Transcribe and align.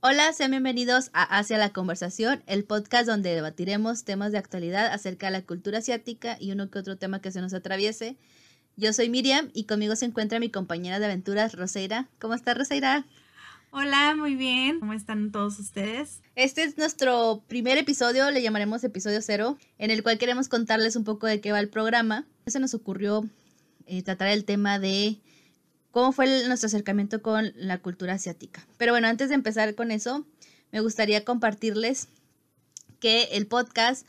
Hola, 0.00 0.32
sean 0.34 0.50
bienvenidos 0.50 1.08
a 1.14 1.22
Hacia 1.22 1.56
la 1.56 1.70
Conversación, 1.70 2.42
el 2.46 2.64
podcast 2.64 3.06
donde 3.06 3.34
debatiremos 3.34 4.04
temas 4.04 4.32
de 4.32 4.38
actualidad 4.38 4.92
acerca 4.92 5.28
de 5.28 5.32
la 5.32 5.46
cultura 5.46 5.78
asiática 5.78 6.36
y 6.38 6.52
uno 6.52 6.70
que 6.70 6.80
otro 6.80 6.98
tema 6.98 7.22
que 7.22 7.32
se 7.32 7.40
nos 7.40 7.54
atraviese. 7.54 8.18
Yo 8.76 8.92
soy 8.92 9.08
Miriam 9.08 9.50
y 9.54 9.64
conmigo 9.64 9.96
se 9.96 10.04
encuentra 10.04 10.38
mi 10.38 10.50
compañera 10.50 10.98
de 10.98 11.06
aventuras, 11.06 11.54
Roseira. 11.54 12.10
¿Cómo 12.18 12.34
está, 12.34 12.52
Roseira? 12.52 13.06
Hola, 13.76 14.14
muy 14.14 14.36
bien. 14.36 14.78
¿Cómo 14.78 14.92
están 14.92 15.32
todos 15.32 15.58
ustedes? 15.58 16.20
Este 16.36 16.62
es 16.62 16.78
nuestro 16.78 17.42
primer 17.48 17.76
episodio, 17.76 18.30
le 18.30 18.40
llamaremos 18.40 18.84
episodio 18.84 19.20
cero, 19.20 19.58
en 19.78 19.90
el 19.90 20.04
cual 20.04 20.16
queremos 20.16 20.48
contarles 20.48 20.94
un 20.94 21.02
poco 21.02 21.26
de 21.26 21.40
qué 21.40 21.50
va 21.50 21.58
el 21.58 21.68
programa. 21.68 22.24
Se 22.46 22.60
nos 22.60 22.72
ocurrió 22.72 23.28
eh, 23.86 24.04
tratar 24.04 24.28
el 24.28 24.44
tema 24.44 24.78
de 24.78 25.18
cómo 25.90 26.12
fue 26.12 26.46
nuestro 26.46 26.68
acercamiento 26.68 27.20
con 27.20 27.52
la 27.56 27.78
cultura 27.78 28.12
asiática. 28.12 28.64
Pero 28.76 28.92
bueno, 28.92 29.08
antes 29.08 29.28
de 29.28 29.34
empezar 29.34 29.74
con 29.74 29.90
eso, 29.90 30.24
me 30.70 30.78
gustaría 30.78 31.24
compartirles 31.24 32.06
que 33.00 33.24
el 33.32 33.48
podcast 33.48 34.06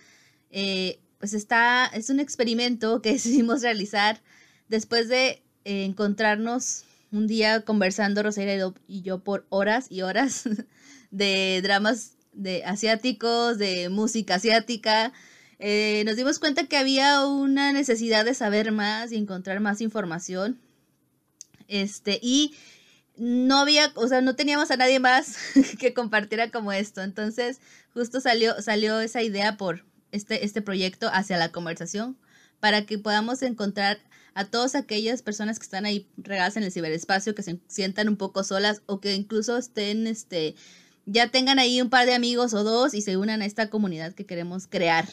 eh, 0.52 1.00
pues 1.18 1.34
está, 1.34 1.88
es 1.88 2.12
un 2.12 2.20
experimento 2.20 3.02
que 3.02 3.14
decidimos 3.14 3.64
realizar 3.64 4.22
después 4.68 5.08
de 5.10 5.42
eh, 5.64 5.86
encontrarnos 5.86 6.84
un 7.16 7.28
día 7.28 7.62
conversando 7.62 8.24
Rosario 8.24 8.76
y 8.88 9.02
yo 9.02 9.24
por 9.24 9.46
horas 9.50 9.88
y 9.90 10.02
horas 10.02 10.44
de 11.12 11.62
dramas 11.64 12.18
de 12.34 12.64
asiáticos, 12.66 13.58
de 13.58 13.90
música 13.90 14.36
asiática. 14.36 15.14
Eh, 15.58 16.04
nos 16.06 16.18
dimos 16.18 16.40
cuenta 16.40 16.68
que 16.68 16.78
había 16.78 17.26
una 17.26 17.72
necesidad 17.72 18.26
de 18.26 18.34
saber 18.34 18.74
más 18.74 19.14
y 19.14 19.16
encontrar 19.16 19.62
más 19.62 19.80
información 19.80 20.60
este, 21.70 22.20
y 22.22 22.54
no 23.16 23.60
había, 23.60 23.94
o 23.96 24.08
sea, 24.10 24.20
no 24.20 24.36
teníamos 24.36 24.70
a 24.72 24.78
nadie 24.78 25.00
más 25.00 25.38
que 25.80 25.94
compartiera 25.94 26.52
como 26.52 26.74
esto. 26.74 27.02
Entonces, 27.02 27.62
justo 27.94 28.20
salió, 28.20 28.62
salió 28.62 29.00
esa 29.00 29.22
idea 29.22 29.56
por 29.56 29.86
este, 30.12 30.44
este 30.44 30.62
proyecto 30.62 31.10
hacia 31.14 31.38
la 31.38 31.54
conversación 31.54 32.18
para 32.60 32.86
que 32.86 32.98
podamos 32.98 33.42
encontrar 33.42 34.00
a 34.36 34.44
todas 34.44 34.76
aquellas 34.76 35.22
personas 35.22 35.58
que 35.58 35.64
están 35.64 35.86
ahí 35.86 36.08
regadas 36.18 36.58
en 36.58 36.64
el 36.64 36.72
ciberespacio, 36.72 37.34
que 37.34 37.42
se 37.42 37.58
sientan 37.68 38.10
un 38.10 38.18
poco 38.18 38.44
solas 38.44 38.82
o 38.86 39.00
que 39.00 39.16
incluso 39.16 39.58
estén, 39.58 40.08
este, 40.08 40.56
ya 41.06 41.30
tengan 41.30 41.58
ahí 41.58 41.82
un 41.82 41.90
par 41.90 42.06
de 42.06 42.14
amigos 42.14 42.54
o 42.54 42.66
dos 42.66 42.94
y 42.94 43.02
se 43.02 43.16
unan 43.16 43.42
a 43.42 43.46
esta 43.46 43.70
comunidad 43.70 44.14
que 44.14 44.26
queremos 44.26 44.68
crear. 44.68 45.08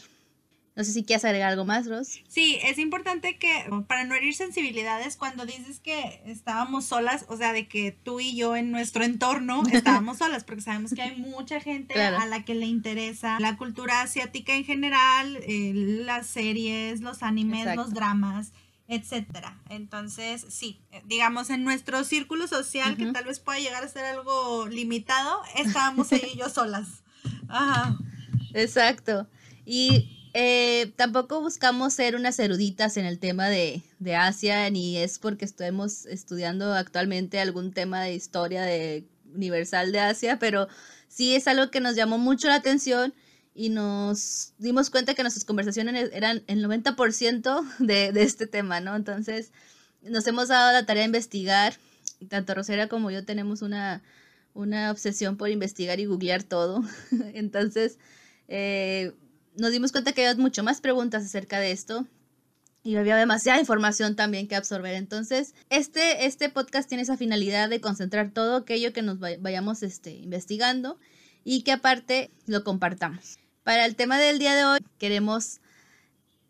No 0.74 0.84
sé 0.84 0.92
si 0.92 1.04
quieres 1.04 1.24
agregar 1.24 1.50
algo 1.50 1.66
más, 1.66 1.86
Ros. 1.86 2.20
Sí, 2.28 2.58
es 2.64 2.78
importante 2.78 3.36
que, 3.38 3.66
para 3.86 4.04
no 4.04 4.14
herir 4.14 4.34
sensibilidades, 4.34 5.16
cuando 5.16 5.44
dices 5.44 5.80
que 5.80 6.22
estábamos 6.24 6.86
solas, 6.86 7.26
o 7.28 7.36
sea, 7.36 7.52
de 7.52 7.68
que 7.68 7.92
tú 7.92 8.20
y 8.20 8.34
yo 8.34 8.56
en 8.56 8.70
nuestro 8.70 9.04
entorno 9.04 9.62
estábamos 9.72 10.18
solas, 10.18 10.44
porque 10.44 10.62
sabemos 10.62 10.94
que 10.94 11.02
hay 11.02 11.16
mucha 11.16 11.60
gente 11.60 12.00
a 12.02 12.24
la 12.26 12.44
que 12.44 12.54
le 12.54 12.66
interesa 12.66 13.38
la 13.38 13.56
cultura 13.58 14.00
asiática 14.00 14.54
en 14.54 14.64
general, 14.64 15.36
eh, 15.46 15.72
las 15.74 16.26
series, 16.26 17.02
los 17.02 17.22
animes, 17.22 17.76
los 17.76 17.92
dramas 17.92 18.52
etcétera. 18.92 19.58
Entonces, 19.70 20.44
sí, 20.50 20.78
eh, 20.92 21.02
digamos, 21.06 21.48
en 21.48 21.64
nuestro 21.64 22.04
círculo 22.04 22.46
social, 22.46 22.96
que 22.96 23.06
tal 23.06 23.24
vez 23.24 23.40
pueda 23.40 23.58
llegar 23.58 23.82
a 23.82 23.88
ser 23.88 24.04
algo 24.04 24.66
limitado, 24.68 25.40
estábamos 25.56 26.12
y 26.12 26.20
yo 26.38 26.50
solas. 26.50 27.02
Ajá. 27.48 27.96
Exacto. 28.52 29.26
Y 29.64 30.28
eh, 30.34 30.92
tampoco 30.96 31.40
buscamos 31.40 31.94
ser 31.94 32.16
unas 32.16 32.38
eruditas 32.38 32.98
en 32.98 33.06
el 33.06 33.18
tema 33.18 33.48
de, 33.48 33.82
de, 33.98 34.14
Asia, 34.14 34.68
ni 34.68 34.98
es 34.98 35.18
porque 35.18 35.46
estemos 35.46 36.04
estudiando 36.04 36.74
actualmente 36.74 37.40
algún 37.40 37.72
tema 37.72 38.02
de 38.02 38.14
historia 38.14 38.62
de 38.62 39.06
universal 39.34 39.90
de 39.92 40.00
Asia, 40.00 40.38
pero 40.38 40.68
sí 41.08 41.34
es 41.34 41.48
algo 41.48 41.70
que 41.70 41.80
nos 41.80 41.96
llamó 41.96 42.18
mucho 42.18 42.48
la 42.48 42.56
atención 42.56 43.14
y 43.54 43.68
nos 43.68 44.54
dimos 44.58 44.90
cuenta 44.90 45.14
que 45.14 45.22
nuestras 45.22 45.44
conversaciones 45.44 46.10
eran 46.12 46.42
el 46.46 46.64
90% 46.64 47.76
de, 47.78 48.12
de 48.12 48.22
este 48.22 48.46
tema, 48.46 48.80
¿no? 48.80 48.96
Entonces 48.96 49.52
nos 50.02 50.26
hemos 50.26 50.48
dado 50.48 50.72
la 50.72 50.86
tarea 50.86 51.02
de 51.02 51.06
investigar, 51.06 51.74
tanto 52.28 52.54
Rosera 52.54 52.88
como 52.88 53.10
yo 53.10 53.24
tenemos 53.24 53.62
una, 53.62 54.02
una 54.54 54.90
obsesión 54.90 55.36
por 55.36 55.50
investigar 55.50 56.00
y 56.00 56.06
googlear 56.06 56.42
todo, 56.42 56.82
entonces... 57.34 57.98
Eh, 58.48 59.12
nos 59.56 59.72
dimos 59.72 59.92
cuenta 59.92 60.12
que 60.12 60.26
había 60.26 60.40
mucho 60.40 60.62
más 60.62 60.80
preguntas 60.80 61.24
acerca 61.24 61.60
de 61.60 61.72
esto 61.72 62.06
y 62.82 62.96
había 62.96 63.16
demasiada 63.16 63.60
información 63.60 64.16
también 64.16 64.48
que 64.48 64.56
absorber. 64.56 64.94
Entonces, 64.94 65.54
este, 65.70 66.26
este 66.26 66.48
podcast 66.48 66.88
tiene 66.88 67.02
esa 67.02 67.16
finalidad 67.16 67.68
de 67.68 67.80
concentrar 67.80 68.30
todo 68.30 68.56
aquello 68.56 68.92
que 68.92 69.02
nos 69.02 69.18
vayamos 69.18 69.82
este, 69.82 70.12
investigando 70.12 70.98
y 71.44 71.62
que 71.62 71.72
aparte 71.72 72.30
lo 72.46 72.64
compartamos. 72.64 73.38
Para 73.64 73.86
el 73.86 73.94
tema 73.94 74.18
del 74.18 74.38
día 74.38 74.54
de 74.56 74.64
hoy, 74.64 74.80
queremos 74.98 75.60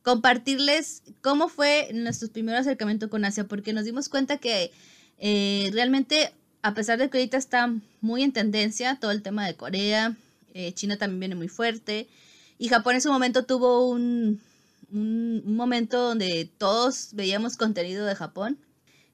compartirles 0.03 1.03
cómo 1.21 1.49
fue 1.49 1.91
nuestro 1.93 2.29
primer 2.29 2.57
acercamiento 2.57 3.11
con 3.11 3.25
Asia, 3.25 3.45
porque 3.45 3.75
nos 3.75 3.85
dimos 3.85 4.09
cuenta 4.09 4.39
que 4.39 4.73
eh, 5.19 5.71
realmente, 5.75 6.33
a 6.63 6.73
pesar 6.73 6.99
de 6.99 7.11
que 7.11 7.19
ahorita 7.19 7.37
está 7.37 7.73
muy 8.01 8.23
en 8.23 8.33
tendencia 8.33 8.99
todo 8.99 9.11
el 9.11 9.23
tema 9.23 9.47
de 9.47 9.55
Corea, 9.57 10.17
eh, 10.55 10.73
China 10.73 10.97
también 10.97 11.21
viene 11.21 11.35
muy 11.35 11.49
fuerte, 11.49 12.09
y 12.59 12.69
Japón 12.69 12.95
en 12.95 13.03
su 13.03 13.13
momento 13.13 13.45
tuvo 13.45 13.89
un, 13.89 14.41
momento 14.91 16.01
donde 16.01 16.51
todos 16.59 17.11
veíamos 17.13 17.57
contenido 17.57 18.05
de 18.05 18.15
Japón. 18.15 18.59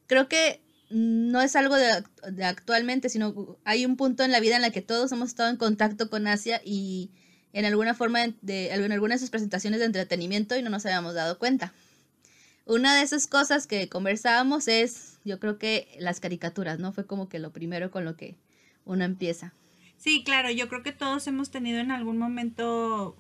Creo 0.06 0.28
que 0.28 0.60
no 0.90 1.40
es 1.40 1.54
algo 1.54 1.76
de, 1.76 2.04
actualmente, 2.44 3.08
sino 3.08 3.56
hay 3.64 3.86
un 3.86 3.96
punto 3.96 4.24
en 4.24 4.32
la 4.32 4.40
vida 4.40 4.56
en 4.56 4.62
la 4.62 4.70
que 4.70 4.82
todos 4.82 5.12
hemos 5.12 5.28
estado 5.30 5.50
en 5.50 5.56
contacto 5.56 6.10
con 6.10 6.26
Asia 6.26 6.60
y 6.64 7.10
en 7.58 7.64
alguna 7.64 7.94
forma 7.94 8.20
de, 8.40 8.72
algunas 8.72 9.16
de 9.16 9.18
sus 9.18 9.30
presentaciones 9.30 9.80
de 9.80 9.86
entretenimiento 9.86 10.56
y 10.56 10.62
no 10.62 10.70
nos 10.70 10.86
habíamos 10.86 11.14
dado 11.14 11.38
cuenta. 11.38 11.72
Una 12.66 12.94
de 12.94 13.02
esas 13.02 13.26
cosas 13.26 13.66
que 13.66 13.88
conversábamos 13.88 14.68
es, 14.68 15.18
yo 15.24 15.40
creo 15.40 15.58
que 15.58 15.88
las 15.98 16.20
caricaturas, 16.20 16.78
¿no? 16.78 16.92
Fue 16.92 17.06
como 17.06 17.28
que 17.28 17.38
lo 17.38 17.50
primero 17.50 17.90
con 17.90 18.04
lo 18.04 18.16
que 18.16 18.36
uno 18.84 19.04
empieza. 19.04 19.54
Sí, 19.96 20.22
claro, 20.22 20.50
yo 20.50 20.68
creo 20.68 20.82
que 20.82 20.92
todos 20.92 21.26
hemos 21.26 21.50
tenido 21.50 21.80
en 21.80 21.90
algún 21.90 22.18
momento 22.18 23.16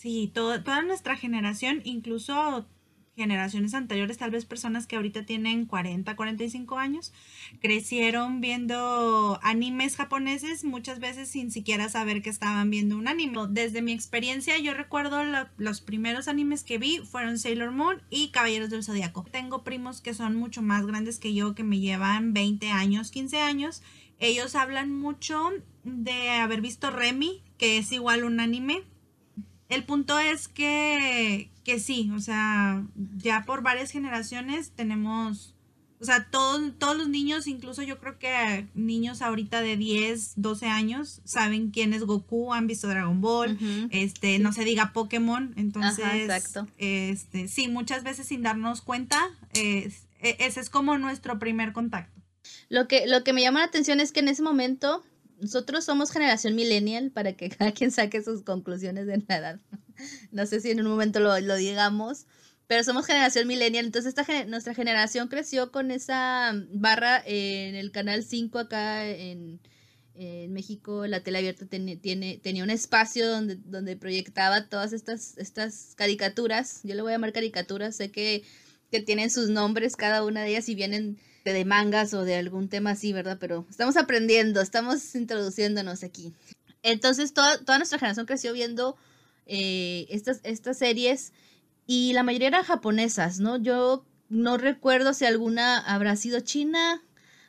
Sí, 0.00 0.30
toda 0.32 0.80
nuestra 0.80 1.14
generación, 1.14 1.82
incluso 1.84 2.66
generaciones 3.16 3.74
anteriores, 3.74 4.18
tal 4.18 4.30
vez 4.30 4.44
personas 4.44 4.86
que 4.86 4.96
ahorita 4.96 5.24
tienen 5.24 5.66
40, 5.66 6.16
45 6.16 6.78
años, 6.78 7.12
crecieron 7.60 8.40
viendo 8.40 9.38
animes 9.42 9.96
japoneses 9.96 10.64
muchas 10.64 11.00
veces 11.00 11.28
sin 11.28 11.50
siquiera 11.50 11.88
saber 11.88 12.22
que 12.22 12.30
estaban 12.30 12.70
viendo 12.70 12.96
un 12.96 13.08
anime. 13.08 13.38
Desde 13.50 13.82
mi 13.82 13.92
experiencia, 13.92 14.58
yo 14.58 14.74
recuerdo 14.74 15.22
los 15.56 15.80
primeros 15.80 16.28
animes 16.28 16.62
que 16.62 16.78
vi 16.78 16.98
fueron 16.98 17.38
Sailor 17.38 17.72
Moon 17.72 18.02
y 18.10 18.30
Caballeros 18.30 18.70
del 18.70 18.84
Zodiaco. 18.84 19.26
Tengo 19.30 19.64
primos 19.64 20.00
que 20.00 20.14
son 20.14 20.36
mucho 20.36 20.62
más 20.62 20.86
grandes 20.86 21.18
que 21.18 21.34
yo, 21.34 21.54
que 21.54 21.64
me 21.64 21.80
llevan 21.80 22.32
20 22.32 22.70
años, 22.70 23.10
15 23.10 23.38
años. 23.40 23.82
Ellos 24.18 24.54
hablan 24.54 24.92
mucho 24.92 25.50
de 25.84 26.30
haber 26.30 26.60
visto 26.60 26.90
Remy, 26.90 27.42
que 27.58 27.78
es 27.78 27.92
igual 27.92 28.24
un 28.24 28.40
anime 28.40 28.84
el 29.70 29.84
punto 29.84 30.18
es 30.18 30.48
que, 30.48 31.48
que 31.70 31.78
sí, 31.78 32.10
o 32.12 32.18
sea, 32.18 32.84
ya 33.18 33.44
por 33.46 33.62
varias 33.62 33.92
generaciones 33.92 34.72
tenemos, 34.72 35.54
o 36.00 36.04
sea, 36.04 36.28
todos, 36.28 36.72
todos 36.78 36.96
los 36.96 37.08
niños, 37.08 37.46
incluso 37.46 37.82
yo 37.82 38.00
creo 38.00 38.18
que 38.18 38.66
niños 38.74 39.22
ahorita 39.22 39.62
de 39.62 39.76
10, 39.76 40.32
12 40.34 40.66
años, 40.66 41.20
saben 41.24 41.70
quién 41.70 41.92
es 41.92 42.02
Goku, 42.02 42.52
han 42.52 42.66
visto 42.66 42.88
Dragon 42.88 43.20
Ball, 43.20 43.56
este, 43.90 44.40
no 44.40 44.52
se 44.52 44.64
diga 44.64 44.92
Pokémon, 44.92 45.54
entonces, 45.56 46.04
exacto. 46.12 46.66
este, 46.78 47.46
sí, 47.46 47.68
muchas 47.68 48.02
veces 48.02 48.26
sin 48.26 48.42
darnos 48.42 48.82
cuenta, 48.82 49.30
e, 49.54 49.92
ese 50.18 50.58
es 50.58 50.70
como 50.70 50.98
nuestro 50.98 51.38
primer 51.38 51.72
contacto. 51.72 52.20
Lo 52.68 52.88
que, 52.88 53.06
lo 53.06 53.22
que 53.22 53.32
me 53.32 53.42
llama 53.42 53.60
la 53.60 53.66
atención 53.66 54.00
es 54.00 54.10
que 54.10 54.20
en 54.20 54.28
ese 54.28 54.42
momento 54.42 55.04
nosotros 55.40 55.84
somos 55.84 56.10
generación 56.10 56.56
millennial 56.56 57.12
para 57.12 57.34
que 57.34 57.48
cada 57.56 57.70
quien 57.70 57.92
saque 57.92 58.22
sus 58.22 58.42
conclusiones 58.42 59.06
de 59.06 59.22
la 59.28 59.36
edad. 59.36 59.60
No 60.30 60.46
sé 60.46 60.60
si 60.60 60.70
en 60.70 60.80
un 60.80 60.86
momento 60.86 61.20
lo, 61.20 61.34
digamos, 61.56 62.26
pero 62.66 62.84
somos 62.84 63.06
generación 63.06 63.46
millennial. 63.46 63.86
Entonces 63.86 64.14
esta, 64.16 64.44
nuestra 64.44 64.74
generación 64.74 65.28
creció 65.28 65.72
con 65.72 65.90
esa 65.90 66.52
barra 66.72 67.22
en 67.26 67.74
el 67.74 67.90
canal 67.90 68.24
5 68.24 68.58
acá 68.58 69.06
en, 69.08 69.60
en 70.14 70.52
México. 70.52 71.06
La 71.06 71.22
tele 71.22 71.38
abierta 71.38 71.66
tiene, 71.66 71.96
tenía 71.96 72.64
un 72.64 72.70
espacio 72.70 73.28
donde, 73.28 73.56
donde 73.64 73.96
proyectaba 73.96 74.66
todas 74.68 74.92
estas, 74.92 75.36
estas 75.38 75.94
caricaturas. 75.96 76.80
Yo 76.84 76.94
le 76.94 77.02
voy 77.02 77.12
a 77.12 77.14
llamar 77.14 77.32
caricaturas. 77.32 77.96
Sé 77.96 78.10
que, 78.10 78.44
que 78.90 79.00
tienen 79.00 79.30
sus 79.30 79.48
nombres 79.48 79.96
cada 79.96 80.24
una 80.24 80.42
de 80.42 80.50
ellas 80.50 80.68
y 80.68 80.74
vienen 80.74 81.18
de 81.44 81.64
mangas 81.64 82.14
o 82.14 82.24
de 82.24 82.36
algún 82.36 82.68
tema 82.68 82.90
así, 82.90 83.12
¿verdad? 83.12 83.38
Pero 83.40 83.66
estamos 83.70 83.96
aprendiendo, 83.96 84.60
estamos 84.60 85.14
introduciéndonos 85.14 86.04
aquí. 86.04 86.34
Entonces, 86.82 87.32
toda, 87.32 87.58
toda 87.58 87.78
nuestra 87.78 87.98
generación 87.98 88.26
creció 88.26 88.52
viendo 88.52 88.96
eh, 89.52 90.06
estas, 90.10 90.40
estas 90.44 90.78
series 90.78 91.32
y 91.84 92.12
la 92.12 92.22
mayoría 92.22 92.48
eran 92.48 92.62
japonesas, 92.62 93.40
¿no? 93.40 93.60
Yo 93.60 94.06
no 94.28 94.56
recuerdo 94.58 95.12
si 95.12 95.24
alguna 95.24 95.80
habrá 95.80 96.14
sido 96.14 96.38
china 96.38 97.02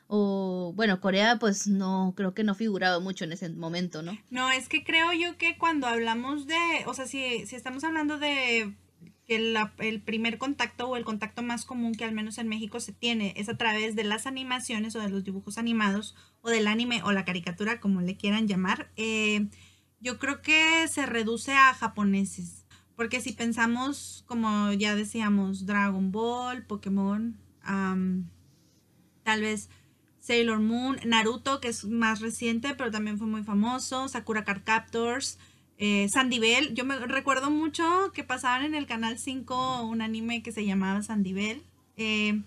o, 0.08 0.74
bueno, 0.76 1.00
Corea 1.00 1.38
pues 1.38 1.68
no, 1.68 2.16
creo 2.18 2.34
que 2.34 2.44
no 2.44 2.56
figuraba 2.56 3.00
mucho 3.00 3.24
en 3.24 3.34
ese 3.34 3.50
momento, 3.50 4.02
¿no? 4.02 4.18
No, 4.32 4.50
es 4.50 4.68
que 4.68 4.84
creo 4.84 5.14
yo 5.14 5.38
que 5.38 5.60
cuando 5.60 5.86
hablamos 5.86 6.48
de, 6.48 6.58
o 6.88 6.94
sea, 6.96 7.06
si, 7.06 7.46
si 7.46 7.56
estamos 7.56 7.84
hablando 7.84 8.18
de 8.18 8.74
que 9.28 9.56
el 9.78 10.02
primer 10.02 10.40
contacto 10.40 10.90
o 10.90 10.98
el 10.98 11.06
contacto 11.06 11.44
más 11.44 11.66
común 11.66 11.94
que 11.94 12.04
al 12.04 12.14
menos 12.14 12.40
en 12.40 12.48
México 12.48 12.80
se 12.80 12.94
tiene 12.94 13.36
es 13.38 13.48
a 13.48 13.58
través 13.58 13.96
de 13.96 14.04
las 14.04 14.26
animaciones 14.26 14.96
o 14.96 15.00
de 15.00 15.10
los 15.10 15.24
dibujos 15.24 15.60
animados 15.60 16.16
o 16.42 16.50
del 16.50 16.66
anime 16.66 17.04
o 17.04 17.12
la 17.12 17.26
caricatura, 17.26 17.80
como 17.80 18.02
le 18.02 18.18
quieran 18.18 18.48
llamar, 18.48 18.92
eh, 18.98 19.48
yo 20.02 20.20
creo 20.20 20.42
que 20.42 20.88
se 20.88 21.06
reduce 21.06 21.54
a 21.54 21.74
japoneses. 21.74 22.66
Porque 22.96 23.22
si 23.22 23.34
pensamos, 23.34 24.24
como 24.28 24.74
ya 24.74 24.96
decíamos, 24.96 25.66
Dragon 25.66 26.12
Ball, 26.12 26.64
Pokémon, 26.64 27.38
tal 29.24 29.42
vez 29.42 29.70
Sailor 30.20 30.60
Moon, 30.60 30.98
Naruto, 31.06 31.60
que 31.60 31.70
es 31.70 31.86
más 31.86 32.22
reciente, 32.22 32.76
pero 32.76 32.92
también 32.92 33.18
fue 33.18 33.28
muy 33.28 33.44
famoso, 33.44 34.08
Sakura 34.08 34.44
Card 34.44 34.62
Captors, 34.64 35.40
eh, 35.78 36.08
Sandy 36.10 36.38
Bell. 36.38 36.76
Yo 36.76 36.86
me 36.86 36.96
recuerdo 37.00 37.50
mucho 37.50 38.12
que 38.14 38.24
pasaban 38.24 38.64
en 38.64 38.76
el 38.76 38.86
canal 38.86 39.18
5 39.18 39.84
un 39.84 40.02
anime 40.02 40.44
que 40.44 40.52
se 40.52 40.64
llamaba 40.64 41.02
Sandy 41.02 41.34
Bell. 41.34 41.64
Eh, 41.98 42.40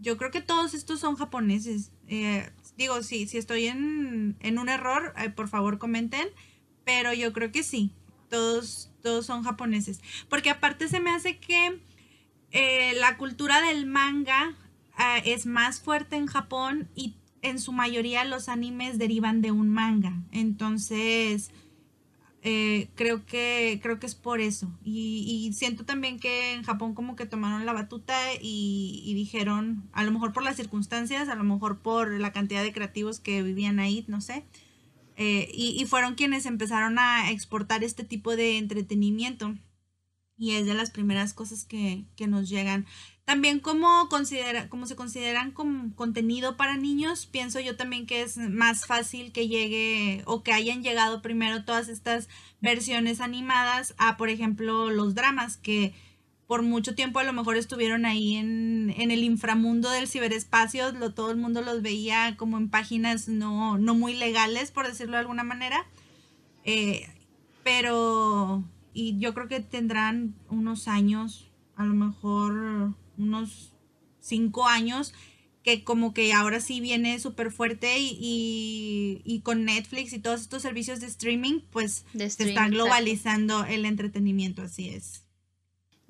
yo 0.00 0.16
creo 0.16 0.32
que 0.32 0.40
todos 0.40 0.74
estos 0.74 0.98
son 0.98 1.14
japoneses. 1.14 1.92
Eh, 2.08 2.50
digo, 2.76 3.04
sí, 3.04 3.28
si 3.28 3.38
estoy 3.38 3.66
en, 3.66 4.36
un 4.42 4.68
error, 4.68 5.14
por 5.36 5.48
favor 5.48 5.78
comenten. 5.78 6.26
Pero 6.90 7.12
yo 7.12 7.32
creo 7.32 7.52
que 7.52 7.62
sí, 7.62 7.92
todos, 8.28 8.90
todos 9.00 9.24
son 9.24 9.44
japoneses. 9.44 10.00
Porque 10.28 10.50
aparte 10.50 10.88
se 10.88 10.98
me 10.98 11.10
hace 11.10 11.38
que 11.38 11.78
la 12.98 13.16
cultura 13.16 13.60
del 13.62 13.86
manga 13.86 14.56
es 15.24 15.46
más 15.46 15.80
fuerte 15.80 16.16
en 16.16 16.26
Japón 16.26 16.88
y 16.96 17.14
en 17.42 17.60
su 17.60 17.70
mayoría 17.70 18.24
los 18.24 18.48
animes 18.48 18.98
derivan 18.98 19.40
de 19.40 19.52
un 19.52 19.70
manga. 19.70 20.20
Entonces, 20.32 21.52
eh, 22.42 22.88
creo 22.96 23.24
que 23.24 23.78
creo 23.80 24.00
que 24.00 24.06
es 24.06 24.16
por 24.16 24.40
eso 24.40 24.72
y, 24.82 25.52
siento 25.54 25.84
también 25.84 26.18
que 26.18 26.54
en 26.54 26.62
Japón 26.62 26.94
como 26.94 27.14
que 27.14 27.26
tomaron 27.26 27.66
la 27.66 27.72
batuta 27.72 28.16
y, 28.40 29.12
dijeron 29.14 29.88
a 29.92 30.02
lo 30.02 30.10
mejor 30.10 30.32
por 30.32 30.42
las 30.42 30.56
circunstancias 30.56 31.28
a 31.28 31.34
lo 31.34 31.44
mejor 31.44 31.80
por 31.80 32.10
la 32.18 32.32
cantidad 32.32 32.62
de 32.62 32.72
creativos 32.72 33.20
que 33.20 33.42
vivían 33.42 33.78
ahí 33.78 34.06
no 34.08 34.22
sé 34.22 34.46
eh, 35.22 35.50
y, 35.52 35.84
fueron 35.84 36.14
quienes 36.14 36.46
empezaron 36.46 36.98
a 36.98 37.30
exportar 37.30 37.84
este 37.84 38.04
tipo 38.04 38.36
de 38.36 38.56
entretenimiento. 38.56 39.54
Y 40.38 40.52
es 40.52 40.64
de 40.64 40.72
las 40.72 40.90
primeras 40.90 41.34
cosas 41.34 41.66
que, 41.66 42.06
que 42.16 42.26
nos 42.26 42.48
llegan. 42.48 42.86
También 43.26 43.60
como, 43.60 44.08
considera, 44.08 44.70
como 44.70 44.86
se 44.86 44.96
consideran 44.96 45.50
como 45.50 45.94
contenido 45.94 46.56
para 46.56 46.78
niños, 46.78 47.26
pienso 47.26 47.60
yo 47.60 47.76
también 47.76 48.06
que 48.06 48.22
es 48.22 48.38
más 48.38 48.86
fácil 48.86 49.30
que 49.30 49.46
llegue 49.46 50.22
o 50.24 50.42
que 50.42 50.54
hayan 50.54 50.82
llegado 50.82 51.20
primero 51.20 51.66
todas 51.66 51.88
estas 51.88 52.30
versiones 52.62 53.20
animadas 53.20 53.94
a, 53.98 54.16
por 54.16 54.30
ejemplo, 54.30 54.88
los 54.88 55.14
dramas 55.14 55.58
que 55.58 55.92
por 56.50 56.62
mucho 56.62 56.96
tiempo 56.96 57.20
a 57.20 57.22
lo 57.22 57.32
mejor 57.32 57.56
estuvieron 57.56 58.04
ahí 58.04 58.34
en, 58.34 58.92
el 58.98 59.22
inframundo 59.22 59.88
del 59.88 60.08
ciberespacio, 60.08 60.90
lo, 60.90 61.14
todo 61.14 61.30
el 61.30 61.36
mundo 61.36 61.62
los 61.62 61.80
veía 61.80 62.36
como 62.36 62.58
en 62.58 62.68
páginas 62.68 63.28
no, 63.28 63.78
no 63.78 63.94
muy 63.94 64.14
legales, 64.14 64.72
por 64.72 64.88
decirlo 64.88 65.12
de 65.12 65.20
alguna 65.20 65.44
manera. 65.44 65.86
Eh, 66.64 67.08
pero, 67.62 68.64
y 68.92 69.16
yo 69.20 69.32
creo 69.32 69.46
que 69.46 69.60
tendrán 69.60 70.34
unos 70.48 70.88
años, 70.88 71.52
a 71.76 71.84
lo 71.84 71.94
mejor 71.94 72.96
unos 73.16 73.72
cinco 74.18 74.66
años 74.66 75.14
que 75.62 75.84
como 75.84 76.12
que 76.12 76.32
ahora 76.32 76.58
sí 76.58 76.80
viene 76.80 77.20
súper 77.20 77.52
fuerte 77.52 77.98
y, 78.00 79.40
con 79.44 79.64
Netflix 79.66 80.12
y 80.12 80.18
todos 80.18 80.40
estos 80.40 80.62
servicios 80.62 80.98
de 80.98 81.06
streaming, 81.06 81.60
pues 81.70 82.06
se 82.12 82.24
está 82.26 82.66
globalizando 82.66 83.64
el 83.66 83.84
entretenimiento, 83.84 84.62
así 84.62 84.88
es. 84.88 85.29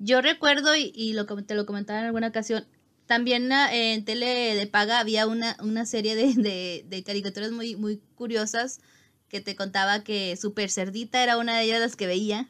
Yo 0.03 0.19
recuerdo, 0.21 0.75
y, 0.75 1.13
lo, 1.13 1.27
te 1.27 1.53
lo 1.53 1.67
comentaba 1.67 1.99
en 1.99 2.05
alguna 2.05 2.29
ocasión, 2.29 2.65
también 3.05 3.51
ah, 3.51 3.69
en 3.71 4.03
tele 4.03 4.55
de 4.55 4.65
paga 4.65 4.99
había 4.99 5.27
una, 5.27 5.55
una 5.61 5.85
serie 5.85 6.15
de, 6.15 6.83
de, 6.87 7.03
caricaturas 7.03 7.51
muy, 7.51 7.75
muy 7.75 8.01
curiosas 8.15 8.79
que 9.29 9.41
te 9.41 9.55
contaba 9.55 10.03
que 10.03 10.35
Super 10.37 10.71
Cerdita 10.71 11.21
era 11.21 11.37
una 11.37 11.55
de 11.55 11.65
ellas 11.65 11.79
las 11.79 11.95
que 11.95 12.07
veía. 12.07 12.49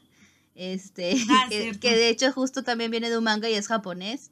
Este, 0.55 1.17
ah, 1.29 1.45
que, 1.49 1.77
que, 1.77 1.93
de 1.93 2.07
hecho 2.07 2.31
justo 2.31 2.63
también 2.63 2.89
viene 2.89 3.09
de 3.09 3.17
un 3.17 3.25
manga 3.25 3.49
y 3.49 3.55
es 3.55 3.67
japonés. 3.67 4.31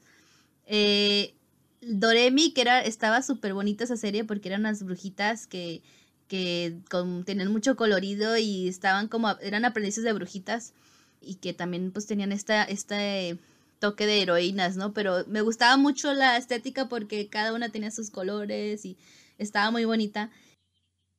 Eh, 0.65 1.35
Doremi, 1.81 2.53
que 2.53 2.61
era, 2.61 2.81
estaba 2.81 3.21
súper 3.21 3.53
bonita 3.53 3.83
esa 3.83 3.97
serie 3.97 4.23
porque 4.23 4.47
eran 4.47 4.61
unas 4.61 4.81
brujitas 4.83 5.45
que, 5.45 5.81
que 6.29 6.77
tenían 7.25 7.51
mucho 7.51 7.75
colorido 7.75 8.37
y 8.37 8.69
estaban 8.69 9.09
como, 9.09 9.37
eran 9.41 9.65
aprendices 9.65 10.05
de 10.05 10.13
brujitas 10.13 10.73
y 11.21 11.35
que 11.35 11.53
también 11.53 11.91
pues 11.91 12.05
tenían 12.05 12.31
esta, 12.31 12.63
este 12.63 13.37
toque 13.79 14.05
de 14.05 14.21
heroínas, 14.21 14.77
¿no? 14.77 14.93
Pero 14.93 15.25
me 15.27 15.41
gustaba 15.41 15.77
mucho 15.77 16.13
la 16.13 16.37
estética 16.37 16.89
porque 16.89 17.27
cada 17.27 17.53
una 17.53 17.69
tenía 17.69 17.91
sus 17.91 18.09
colores 18.09 18.85
y 18.85 18.97
estaba 19.37 19.71
muy 19.71 19.85
bonita. 19.85 20.31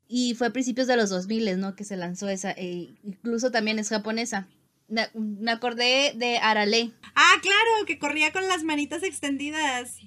Y 0.09 0.35
fue 0.35 0.49
a 0.49 0.53
principios 0.53 0.87
de 0.87 0.97
los 0.97 1.11
2000, 1.11 1.61
¿no? 1.61 1.77
Que 1.77 1.85
se 1.85 1.97
lanzó 1.97 2.29
esa, 2.29 2.51
e 2.51 2.95
incluso 3.05 3.51
también 3.51 3.79
es 3.79 3.89
japonesa. 3.89 4.49
Me, 4.89 5.53
acordé 5.53 6.15
de 6.17 6.39
Arale. 6.39 6.91
Ah, 7.15 7.35
claro, 7.41 7.87
que 7.87 7.99
corría 7.99 8.33
con 8.33 8.47
las 8.49 8.65
manitas 8.65 9.05
extendidas. 9.05 9.99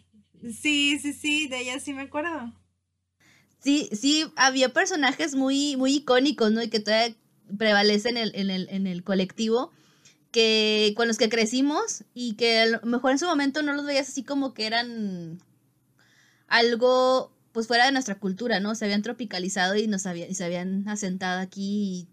Sí, 0.59 0.99
sí, 0.99 1.13
sí, 1.13 1.47
de 1.47 1.61
ella 1.61 1.79
sí 1.79 1.93
me 1.93 2.01
acuerdo. 2.01 2.53
Sí, 3.59 3.89
sí, 3.93 4.25
había 4.35 4.73
personajes 4.73 5.35
muy, 5.35 5.77
muy 5.77 5.95
icónicos, 5.95 6.51
¿no? 6.51 6.61
Y 6.61 6.69
que 6.69 6.81
todavía 6.81 7.15
prevalecen 7.57 8.17
en 8.17 8.49
el, 8.49 8.67
en 8.69 8.87
el, 8.87 9.03
colectivo, 9.05 9.71
que 10.33 10.93
con 10.97 11.07
los 11.07 11.17
que 11.17 11.29
crecimos 11.29 12.03
y 12.13 12.33
que 12.33 12.59
a 12.59 12.65
lo 12.65 12.81
mejor 12.81 13.11
en 13.11 13.19
su 13.19 13.25
momento 13.25 13.61
no 13.63 13.71
los 13.73 13.85
veías 13.85 14.09
así 14.09 14.23
como 14.23 14.53
que 14.53 14.65
eran 14.65 15.39
algo 16.47 17.31
pues 17.53 17.67
fuera 17.67 17.85
de 17.85 17.93
nuestra 17.93 18.19
cultura, 18.19 18.59
¿no? 18.59 18.75
Se 18.75 18.83
habían 18.83 19.03
tropicalizado 19.03 19.75
y, 19.75 19.87
nos 19.87 20.05
habían, 20.07 20.29
y 20.29 20.35
se 20.35 20.43
habían 20.43 20.89
asentado 20.89 21.39
aquí 21.39 22.07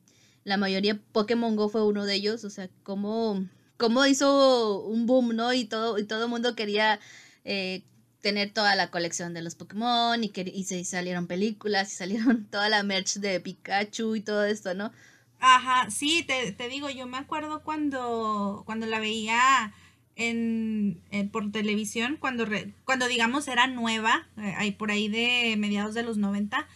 la 0.45 0.57
mayoría 0.57 0.99
Pokémon 1.13 1.57
Go 1.57 1.69
fue 1.69 1.85
uno 1.85 2.07
de 2.07 2.15
ellos, 2.15 2.45
o 2.45 2.51
sea, 2.51 2.69
cómo, 2.83 3.47
cómo 3.77 4.07
hizo 4.07 4.81
un 4.83 5.07
boom, 5.07 5.35
¿no? 5.35 5.53
Y 5.53 5.65
todo, 5.65 5.99
y 5.99 6.05
todo 6.05 6.25
el 6.25 6.31
mundo 6.31 6.55
quería 6.55 7.01
eh, 7.45 7.83
tener 8.21 8.53
toda 8.53 8.75
la 8.75 8.91
colección 8.91 9.35
de 9.35 9.43
los 9.43 9.55
Pokémon 9.55 10.23
y, 10.23 10.29
que, 10.31 10.43
y 10.43 10.65
se 10.65 10.85
salieron 10.85 11.27
películas 11.27 11.93
y 11.93 11.97
salieron 11.97 12.47
toda 12.51 12.69
la 12.69 12.83
merch 12.83 13.15
de 13.15 13.41
Pikachu 13.41 14.17
y 14.17 14.21
todo 14.21 14.45
esto, 14.45 14.75
¿no? 14.75 14.93
Ajá, 15.41 15.91
sí, 15.91 16.23
te, 16.27 16.53
te 16.53 16.69
digo, 16.69 16.91
yo 16.91 17.07
me 17.07 17.19
acuerdo 17.19 17.63
cuando, 17.63 18.63
cuando 18.67 18.87
la 18.87 19.01
veía 19.01 19.73
en, 20.17 21.03
por 21.33 21.51
televisión, 21.51 22.17
cuando, 22.21 22.47
cuando 22.85 23.09
digamos 23.09 23.49
era 23.49 23.67
nueva, 23.67 24.29
eh, 24.37 24.55
ahí 24.59 24.73
por 24.73 24.91
ahí 24.91 25.09
de 25.09 25.57
mediados 25.57 25.95
de 25.95 26.03
los 26.03 26.19
90, 26.19 26.69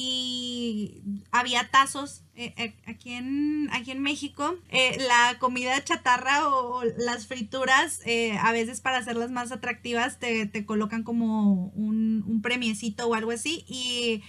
y 0.00 1.02
había 1.32 1.68
tazos 1.72 2.22
eh, 2.36 2.54
eh, 2.56 2.76
aquí, 2.86 3.14
en, 3.14 3.68
aquí 3.72 3.90
en 3.90 4.00
México. 4.00 4.56
Eh, 4.68 4.96
la 5.08 5.38
comida 5.40 5.82
chatarra 5.82 6.48
o 6.48 6.84
las 6.84 7.26
frituras, 7.26 8.00
a 8.40 8.52
veces 8.52 8.80
para 8.80 8.98
hacerlas 8.98 9.32
más 9.32 9.50
atractivas, 9.50 10.20
te, 10.20 10.46
te 10.46 10.64
colocan 10.64 11.02
como 11.02 11.66
un, 11.74 12.24
un, 12.28 12.42
premiecito 12.42 13.08
o 13.08 13.14
algo 13.14 13.32
así. 13.32 13.64
Y 13.66 14.22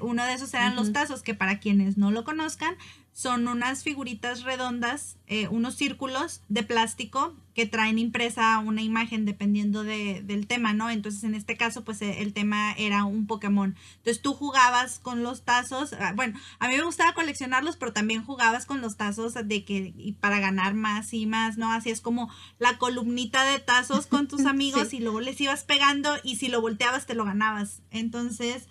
uno 0.00 0.24
de 0.24 0.32
esos 0.32 0.54
eran 0.54 0.74
los 0.74 0.94
tazos, 0.94 1.22
que 1.22 1.34
para 1.34 1.58
quienes 1.58 1.98
no 1.98 2.10
lo 2.10 2.24
conozcan, 2.24 2.74
son 3.14 3.46
unas 3.46 3.84
figuritas 3.84 4.42
redondas, 4.42 5.18
eh, 5.28 5.46
unos 5.46 5.76
círculos 5.76 6.42
de 6.48 6.64
plástico 6.64 7.32
que 7.54 7.64
traen 7.64 7.96
impresa 7.96 8.58
una 8.58 8.82
imagen 8.82 9.24
dependiendo 9.24 9.84
de, 9.84 10.20
del 10.24 10.48
tema, 10.48 10.72
¿no? 10.72 10.90
Entonces 10.90 11.22
en 11.22 11.36
este 11.36 11.56
caso 11.56 11.84
pues 11.84 12.02
eh, 12.02 12.22
el 12.22 12.32
tema 12.32 12.72
era 12.72 13.04
un 13.04 13.28
Pokémon. 13.28 13.76
Entonces 13.98 14.20
tú 14.20 14.34
jugabas 14.34 14.98
con 14.98 15.22
los 15.22 15.44
tazos, 15.44 15.92
ah, 15.92 16.12
bueno, 16.16 16.36
a 16.58 16.66
mí 16.66 16.76
me 16.76 16.82
gustaba 16.82 17.14
coleccionarlos, 17.14 17.76
pero 17.76 17.92
también 17.92 18.24
jugabas 18.24 18.66
con 18.66 18.80
los 18.80 18.96
tazos 18.96 19.34
de 19.34 19.64
que 19.64 19.94
y 19.96 20.14
para 20.14 20.40
ganar 20.40 20.74
más 20.74 21.14
y 21.14 21.26
más, 21.26 21.56
¿no? 21.56 21.70
Así 21.70 21.90
es 21.90 22.00
como 22.00 22.28
la 22.58 22.78
columnita 22.78 23.44
de 23.44 23.60
tazos 23.60 24.08
con 24.08 24.26
tus 24.26 24.44
amigos 24.44 24.92
y 24.92 24.98
luego 24.98 25.20
les 25.20 25.40
ibas 25.40 25.62
pegando 25.62 26.10
y 26.24 26.34
si 26.34 26.48
lo 26.48 26.60
volteabas 26.60 27.06
te 27.06 27.14
lo 27.14 27.24
ganabas. 27.24 27.80
Entonces... 27.92 28.66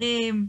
Eh, 0.00 0.48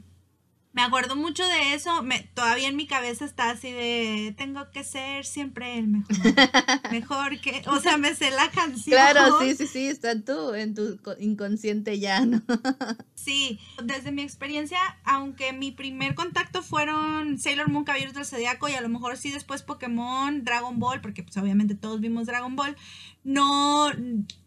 Me 0.72 0.84
acuerdo 0.84 1.16
mucho 1.16 1.44
de 1.48 1.74
eso, 1.74 2.04
me, 2.04 2.20
todavía 2.36 2.68
en 2.68 2.76
mi 2.76 2.86
cabeza 2.86 3.26
está 3.26 3.50
así 3.50 3.72
de, 3.72 4.36
tengo 4.38 4.70
que 4.72 4.84
ser 4.84 5.26
siempre 5.26 5.80
el 5.80 5.88
mejor, 5.88 6.16
mejor 6.92 7.42
que, 7.42 7.64
o 7.66 7.80
sea, 7.80 7.98
me 7.98 8.14
sé 8.14 8.30
la 8.30 8.52
canción. 8.52 8.96
Claro, 8.96 9.40
sí, 9.40 9.56
sí, 9.56 9.66
sí, 9.66 9.88
está 9.88 10.22
tu, 10.22 10.54
en 10.54 10.76
tu 10.76 11.00
inconsciente 11.20 12.00
ya, 12.00 12.24
¿no? 12.24 12.44
sí, 13.16 13.60
desde 13.84 14.12
mi 14.12 14.22
experiencia, 14.22 14.78
aunque 15.06 15.54
mi 15.54 15.72
primer 15.72 16.14
contacto 16.14 16.62
fueron 16.62 17.40
Sailor 17.40 17.70
Moon, 17.70 17.84
Caballeros 17.84 18.14
del 18.14 18.26
Zodiaco 18.26 18.70
y 18.70 18.74
a 18.74 18.82
lo 18.82 18.90
mejor 18.90 19.18
sí 19.18 19.32
después 19.32 19.64
Pokémon, 19.64 20.44
Dragon 20.44 20.80
Ball, 20.80 21.02
porque 21.02 21.24
pues 21.24 21.36
obviamente 21.38 21.74
todos 21.74 22.00
vimos 22.00 22.28
Dragon 22.28 22.56
Ball, 22.56 22.78
no, 23.24 23.92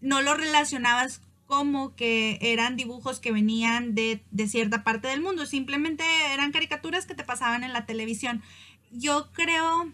no 0.01 0.23
lo 0.23 0.35
relacionabas 0.35 1.21
como 1.47 1.95
que 1.95 2.39
eran 2.41 2.77
dibujos 2.77 3.21
que 3.21 3.33
venían 3.33 3.95
de, 3.95 4.23
cierta 4.49 4.85
parte 4.85 5.09
del 5.09 5.21
mundo, 5.21 5.47
simplemente 5.47 6.05
eran 6.33 6.53
caricaturas 6.53 7.07
que 7.07 7.15
te 7.15 7.25
pasaban 7.25 7.65
en 7.65 7.73
la 7.73 7.87
televisión. 7.87 8.43
Yo 8.91 9.31
creo 9.33 9.93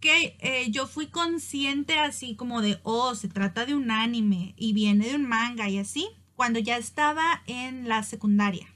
que 0.00 0.36
eh, 0.40 0.70
yo 0.70 0.86
fui 0.86 1.06
consciente 1.06 1.98
así 1.98 2.34
como 2.34 2.60
de, 2.60 2.78
oh, 2.82 3.14
se 3.14 3.28
trata 3.28 3.64
de 3.64 3.74
un 3.74 3.90
anime 3.90 4.54
y 4.56 4.72
viene 4.72 5.08
de 5.08 5.14
un 5.14 5.28
manga 5.28 5.68
y 5.68 5.78
así, 5.78 6.08
cuando 6.36 6.58
ya 6.58 6.76
estaba 6.76 7.42
en 7.46 7.88
la 7.88 8.02
secundaria. 8.02 8.66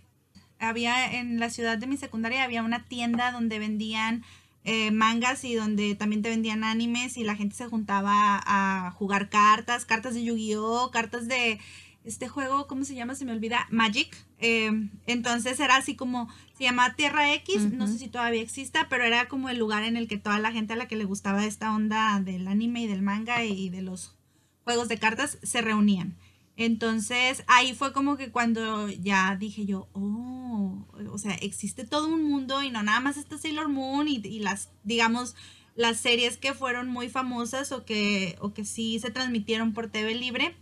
Había 0.58 1.18
en 1.18 1.38
la 1.38 1.50
ciudad 1.50 1.76
de 1.76 1.86
mi 1.86 1.96
secundaria, 1.96 2.44
había 2.44 2.62
una 2.62 2.84
tienda 2.84 3.30
donde 3.32 3.58
vendían 3.58 4.24
eh, 4.68 4.90
mangas 4.90 5.44
y 5.44 5.54
donde 5.54 5.94
también 5.94 6.22
te 6.22 6.28
vendían 6.28 6.64
animes 6.64 7.16
y 7.16 7.22
la 7.22 7.36
gente 7.36 7.54
se 7.54 7.68
juntaba 7.68 8.42
a 8.44 8.90
jugar 8.90 9.28
cartas, 9.28 9.84
cartas 9.84 10.14
de 10.14 10.24
Yu-Gi-Oh, 10.24 10.90
cartas 10.90 11.28
de 11.28 11.60
este 12.06 12.28
juego, 12.28 12.66
¿cómo 12.66 12.84
se 12.84 12.94
llama? 12.94 13.14
Se 13.14 13.24
me 13.24 13.32
olvida, 13.32 13.66
Magic. 13.70 14.16
Eh, 14.38 14.70
entonces 15.06 15.58
era 15.60 15.76
así 15.76 15.96
como, 15.96 16.28
se 16.56 16.64
llama 16.64 16.94
Tierra 16.94 17.34
X, 17.34 17.72
no 17.72 17.86
sé 17.86 17.98
si 17.98 18.08
todavía 18.08 18.42
exista, 18.42 18.88
pero 18.88 19.04
era 19.04 19.28
como 19.28 19.48
el 19.48 19.58
lugar 19.58 19.82
en 19.82 19.96
el 19.96 20.08
que 20.08 20.16
toda 20.16 20.38
la 20.38 20.52
gente 20.52 20.72
a 20.72 20.76
la 20.76 20.88
que 20.88 20.96
le 20.96 21.04
gustaba 21.04 21.44
esta 21.44 21.74
onda 21.74 22.20
del 22.20 22.48
anime 22.48 22.82
y 22.82 22.86
del 22.86 23.02
manga 23.02 23.44
y 23.44 23.68
de 23.68 23.82
los 23.82 24.16
juegos 24.64 24.88
de 24.88 24.98
cartas 24.98 25.38
se 25.42 25.60
reunían. 25.60 26.16
Entonces 26.56 27.44
ahí 27.48 27.74
fue 27.74 27.92
como 27.92 28.16
que 28.16 28.30
cuando 28.30 28.88
ya 28.88 29.36
dije 29.36 29.66
yo, 29.66 29.88
oh, 29.92 30.86
o 31.12 31.18
sea, 31.18 31.34
existe 31.34 31.84
todo 31.84 32.08
un 32.08 32.24
mundo 32.24 32.62
y 32.62 32.70
no 32.70 32.82
nada 32.82 33.00
más 33.00 33.18
está 33.18 33.36
Sailor 33.36 33.68
Moon 33.68 34.08
y, 34.08 34.22
y 34.24 34.38
las, 34.38 34.70
digamos, 34.82 35.34
las 35.74 35.98
series 35.98 36.38
que 36.38 36.54
fueron 36.54 36.88
muy 36.88 37.08
famosas 37.10 37.72
o 37.72 37.84
que, 37.84 38.36
o 38.40 38.54
que 38.54 38.64
sí 38.64 38.98
se 38.98 39.10
transmitieron 39.10 39.74
por 39.74 39.90
TV 39.90 40.14
libre 40.14 40.56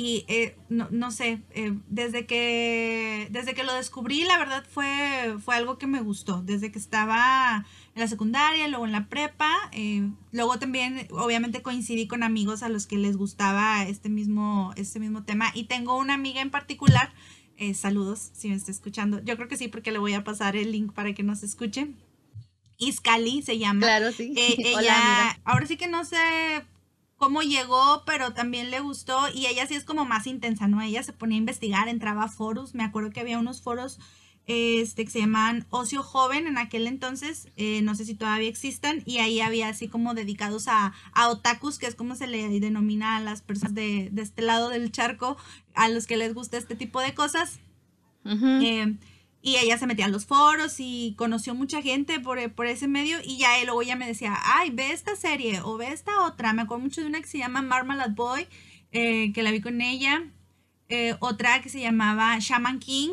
y 0.00 0.24
eh, 0.28 0.56
no, 0.68 0.86
no, 0.92 1.10
sé, 1.10 1.42
eh, 1.50 1.76
desde, 1.88 2.24
que, 2.24 3.26
desde 3.32 3.52
que 3.52 3.64
lo 3.64 3.74
descubrí, 3.74 4.22
la 4.22 4.38
verdad 4.38 4.64
fue, 4.70 5.34
fue 5.44 5.56
algo 5.56 5.76
que 5.76 5.88
me 5.88 6.00
gustó. 6.00 6.40
Desde 6.40 6.70
que 6.70 6.78
estaba 6.78 7.66
en 7.96 8.00
la 8.00 8.06
secundaria, 8.06 8.68
luego 8.68 8.86
en 8.86 8.92
la 8.92 9.08
prepa, 9.08 9.52
eh, 9.72 10.08
luego 10.30 10.56
también 10.60 11.08
obviamente 11.10 11.62
coincidí 11.62 12.06
con 12.06 12.22
amigos 12.22 12.62
a 12.62 12.68
los 12.68 12.86
que 12.86 12.96
les 12.96 13.16
gustaba 13.16 13.88
este 13.88 14.08
mismo, 14.08 14.72
este 14.76 15.00
mismo 15.00 15.24
tema. 15.24 15.50
Y 15.52 15.64
tengo 15.64 15.98
una 15.98 16.14
amiga 16.14 16.42
en 16.42 16.50
particular, 16.50 17.12
saludos 17.74 18.30
si 18.34 18.50
me 18.50 18.54
está 18.54 18.70
escuchando. 18.70 19.20
Yo 19.24 19.34
creo 19.34 19.48
que 19.48 19.56
sí, 19.56 19.66
porque 19.66 19.90
le 19.90 19.98
voy 19.98 20.14
a 20.14 20.22
pasar 20.22 20.54
el 20.54 20.70
link 20.70 20.92
para 20.92 21.12
que 21.12 21.24
nos 21.24 21.42
escuche. 21.42 21.88
Iscali 22.76 23.42
se 23.42 23.58
llama. 23.58 23.80
Claro, 23.80 24.12
sí. 24.12 24.32
ella, 24.36 25.40
ahora 25.42 25.66
sí 25.66 25.76
que 25.76 25.88
no 25.88 26.04
sé 26.04 26.16
cómo 27.18 27.42
llegó, 27.42 28.04
pero 28.06 28.32
también 28.32 28.70
le 28.70 28.80
gustó 28.80 29.28
y 29.34 29.46
ella 29.46 29.66
sí 29.66 29.74
es 29.74 29.84
como 29.84 30.06
más 30.06 30.26
intensa, 30.26 30.68
¿no? 30.68 30.80
Ella 30.80 31.02
se 31.02 31.12
ponía 31.12 31.36
a 31.36 31.40
investigar, 31.40 31.88
entraba 31.88 32.24
a 32.24 32.28
foros, 32.28 32.74
me 32.74 32.84
acuerdo 32.84 33.10
que 33.10 33.20
había 33.20 33.38
unos 33.38 33.60
foros 33.60 33.98
este, 34.46 35.04
que 35.04 35.10
se 35.10 35.18
llamaban 35.18 35.66
Ocio 35.68 36.02
Joven 36.02 36.46
en 36.46 36.56
aquel 36.56 36.86
entonces, 36.86 37.48
eh, 37.56 37.82
no 37.82 37.94
sé 37.94 38.06
si 38.06 38.14
todavía 38.14 38.48
existan, 38.48 39.02
y 39.04 39.18
ahí 39.18 39.40
había 39.40 39.68
así 39.68 39.88
como 39.88 40.14
dedicados 40.14 40.68
a, 40.68 40.94
a 41.12 41.28
otakus, 41.28 41.78
que 41.78 41.86
es 41.86 41.94
como 41.94 42.14
se 42.14 42.28
le 42.28 42.48
denomina 42.60 43.18
a 43.18 43.20
las 43.20 43.42
personas 43.42 43.74
de, 43.74 44.08
de, 44.10 44.22
este 44.22 44.40
lado 44.40 44.70
del 44.70 44.90
charco, 44.90 45.36
a 45.74 45.88
los 45.88 46.06
que 46.06 46.16
les 46.16 46.32
gusta 46.32 46.56
este 46.56 46.76
tipo 46.76 47.00
de 47.02 47.12
cosas. 47.12 47.60
Y 49.40 49.56
ella 49.56 49.78
se 49.78 49.86
metía 49.86 50.06
a 50.06 50.08
los 50.08 50.26
foros 50.26 50.76
y 50.78 51.14
conoció 51.16 51.54
mucha 51.54 51.80
gente 51.80 52.18
por, 52.18 52.38
ese 52.38 52.88
medio 52.88 53.18
y 53.24 53.38
ya 53.38 53.50
luego 53.64 53.82
ella 53.82 53.94
me 53.94 54.06
decía, 54.06 54.36
ay, 54.42 54.70
ve 54.70 54.90
esta 54.90 55.14
serie 55.14 55.60
o 55.62 55.76
ve 55.76 55.92
esta 55.92 56.24
otra. 56.26 56.52
Me 56.52 56.62
acuerdo 56.62 56.82
mucho 56.82 57.00
de 57.00 57.06
una 57.06 57.20
que 57.20 57.28
se 57.28 57.38
llama 57.38 57.62
Marmalade 57.62 58.14
Boy, 58.14 58.48
eh, 58.90 59.32
que 59.32 59.42
la 59.42 59.52
vi 59.52 59.60
con 59.60 59.80
ella. 59.80 60.24
Eh, 60.88 61.14
otra 61.20 61.62
que 61.62 61.68
se 61.68 61.80
llamaba 61.80 62.36
Shaman 62.40 62.80
King, 62.80 63.10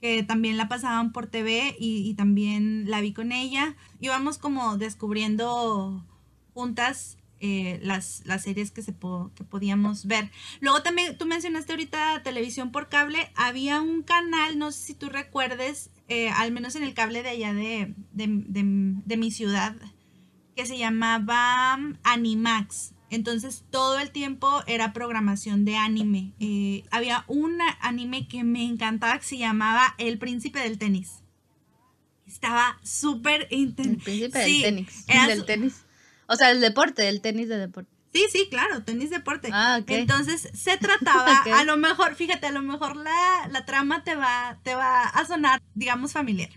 que 0.00 0.22
también 0.22 0.56
la 0.56 0.68
pasaban 0.68 1.12
por 1.12 1.26
TV 1.26 1.76
y, 1.78 2.08
y 2.08 2.14
también 2.14 2.90
la 2.90 3.00
vi 3.00 3.12
con 3.12 3.30
ella. 3.30 3.76
Íbamos 4.00 4.38
como 4.38 4.78
descubriendo 4.78 6.04
juntas 6.54 7.17
eh, 7.40 7.78
las, 7.82 8.22
las, 8.24 8.42
series 8.42 8.72
que, 8.72 8.82
se 8.82 8.92
que 8.92 9.44
podíamos 9.44 10.06
ver. 10.06 10.30
Luego 10.60 10.82
también 10.82 11.16
tú 11.16 11.26
mencionaste 11.26 11.72
ahorita 11.72 12.22
televisión 12.24 12.72
por 12.72 12.88
cable. 12.88 13.30
Había 13.36 13.80
un 13.80 14.02
canal, 14.02 14.58
no 14.58 14.72
sé 14.72 14.86
si 14.86 14.94
tú 14.94 15.08
recuerdes, 15.08 15.90
eh, 16.08 16.30
al 16.30 16.50
menos 16.50 16.74
en 16.74 16.82
el 16.82 16.94
cable 16.94 17.22
de 17.22 17.28
allá 17.28 17.54
de, 17.54 17.94
de, 18.12 19.16
mi 19.16 19.30
ciudad, 19.30 19.76
que 20.56 20.66
se 20.66 20.78
llamaba 20.78 21.76
um, 21.78 21.94
Animax. 22.02 22.94
Entonces 23.10 23.64
todo 23.70 24.00
el 24.00 24.10
tiempo 24.10 24.62
era 24.66 24.92
programación 24.92 25.64
de 25.64 25.76
anime. 25.76 26.32
Eh, 26.40 26.84
había 26.90 27.24
un 27.28 27.58
anime 27.80 28.26
que 28.26 28.42
me 28.42 28.64
encantaba 28.64 29.16
que 29.18 29.24
se 29.24 29.38
llamaba 29.38 29.94
El 29.98 30.18
Príncipe 30.18 30.58
del 30.58 30.76
Tenis. 30.76 31.22
Estaba 32.26 32.78
súper 32.82 33.46
intenso. 33.50 33.92
El 33.92 33.98
Príncipe 33.98 34.38
del 34.38 34.62
Tenis. 34.62 35.06
del 35.06 35.44
tenis. 35.46 35.84
O 36.28 36.36
sea, 36.36 36.50
el 36.50 36.60
deporte, 36.60 37.08
el 37.08 37.20
tenis 37.20 37.48
de 37.48 37.58
deporte. 37.58 37.90
Sí, 38.12 38.26
sí, 38.30 38.48
claro, 38.50 38.82
tenis 38.84 39.10
deporte. 39.10 39.50
Ah, 39.52 39.78
ok. 39.80 39.90
Entonces 39.90 40.48
se 40.54 40.76
trataba, 40.78 41.42
a 41.42 41.64
lo 41.64 41.76
mejor, 41.76 42.14
fíjate, 42.14 42.46
a 42.46 42.52
lo 42.52 42.62
mejor 42.62 42.96
la, 42.96 43.48
la, 43.50 43.64
trama 43.64 44.04
te 44.04 44.14
va, 44.14 44.58
te 44.62 44.74
va 44.74 45.04
a 45.04 45.26
sonar, 45.26 45.62
digamos, 45.74 46.12
familiar. 46.12 46.50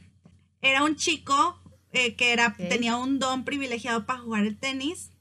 Era 0.61 0.83
un 0.83 0.95
chico 0.95 1.61
eh, 1.93 2.15
que 2.15 2.33
era, 2.33 2.55
tenía 2.55 2.97
un 2.97 3.19
don 3.19 3.43
privilegiado 3.43 4.05
para 4.05 4.19
jugar 4.19 4.45
el 4.45 4.57
tenis 4.57 5.11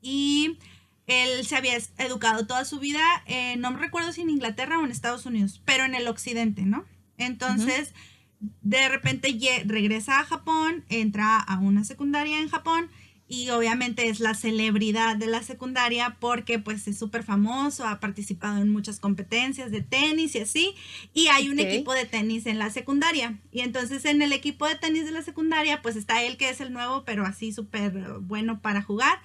y 0.00 0.58
él 1.06 1.46
se 1.46 1.56
había 1.56 1.76
educado 1.98 2.46
toda 2.46 2.64
su 2.64 2.80
vida, 2.80 3.02
eh, 3.26 3.56
no 3.56 3.70
me 3.70 3.78
recuerdo 3.78 4.12
si 4.12 4.22
en 4.22 4.30
Inglaterra 4.30 4.78
o 4.78 4.84
en 4.84 4.90
Estados 4.90 5.26
Unidos, 5.26 5.62
pero 5.64 5.84
en 5.84 5.94
el 5.94 6.08
occidente, 6.08 6.62
¿no? 6.62 6.84
Entonces, 7.18 7.94
de 8.40 8.88
repente 8.88 9.36
regresa 9.64 10.18
a 10.18 10.24
Japón, 10.24 10.84
entra 10.88 11.38
a 11.38 11.58
una 11.58 11.84
secundaria 11.84 12.40
en 12.40 12.48
Japón 12.48 12.90
y 13.28 13.50
obviamente 13.50 14.08
es 14.08 14.20
la 14.20 14.34
celebridad 14.34 15.16
de 15.16 15.26
la 15.26 15.42
secundaria 15.42 16.16
porque 16.20 16.58
pues 16.58 16.86
es 16.86 16.98
súper 16.98 17.24
famoso, 17.24 17.86
ha 17.86 17.98
participado 17.98 18.58
en 18.62 18.70
muchas 18.70 19.00
competencias 19.00 19.70
de 19.72 19.82
tenis 19.82 20.34
y 20.36 20.40
así, 20.40 20.74
y 21.12 21.26
hay 21.28 21.48
un 21.48 21.58
equipo 21.58 21.92
de 21.92 22.04
tenis 22.04 22.46
en 22.46 22.58
la 22.58 22.70
secundaria. 22.70 23.40
Y 23.50 23.60
entonces 23.60 24.04
en 24.04 24.22
el 24.22 24.32
equipo 24.32 24.66
de 24.66 24.76
tenis 24.76 25.04
de 25.04 25.10
la 25.10 25.22
secundaria 25.22 25.82
pues 25.82 25.96
está 25.96 26.22
él 26.22 26.36
que 26.36 26.50
es 26.50 26.60
el 26.60 26.72
nuevo, 26.72 27.04
pero 27.04 27.24
así 27.24 27.52
súper 27.52 27.92
bueno 28.20 28.60
para 28.60 28.82
jugar. 28.82 29.18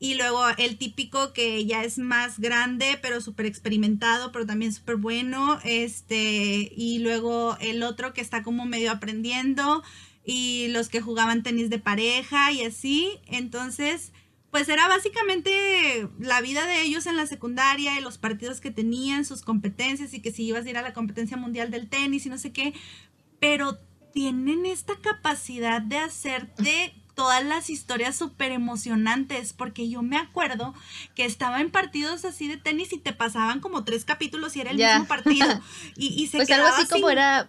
Y 0.00 0.16
luego 0.16 0.42
el 0.58 0.76
típico 0.76 1.32
que 1.32 1.64
ya 1.64 1.84
es 1.84 1.98
más 1.98 2.38
grande, 2.40 2.98
pero 3.00 3.20
súper 3.20 3.46
experimentado, 3.46 4.32
pero 4.32 4.44
también 4.44 4.72
súper 4.72 4.96
bueno. 4.96 5.58
Este, 5.64 6.72
y 6.76 6.98
luego 6.98 7.56
el 7.60 7.82
otro 7.82 8.12
que 8.12 8.20
está 8.20 8.42
como 8.42 8.66
medio 8.66 8.90
aprendiendo 8.90 9.82
y 10.24 10.68
los 10.68 10.88
que 10.88 11.00
jugaban 11.00 11.42
tenis 11.42 11.70
de 11.70 11.78
pareja 11.78 12.52
y 12.52 12.62
así. 12.62 13.20
Entonces, 13.26 14.12
pues 14.50 14.68
era 14.68 14.88
básicamente 14.88 16.08
la 16.18 16.40
vida 16.40 16.66
de 16.66 16.82
ellos 16.82 17.06
en 17.06 17.16
la 17.16 17.26
secundaria 17.26 17.98
y 17.98 18.02
los 18.02 18.18
partidos 18.18 18.60
que 18.60 18.70
tenían, 18.70 19.24
sus 19.24 19.42
competencias 19.42 20.14
y 20.14 20.20
que 20.22 20.32
si 20.32 20.44
ibas 20.44 20.64
a 20.64 20.70
ir 20.70 20.78
a 20.78 20.82
la 20.82 20.92
competencia 20.92 21.36
mundial 21.36 21.70
del 21.70 21.88
tenis 21.88 22.24
y 22.26 22.28
no 22.28 22.38
sé 22.38 22.52
qué. 22.52 22.72
Pero 23.40 23.78
tienen 24.12 24.64
esta 24.64 24.94
capacidad 25.00 25.82
de 25.82 25.98
hacerte 25.98 26.94
todas 27.14 27.44
las 27.44 27.70
historias 27.70 28.16
súper 28.16 28.52
emocionantes, 28.52 29.52
porque 29.52 29.88
yo 29.88 30.02
me 30.02 30.16
acuerdo 30.16 30.74
que 31.14 31.24
estaba 31.24 31.60
en 31.60 31.70
partidos 31.70 32.24
así 32.24 32.48
de 32.48 32.56
tenis 32.56 32.92
y 32.92 32.98
te 32.98 33.12
pasaban 33.12 33.60
como 33.60 33.84
tres 33.84 34.04
capítulos 34.04 34.56
y 34.56 34.60
era 34.60 34.70
el 34.70 34.76
mismo 34.76 35.06
partido. 35.06 35.48
Y, 35.96 36.22
y 36.22 36.26
se 36.26 36.38
pues 36.38 36.50
algo 36.50 36.66
así 36.68 36.86
como 36.86 37.10
era 37.10 37.48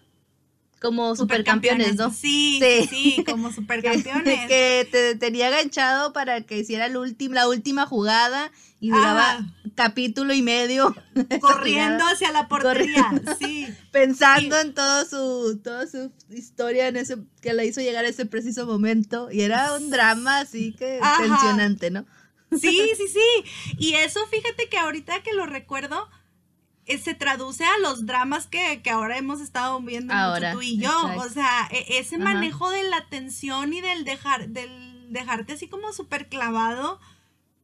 como 0.86 1.16
supercampeones, 1.16 1.96
¿no? 1.96 2.12
Sí, 2.12 2.60
sí, 2.62 2.88
sí, 2.88 3.24
como 3.24 3.52
supercampeones. 3.54 4.48
que 4.48 4.88
te 4.92 5.16
tenía 5.16 5.48
agachado 5.48 6.14
para 6.14 6.42
que 6.42 6.60
hiciera 6.60 6.88
la 6.88 7.00
última, 7.00 7.36
la 7.36 7.48
última 7.48 7.88
jugada 7.88 8.52
y 8.80 8.90
duraba 8.90 9.40
capítulo 9.74 10.34
y 10.36 10.44
medio. 10.44 10.96
Corriendo 11.42 12.04
hacia 12.06 12.32
la 12.32 12.48
portería, 12.48 13.12
sí. 13.40 13.68
Pensando 13.92 14.60
en 14.60 14.76
todo 14.76 15.06
su, 15.06 15.60
toda 15.64 15.88
su 15.88 16.12
historia 16.30 16.88
en 16.88 16.98
ese, 16.98 17.18
que 17.42 17.54
la 17.54 17.64
hizo 17.64 17.82
llegar 17.82 18.06
a 18.06 18.10
ese 18.10 18.28
preciso 18.28 18.68
momento. 18.68 19.30
Y 19.32 19.42
era 19.42 19.74
un 19.74 19.90
drama 19.90 20.40
así 20.40 20.74
que 20.74 21.00
tensionante, 21.18 21.90
¿no? 21.90 22.06
Sí, 22.52 22.92
sí, 22.96 23.08
sí. 23.08 23.76
Y 23.80 23.96
eso, 23.96 24.20
fíjate 24.28 24.70
que 24.70 24.78
ahorita 24.78 25.24
que 25.24 25.34
lo 25.34 25.48
recuerdo, 25.48 26.08
se 26.88 27.16
traduce 27.16 27.64
a 27.64 27.78
los 27.82 28.06
dramas 28.06 28.48
que, 28.48 28.82
ahora 28.92 29.18
hemos 29.18 29.42
estado 29.42 29.80
viendo 29.82 30.14
mucho 30.14 30.52
tú 30.54 30.62
y 30.62 30.78
yo. 30.78 30.92
O 31.18 31.30
sea, 31.30 31.68
e, 31.72 32.00
ese 32.00 32.18
manejo 32.18 32.70
de 32.70 32.84
la 32.84 33.08
tensión 33.10 33.74
y 33.74 33.82
del 33.82 34.06
dejar, 34.06 34.50
del 34.50 35.12
dejarte 35.12 35.54
así 35.54 35.68
como 35.68 35.94
súper 35.94 36.30
clavado, 36.30 37.00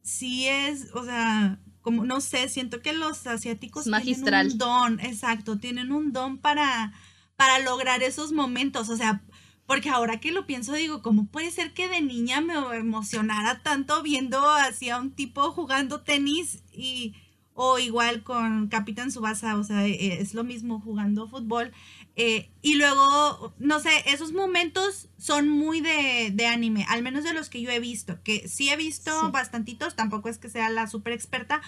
sí 0.02 0.46
es, 0.48 0.88
o 0.94 1.04
sea, 1.04 1.58
como 1.80 2.04
no 2.04 2.20
sé, 2.20 2.48
siento 2.48 2.80
que 2.80 2.92
los 2.92 3.26
asiáticos 3.26 3.86
magistral. 3.86 4.48
tienen 4.48 4.52
un 4.52 4.58
don, 4.58 5.00
exacto, 5.00 5.58
tienen 5.58 5.92
un 5.92 6.12
don 6.12 6.38
para, 6.38 6.92
para 7.36 7.58
lograr 7.60 8.02
esos 8.02 8.32
momentos. 8.32 8.88
O 8.88 8.96
sea, 8.96 9.22
porque 9.66 9.88
ahora 9.88 10.20
que 10.20 10.32
lo 10.32 10.46
pienso, 10.46 10.72
digo, 10.72 11.02
¿cómo 11.02 11.26
puede 11.26 11.50
ser 11.50 11.72
que 11.74 11.88
de 11.88 12.00
niña 12.00 12.40
me 12.40 12.54
emocionara 12.76 13.62
tanto 13.62 14.02
viendo 14.02 14.48
así 14.50 14.90
a 14.90 14.98
un 14.98 15.12
tipo 15.12 15.52
jugando 15.52 16.02
tenis 16.02 16.62
y 16.72 17.14
o 17.54 17.78
igual 17.78 18.22
con 18.22 18.68
Capitán 18.68 19.10
Subasa, 19.10 19.56
o 19.56 19.64
sea, 19.64 19.86
eh, 19.86 20.20
es 20.20 20.34
lo 20.34 20.44
mismo 20.44 20.80
jugando 20.80 21.28
fútbol. 21.28 21.72
Eh, 22.16 22.50
y 22.60 22.74
luego, 22.74 23.54
no 23.58 23.80
sé, 23.80 23.90
esos 24.06 24.32
momentos 24.32 25.08
son 25.18 25.48
muy 25.48 25.80
de, 25.80 26.46
anime, 26.46 26.84
al 26.88 27.02
menos 27.02 27.24
de 27.24 27.32
los 27.32 27.48
que 27.48 27.62
yo 27.62 27.70
he 27.70 27.80
visto, 27.80 28.22
que 28.22 28.48
sí 28.48 28.68
he 28.68 28.76
visto 28.76 29.30
bastantitos, 29.30 29.96
tampoco 29.96 30.28
es 30.28 30.38
que 30.38 30.50
sea 30.50 30.68
la 30.68 30.86
súper 30.86 31.12
experta, 31.14 31.62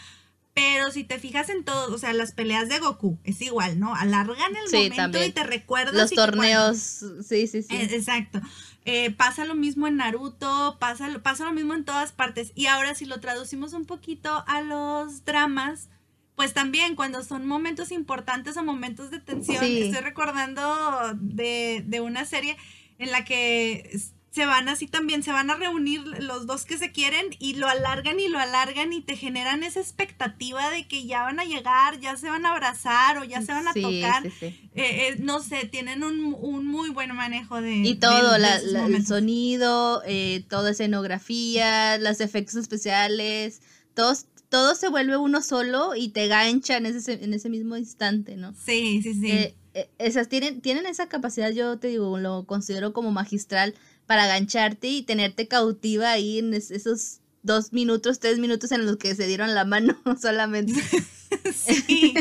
pero 0.55 0.93
si 0.93 1.03
te 1.03 1.19
fijas 1.19 1.49
en 1.49 1.65
todo, 1.65 1.93
o 1.93 1.99
sea, 1.99 2.13
las 2.13 2.31
peleas 2.31 2.69
de 2.69 2.79
Goku 2.79 3.19
es 3.25 3.43
igual, 3.43 3.81
¿no? 3.81 3.95
Alargan 3.97 4.55
el 4.55 4.73
momento 4.73 5.23
y 5.23 5.33
te 5.33 5.43
recuerdas. 5.43 5.95
Los 5.95 6.11
torneos, 6.13 6.79
sí, 7.27 7.49
sí, 7.49 7.63
sí. 7.63 7.75
Eh, 7.75 7.89
exacto. 7.91 8.41
Eh, 8.85 9.11
pasa 9.11 9.45
lo 9.45 9.57
mismo 9.57 9.89
en 9.89 9.97
Naruto, 9.97 10.77
pasa, 10.79 11.09
pasa 11.25 11.45
lo 11.45 11.53
mismo 11.53 11.75
en 11.75 11.85
todas 11.85 12.13
partes. 12.13 12.53
Y 12.55 12.67
ahora 12.67 12.95
si 12.95 13.05
lo 13.05 13.19
traducimos 13.19 13.73
un 13.73 13.85
poquito 13.85 14.45
a 14.47 14.63
los 14.63 15.25
dramas, 15.25 15.89
pues 16.37 16.55
también 16.55 16.95
cuando 16.95 17.25
son 17.25 17.47
momentos 17.47 17.91
importantes 17.91 18.57
o 18.57 18.63
momentos 18.63 19.11
de 19.11 19.19
tensión, 19.19 19.65
estoy 19.65 20.03
recordando 20.03 21.15
de, 21.21 21.83
de 21.85 22.01
una 22.01 22.27
serie 22.27 22.57
en 22.99 23.11
la 23.11 23.25
que 23.25 23.99
se 24.35 24.47
van 24.47 24.69
así 24.69 24.89
también, 24.89 25.23
se 25.23 25.31
van 25.31 25.49
a 25.49 25.55
reunir 25.55 26.03
los 26.19 26.47
dos 26.47 26.65
que 26.65 26.77
se 26.77 26.91
quieren 26.91 27.25
y 27.39 27.55
lo 27.55 27.69
alargan 27.69 28.19
y 28.19 28.29
lo 28.29 28.41
alargan 28.41 28.93
y 28.93 29.01
te 29.01 29.17
generan 29.17 29.63
esa 29.63 29.79
expectativa 29.79 30.71
de 30.71 30.89
que 30.89 31.07
ya 31.07 31.23
van 31.23 31.39
a 31.39 31.45
llegar, 31.45 32.01
ya 32.01 32.17
se 32.17 32.29
van 32.29 32.45
a 32.45 32.51
abrazar 32.51 33.19
o 33.19 33.25
ya 33.25 33.43
se 33.43 33.53
van 33.53 33.69
a 33.69 33.73
tocar. 33.73 34.27
Eh, 34.27 34.63
eh, 34.75 35.17
no 35.21 35.41
sé, 35.41 35.67
tienen 35.67 36.03
un, 36.03 36.67
muy 36.67 36.91
buen 36.91 37.15
manejo 37.15 37.61
de... 37.61 37.77
Y 37.77 37.95
todo, 37.95 38.35
el 38.35 39.07
sonido, 39.07 40.03
eh, 40.05 40.45
toda 40.49 40.73
escenografía, 40.73 41.97
los 41.99 42.21
efectos 42.21 42.57
especiales, 42.57 43.63
todos 43.95 44.27
todo 44.49 44.75
se 44.75 44.89
vuelve 44.89 45.17
uno 45.17 45.43
solo 45.43 45.95
y 45.95 46.09
te 46.09 46.27
gancha 46.27 46.77
en 46.77 46.87
ese, 46.87 47.25
en 47.25 47.35
ese 47.35 47.49
mismo 47.49 47.77
instante, 47.77 48.37
¿no? 48.37 48.53
Sí, 48.55 49.01
sí, 49.03 49.15
sí. 49.15 49.55
esas 49.99 50.29
tienen, 50.29 50.61
tienen 50.61 50.87
esa 50.87 51.09
capacidad, 51.09 51.51
yo 51.51 51.79
te 51.79 51.89
digo, 51.89 52.19
lo 52.19 52.47
considero 52.47 52.93
como 52.93 53.11
magistral 53.11 53.75
para 54.07 54.27
gancharte 54.27 54.89
y 54.89 55.03
tenerte 55.03 55.49
cautiva 55.49 56.11
ahí 56.11 56.39
en 56.39 56.55
esos 56.55 57.21
dos 57.43 57.73
minutos, 57.73 58.19
tres 58.19 58.39
minutos 58.39 58.73
en 58.73 58.87
los 58.87 58.97
que 58.97 59.15
se 59.15 59.27
dieron 59.27 59.55
la 59.55 59.65
mano 59.65 59.97
solamente. 60.21 60.75
sí. 61.55 62.15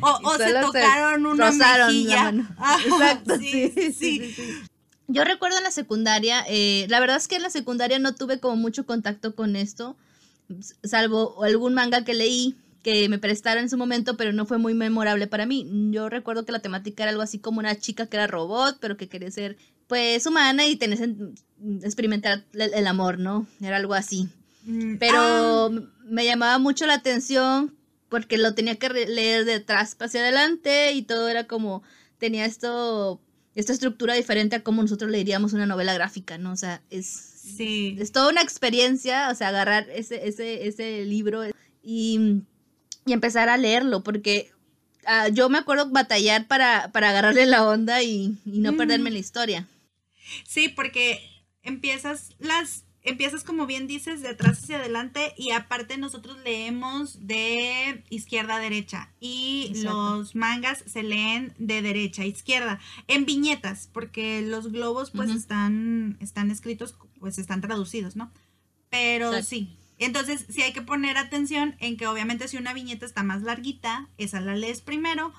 O, 0.00 0.36
se 0.36 0.52
tocaron 0.52 1.26
una 1.26 1.50
mejilla. 1.50 2.30
Exacto, 2.86 3.38
sí 3.38 3.72
sí, 3.92 4.34
Yo 5.06 5.24
recuerdo 5.24 5.58
en 5.58 5.64
la 5.64 5.70
secundaria, 5.70 6.44
eh, 6.48 6.86
la 6.88 7.00
verdad 7.00 7.16
es 7.16 7.28
que 7.28 7.36
en 7.36 7.42
la 7.42 7.50
secundaria 7.50 7.98
no 7.98 8.14
tuve 8.14 8.40
como 8.40 8.56
mucho 8.56 8.84
contacto 8.86 9.34
con 9.34 9.56
esto, 9.56 9.96
salvo 10.84 11.42
algún 11.44 11.74
manga 11.74 12.04
que 12.04 12.14
leí 12.14 12.56
que 12.82 13.08
me 13.08 13.18
prestaron 13.18 13.64
en 13.64 13.70
su 13.70 13.76
momento, 13.76 14.16
pero 14.16 14.32
no 14.32 14.46
fue 14.46 14.58
muy 14.58 14.72
memorable 14.72 15.26
para 15.26 15.44
mí. 15.44 15.68
Yo 15.90 16.08
recuerdo 16.08 16.44
que 16.44 16.52
la 16.52 16.60
temática 16.60 17.02
era 17.02 17.10
algo 17.10 17.22
así 17.22 17.40
como 17.40 17.58
una 17.58 17.74
chica 17.76 18.06
que 18.06 18.16
era 18.16 18.28
robot, 18.28 18.78
pero 18.80 18.96
que 18.96 19.08
quería 19.08 19.28
ser 19.32 19.56
pues 19.86 20.26
humana 20.26 20.66
y 20.66 20.76
tenés 20.76 21.00
experimentar 21.82 22.44
el, 22.52 22.86
amor, 22.86 23.18
¿no? 23.18 23.46
Era 23.60 23.76
algo 23.76 23.94
así. 23.94 24.28
Mm, 24.64 24.96
Pero 24.98 25.18
ah. 25.18 25.70
me 26.04 26.24
llamaba 26.24 26.58
mucho 26.58 26.86
la 26.86 26.94
atención 26.94 27.74
porque 28.08 28.38
lo 28.38 28.54
tenía 28.54 28.76
que 28.76 28.88
leer 28.88 29.44
de 29.44 29.54
atrás 29.54 29.96
hacia 29.98 30.20
adelante 30.20 30.92
y 30.92 31.02
todo 31.02 31.28
era 31.28 31.46
como, 31.46 31.82
tenía 32.18 32.44
esto, 32.44 33.20
esta 33.54 33.72
estructura 33.72 34.14
diferente 34.14 34.56
a 34.56 34.62
como 34.62 34.82
nosotros 34.82 35.10
leeríamos 35.10 35.52
una 35.52 35.66
novela 35.66 35.94
gráfica, 35.94 36.38
¿no? 36.38 36.52
O 36.52 36.56
sea, 36.56 36.82
es, 36.90 37.06
sí. 37.06 37.96
es 37.98 38.12
toda 38.12 38.30
una 38.30 38.42
experiencia, 38.42 39.30
o 39.30 39.34
sea, 39.34 39.48
agarrar 39.48 39.88
ese, 39.90 40.28
ese, 40.28 40.68
ese 40.68 41.04
libro 41.04 41.42
y, 41.82 42.42
y 43.04 43.12
empezar 43.12 43.48
a 43.48 43.56
leerlo, 43.56 44.02
porque 44.02 44.50
ah, 45.04 45.28
yo 45.28 45.48
me 45.48 45.58
acuerdo 45.58 45.90
batallar 45.90 46.46
para, 46.46 46.92
para 46.92 47.10
agarrarle 47.10 47.46
la 47.46 47.66
onda 47.66 48.02
y, 48.02 48.36
y 48.44 48.58
no 48.60 48.76
perderme 48.76 49.10
la 49.10 49.18
historia. 49.18 49.66
Sí, 50.44 50.68
porque 50.68 51.20
empiezas 51.62 52.34
las 52.38 52.84
empiezas 53.02 53.44
como 53.44 53.66
bien 53.66 53.86
dices 53.86 54.20
de 54.20 54.28
atrás 54.28 54.62
hacia 54.62 54.78
adelante 54.78 55.32
y 55.36 55.52
aparte 55.52 55.96
nosotros 55.96 56.38
leemos 56.44 57.24
de 57.26 58.04
izquierda 58.10 58.56
a 58.56 58.58
derecha 58.58 59.12
y 59.20 59.72
los 59.76 60.34
mangas 60.34 60.82
se 60.86 61.04
leen 61.04 61.54
de 61.58 61.82
derecha 61.82 62.22
a 62.22 62.26
izquierda 62.26 62.80
en 63.06 63.24
viñetas 63.24 63.88
porque 63.92 64.42
los 64.42 64.72
globos 64.72 65.12
pues 65.12 65.30
están 65.30 66.18
están 66.20 66.50
escritos 66.50 66.96
pues 67.20 67.38
están 67.38 67.60
traducidos, 67.60 68.16
¿no? 68.16 68.32
Pero 68.90 69.42
sí. 69.42 69.76
Entonces, 69.98 70.44
sí 70.50 70.60
hay 70.60 70.72
que 70.72 70.82
poner 70.82 71.16
atención 71.16 71.74
en 71.78 71.96
que 71.96 72.06
obviamente 72.06 72.48
si 72.48 72.58
una 72.58 72.74
viñeta 72.74 73.06
está 73.06 73.22
más 73.22 73.42
larguita, 73.42 74.10
esa 74.18 74.40
la 74.40 74.54
lees 74.54 74.82
primero 74.82 75.32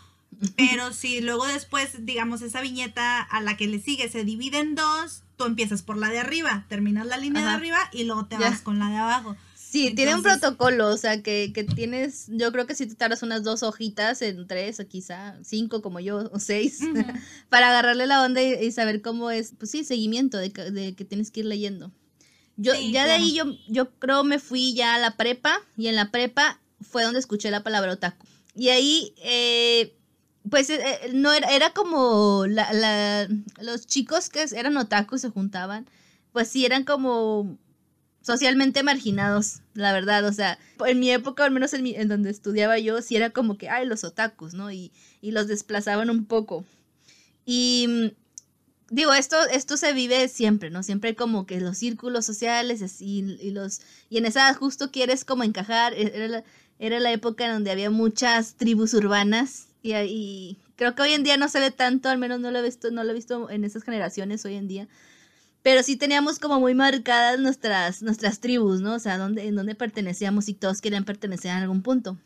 pero 0.56 0.94
si 0.94 1.22
luego 1.22 1.46
después, 1.48 2.06
digamos, 2.06 2.42
esa 2.42 2.62
viñeta 2.62 3.22
a 3.22 3.42
la 3.42 3.58
que 3.58 3.68
le 3.68 3.80
sigue 3.80 4.10
se 4.10 4.24
divide 4.24 4.60
en 4.60 4.76
dos, 4.76 5.24
tú 5.36 5.46
empiezas 5.46 5.82
por 5.82 5.98
la 5.98 6.10
de 6.10 6.20
arriba, 6.20 6.66
terminas 6.70 7.08
la 7.08 7.18
línea 7.18 7.44
de 7.44 7.52
arriba 7.52 7.78
y 7.92 8.04
luego 8.04 8.26
te 8.26 8.38
vas 8.38 8.62
con 8.62 8.80
la 8.80 8.90
de 8.90 8.98
abajo. 8.98 9.36
Sí, 9.56 9.92
tiene 9.94 10.16
un 10.16 10.24
protocolo, 10.24 10.88
o 10.88 10.98
sea, 10.98 11.22
que, 11.22 11.52
que, 11.54 11.66
tienes, 11.66 12.28
yo 12.30 12.54
creo 12.54 12.66
que 12.66 12.74
si 12.74 12.86
te 12.86 12.96
tardas 12.96 13.22
unas 13.22 13.44
dos 13.44 13.63
hojitas 13.63 14.22
en 14.22 14.48
tres 14.48 14.80
o 14.80 14.88
quizá 14.88 15.36
cinco 15.44 15.82
como 15.82 16.00
yo, 16.00 16.30
o 16.32 16.40
seis, 16.40 16.80
para 17.50 17.70
agarrarle 17.70 18.08
la 18.08 18.24
onda 18.24 18.42
y, 18.42 18.72
saber 18.72 19.02
cómo 19.02 19.30
es, 19.30 19.54
pues 19.58 19.72
sí, 19.72 19.84
seguimiento 19.84 20.38
de, 20.38 20.50
de 20.50 20.96
que 20.96 21.04
tienes 21.04 21.32
que 21.32 21.42
ir 21.42 21.48
leyendo. 21.48 21.92
Yo, 22.56 22.74
ya 22.74 23.06
de 23.06 23.12
ahí 23.12 23.34
yo, 23.34 23.46
yo 23.68 23.92
creo 24.00 24.24
me 24.24 24.40
fui 24.40 24.74
ya 24.74 24.96
a 24.96 25.00
la 25.00 25.16
prepa 25.16 25.62
y 25.78 25.88
en 25.88 25.96
la 25.96 26.12
prepa 26.12 26.60
fue 26.82 27.04
donde 27.04 27.20
escuché 27.20 27.52
la 27.52 27.63
palabra 27.63 27.94
otaku. 27.94 28.26
Y 28.56 28.70
ahí 28.70 29.13
eh, 29.18 29.96
pues 30.49 30.69
eh, 30.69 30.79
eh, 30.81 31.12
no 31.13 31.33
era, 31.33 31.49
era 31.49 31.71
como 31.71 32.45
la, 32.47 33.27
los 33.62 33.88
chicos 33.88 34.29
que 34.29 34.45
eran 34.55 34.77
otakus 34.77 35.21
se 35.21 35.29
juntaban, 35.29 35.88
pues 36.31 36.47
sí 36.47 36.65
eran 36.65 36.83
como 36.83 37.57
socialmente 38.21 38.83
marginados, 38.83 39.62
la 39.73 39.93
verdad, 39.93 40.25
o 40.25 40.33
sea, 40.33 40.60
en 40.86 40.99
mi 40.99 41.10
época, 41.12 41.45
al 41.45 41.51
menos 41.51 41.73
en, 41.73 42.07
donde 42.10 42.29
estudiaba 42.29 42.77
yo, 42.77 43.01
sí 43.01 43.15
era 43.15 43.29
como 43.29 43.57
que, 43.57 43.69
ay, 43.69 43.86
los 43.86 44.03
otakus, 44.03 44.53
¿no? 44.53 44.69
Y, 44.69 44.91
y 45.21 45.31
los 45.31 45.47
desplazaban 45.47 46.10
un 46.10 46.25
poco. 46.25 46.65
Y 47.45 47.86
mm, 47.88 48.07
digo, 48.89 49.13
esto, 49.13 49.38
esto 49.51 49.77
se 49.77 49.93
vive 49.93 50.27
siempre, 50.27 50.69
¿no? 50.69 50.83
Siempre 50.83 51.15
como 51.15 51.45
que 51.45 51.62
los 51.62 51.77
círculos 51.77 52.25
sociales 52.25 53.01
y 53.01 53.51
los, 53.51 53.79
y 54.10 54.17
en 54.17 54.25
esa 54.25 54.53
justo 54.53 54.91
quieres 54.91 55.23
como 55.23 55.43
encajar, 55.45 55.93
e, 55.93 56.12
era 56.13 56.27
la, 56.27 56.43
era 56.79 56.99
la 56.99 57.13
época 57.13 57.45
en 57.45 57.53
donde 57.53 57.71
había 57.71 57.89
muchas 57.89 58.55
tribus 58.55 58.93
urbanas 58.93 59.66
y, 59.93 60.58
creo 60.76 60.95
que 60.95 61.02
hoy 61.02 61.13
en 61.13 61.23
día 61.23 61.38
no 61.38 61.50
se 61.50 61.60
ve 61.60 61.71
tanto, 61.71 62.10
al 62.10 62.17
menos 62.17 62.39
no 62.39 62.52
lo 62.52 62.60
he 62.60 62.63
visto, 62.63 62.91
no 62.91 63.04
lo 63.04 63.12
he 63.12 63.15
visto 63.15 63.50
en 63.50 63.63
esas 63.63 63.84
generaciones 63.84 64.45
hoy 64.45 64.56
en 64.56 64.67
día. 64.67 64.88
Pero 65.63 65.84
sí 65.84 65.95
teníamos 65.95 66.39
como 66.39 66.60
muy 66.60 66.76
marcadas 66.76 67.39
nuestras, 67.39 68.02
nuestras 68.02 68.39
tribus, 68.39 68.82
¿no? 68.82 68.93
O 68.95 69.00
sea, 69.00 69.17
dónde, 69.17 69.47
en 69.47 69.56
dónde 69.56 69.76
pertenecíamos 69.76 70.47
y 70.50 70.54
todos 70.54 70.82
querían 70.82 71.04
pertenecer 71.04 71.52
a 71.52 71.58
algún 71.58 71.82
punto. 71.82 72.17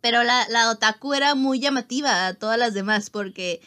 Pero 0.00 0.24
la, 0.24 0.48
la 0.48 0.70
otaku 0.70 1.14
era 1.14 1.34
muy 1.34 1.60
llamativa 1.60 2.26
a 2.26 2.34
todas 2.34 2.58
las 2.58 2.74
demás 2.74 3.10
porque 3.10 3.60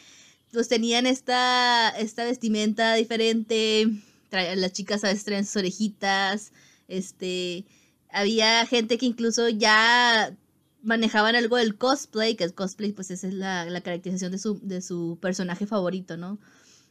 pues 0.52 0.68
tenían 0.68 1.06
esta, 1.06 1.90
esta 1.90 2.24
vestimenta 2.24 2.94
diferente, 2.94 3.86
las 4.30 4.72
chicas 4.72 5.04
a 5.04 5.08
veces 5.08 5.24
traían 5.24 5.46
sus 5.46 5.56
orejitas, 5.56 6.52
este, 6.88 7.64
había 8.10 8.66
gente 8.66 8.98
que 8.98 9.06
incluso 9.06 9.48
ya 9.48 10.34
manejaban 10.82 11.36
algo 11.36 11.56
del 11.56 11.76
cosplay, 11.76 12.36
que 12.36 12.44
el 12.44 12.54
cosplay 12.54 12.92
pues 12.92 13.10
esa 13.10 13.28
es 13.28 13.34
la, 13.34 13.66
caracterización 13.82 14.32
de 14.32 14.38
su, 14.38 14.60
de 14.62 14.82
su 14.82 15.18
personaje 15.20 15.66
favorito, 15.66 16.16
¿no? 16.16 16.38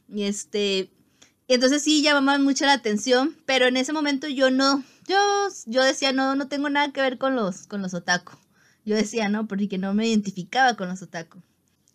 Y 0.08 0.24
este, 0.24 0.90
entonces 1.48 1.82
sí 1.82 2.02
llamaban 2.02 2.44
mucho 2.44 2.64
la 2.66 2.74
atención, 2.74 3.36
pero 3.46 3.66
en 3.66 3.76
ese 3.76 3.92
momento 3.92 4.28
yo 4.28 4.50
no, 4.50 4.84
yo, 5.08 5.18
yo 5.66 5.82
decía, 5.82 6.12
no, 6.12 6.36
no 6.36 6.48
tengo 6.48 6.68
nada 6.68 6.92
que 6.92 7.00
ver 7.00 7.18
con 7.18 7.34
los, 7.36 7.66
con 7.66 7.82
los 7.82 7.94
otaku. 7.94 8.32
Yo 8.84 8.96
decía, 8.96 9.28
no, 9.28 9.46
porque 9.46 9.78
no 9.78 9.94
me 9.94 10.08
identificaba 10.08 10.74
con 10.74 10.88
los 10.88 11.02
otaku. 11.02 11.42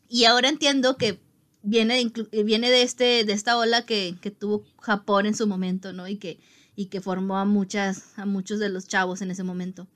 Y 0.08 0.26
ahora 0.26 0.50
entiendo 0.50 0.98
que 0.98 1.20
viene, 1.64 2.12
viene 2.44 2.70
de, 2.70 2.84
este, 2.84 3.24
de 3.26 3.34
esta 3.34 3.58
ola 3.58 3.86
que, 3.86 4.16
que 4.22 4.32
tuvo 4.32 4.66
Japón 4.80 5.26
en 5.26 5.36
su 5.36 5.48
momento, 5.48 5.94
¿no? 5.94 6.08
Y 6.08 6.18
que, 6.18 6.40
y 6.76 6.88
que 6.88 7.02
formó 7.02 7.38
a, 7.38 7.46
muchas, 7.46 8.18
a 8.18 8.26
muchos 8.26 8.60
de 8.60 8.70
los 8.70 8.88
chavos 8.88 9.22
en 9.22 9.32
ese 9.32 9.44
momento. 9.44 9.88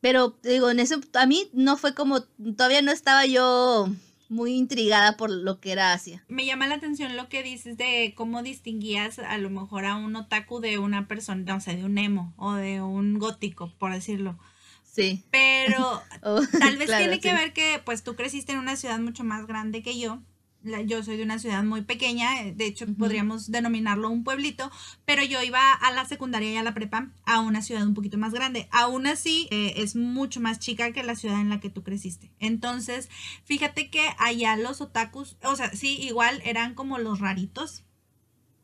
Pero 0.00 0.38
digo, 0.42 0.70
en 0.70 0.80
eso 0.80 1.00
a 1.14 1.26
mí 1.26 1.48
no 1.52 1.76
fue 1.76 1.94
como, 1.94 2.22
todavía 2.56 2.82
no 2.82 2.92
estaba 2.92 3.26
yo 3.26 3.88
muy 4.28 4.52
intrigada 4.52 5.16
por 5.16 5.30
lo 5.30 5.60
que 5.60 5.72
era 5.72 5.92
Asia. 5.92 6.24
Me 6.28 6.44
llama 6.44 6.66
la 6.66 6.76
atención 6.76 7.16
lo 7.16 7.28
que 7.28 7.42
dices 7.42 7.76
de 7.76 8.14
cómo 8.16 8.42
distinguías 8.42 9.18
a 9.18 9.38
lo 9.38 9.50
mejor 9.50 9.86
a 9.86 9.96
un 9.96 10.14
otaku 10.16 10.60
de 10.60 10.78
una 10.78 11.08
persona, 11.08 11.54
no 11.54 11.60
sé, 11.60 11.76
de 11.76 11.84
un 11.84 11.98
emo 11.98 12.34
o 12.36 12.54
de 12.54 12.80
un 12.80 13.18
gótico, 13.18 13.72
por 13.78 13.92
decirlo. 13.92 14.38
Sí. 14.84 15.24
Pero 15.30 16.02
oh, 16.22 16.42
tal 16.58 16.76
vez 16.76 16.88
tiene 16.96 17.20
que 17.20 17.32
ver 17.32 17.52
que 17.52 17.80
pues 17.84 18.02
tú 18.02 18.14
creciste 18.16 18.52
en 18.52 18.58
una 18.58 18.76
ciudad 18.76 18.98
mucho 18.98 19.24
más 19.24 19.46
grande 19.46 19.82
que 19.82 19.98
yo 19.98 20.20
yo 20.86 21.02
soy 21.02 21.16
de 21.16 21.22
una 21.22 21.38
ciudad 21.38 21.62
muy 21.64 21.82
pequeña, 21.82 22.42
eh, 22.42 22.52
de 22.54 22.66
hecho 22.66 22.86
podríamos 22.94 23.50
denominarlo 23.50 24.10
un 24.10 24.24
pueblito, 24.24 24.70
pero 25.04 25.22
yo 25.22 25.42
iba 25.42 25.72
a 25.72 25.92
la 25.92 26.04
secundaria 26.04 26.52
y 26.52 26.56
a 26.56 26.62
la 26.62 26.74
prepa 26.74 27.10
a 27.24 27.40
una 27.40 27.62
ciudad 27.62 27.86
un 27.86 27.94
poquito 27.94 28.18
más 28.18 28.32
grande. 28.32 28.68
Aún 28.70 29.06
así, 29.06 29.48
eh, 29.50 29.74
es 29.76 29.96
mucho 29.96 30.40
más 30.40 30.58
chica 30.58 30.92
que 30.92 31.02
la 31.02 31.16
ciudad 31.16 31.40
en 31.40 31.50
la 31.50 31.60
que 31.60 31.70
tú 31.70 31.82
creciste. 31.82 32.30
Entonces, 32.38 33.08
fíjate 33.44 33.90
que 33.90 34.08
allá 34.18 34.56
los 34.56 34.80
otakus, 34.80 35.36
o 35.42 35.56
sea, 35.56 35.70
sí, 35.74 35.98
igual 36.00 36.40
eran 36.44 36.74
como 36.74 36.98
los 36.98 37.20
raritos, 37.20 37.84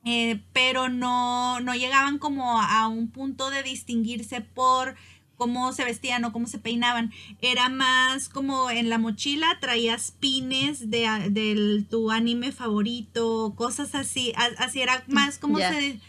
eh, 0.06 0.42
pero 0.52 0.90
no, 0.90 1.60
no 1.60 1.74
llegaban 1.74 2.18
como 2.18 2.60
a 2.60 2.88
un 2.88 3.10
punto 3.10 3.48
de 3.48 3.62
distinguirse 3.62 4.42
por 4.42 4.96
cómo 5.36 5.72
se 5.72 5.84
vestían 5.84 6.24
o 6.24 6.32
cómo 6.32 6.46
se 6.46 6.58
peinaban. 6.58 7.12
Era 7.40 7.68
más 7.68 8.28
como 8.28 8.70
en 8.70 8.88
la 8.88 8.98
mochila 8.98 9.58
traías 9.60 10.12
pines 10.12 10.90
de, 10.90 11.84
tu 11.88 12.10
anime 12.10 12.52
favorito, 12.52 13.54
cosas 13.56 13.94
así. 13.94 14.32
Así 14.58 14.80
era 14.80 15.04
más 15.06 15.38
como 15.38 15.58
se... 15.58 16.00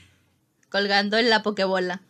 Colgando 0.70 1.18
en 1.18 1.30
la 1.30 1.42
pokebola. 1.42 2.02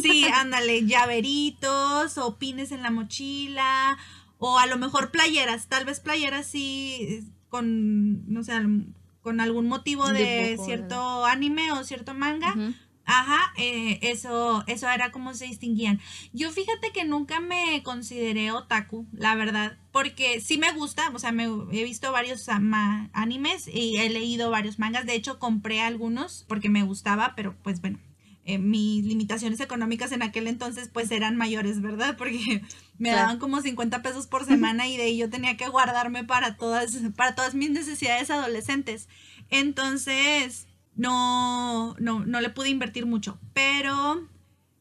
Sí, 0.00 0.24
ándale, 0.32 0.82
llaveritos 0.86 2.18
o 2.18 2.36
pines 2.36 2.72
en 2.72 2.82
la 2.82 2.90
mochila 2.90 3.98
o 4.38 4.58
a 4.58 4.66
lo 4.66 4.76
mejor 4.76 5.10
playeras, 5.10 5.66
tal 5.66 5.84
vez 5.84 6.00
playeras 6.00 6.46
sí 6.46 7.24
con, 7.48 8.30
no 8.32 8.42
sé, 8.44 8.52
con 9.22 9.40
algún 9.40 9.66
motivo 9.66 10.08
de, 10.08 10.58
cierto 10.64 11.24
anime 11.24 11.72
o 11.72 11.84
cierto 11.84 12.14
manga. 12.14 12.54
Ajá, 13.08 13.52
eh, 13.56 14.00
eso, 14.02 14.64
eso 14.66 14.88
era 14.90 15.12
como 15.12 15.32
se 15.32 15.46
distinguían. 15.46 16.00
Yo 16.32 16.50
fíjate 16.50 16.90
que 16.92 17.04
nunca 17.04 17.38
me 17.38 17.82
consideré 17.84 18.50
otaku, 18.50 19.06
la 19.12 19.36
verdad, 19.36 19.78
porque 19.92 20.40
sí 20.40 20.58
me 20.58 20.72
gusta, 20.72 21.10
o 21.14 21.18
sea, 21.20 21.30
me, 21.30 21.44
he 21.44 21.84
visto 21.84 22.10
varios 22.10 22.48
animes 22.48 23.68
y 23.68 23.96
he 23.98 24.10
leído 24.10 24.50
varios 24.50 24.80
mangas, 24.80 25.06
de 25.06 25.14
hecho 25.14 25.38
compré 25.38 25.80
algunos 25.80 26.44
porque 26.48 26.68
me 26.68 26.82
gustaba, 26.82 27.34
pero 27.36 27.56
pues 27.62 27.80
bueno, 27.80 28.00
eh, 28.48 28.58
mis 28.58 29.04
limitaciones 29.04 29.58
económicas 29.58 30.12
en 30.12 30.22
aquel 30.22 30.46
entonces 30.46 30.88
pues 30.92 31.10
eran 31.10 31.36
mayores, 31.36 31.80
¿verdad? 31.82 32.16
Porque 32.18 32.62
me 32.96 33.10
daban 33.10 33.40
como 33.40 33.60
50 33.60 34.02
pesos 34.02 34.28
por 34.28 34.44
semana 34.44 34.86
y 34.86 34.96
de 34.96 35.02
ahí 35.02 35.16
yo 35.16 35.28
tenía 35.28 35.56
que 35.56 35.68
guardarme 35.68 36.22
para 36.22 36.56
todas, 36.56 36.96
para 37.16 37.34
todas 37.34 37.56
mis 37.56 37.70
necesidades 37.70 38.30
adolescentes. 38.30 39.08
Entonces, 39.50 40.68
no, 40.96 41.94
no, 41.98 42.24
no 42.24 42.40
le 42.40 42.50
pude 42.50 42.70
invertir 42.70 43.06
mucho. 43.06 43.38
Pero, 43.52 44.28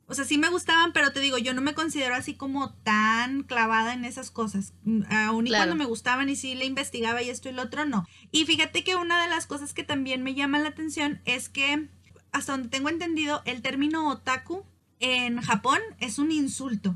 o 0.07 0.13
sea, 0.13 0.25
sí 0.25 0.37
me 0.37 0.49
gustaban, 0.49 0.93
pero 0.93 1.11
te 1.11 1.19
digo, 1.19 1.37
yo 1.37 1.53
no 1.53 1.61
me 1.61 1.73
considero 1.73 2.15
así 2.15 2.33
como 2.33 2.73
tan 2.73 3.43
clavada 3.43 3.93
en 3.93 4.05
esas 4.05 4.31
cosas. 4.31 4.73
Mm, 4.83 5.03
aún 5.11 5.47
y 5.47 5.51
cuando 5.51 5.75
me 5.75 5.85
gustaban 5.85 6.29
y 6.29 6.35
sí 6.35 6.55
le 6.55 6.65
investigaba 6.65 7.21
y 7.21 7.29
esto 7.29 7.49
y 7.49 7.53
lo 7.53 7.63
otro, 7.63 7.85
no. 7.85 8.07
Y 8.31 8.45
fíjate 8.45 8.83
que 8.83 8.95
una 8.95 9.21
de 9.21 9.29
las 9.29 9.45
cosas 9.45 9.73
que 9.73 9.83
también 9.83 10.23
me 10.23 10.33
llama 10.33 10.59
la 10.59 10.69
atención 10.69 11.21
es 11.25 11.49
que, 11.49 11.89
hasta 12.31 12.53
donde 12.53 12.69
tengo 12.69 12.89
entendido, 12.89 13.41
el 13.45 13.61
término 13.61 14.09
otaku 14.09 14.65
en 14.99 15.41
Japón 15.41 15.79
es 15.99 16.17
un 16.17 16.31
insulto. 16.31 16.95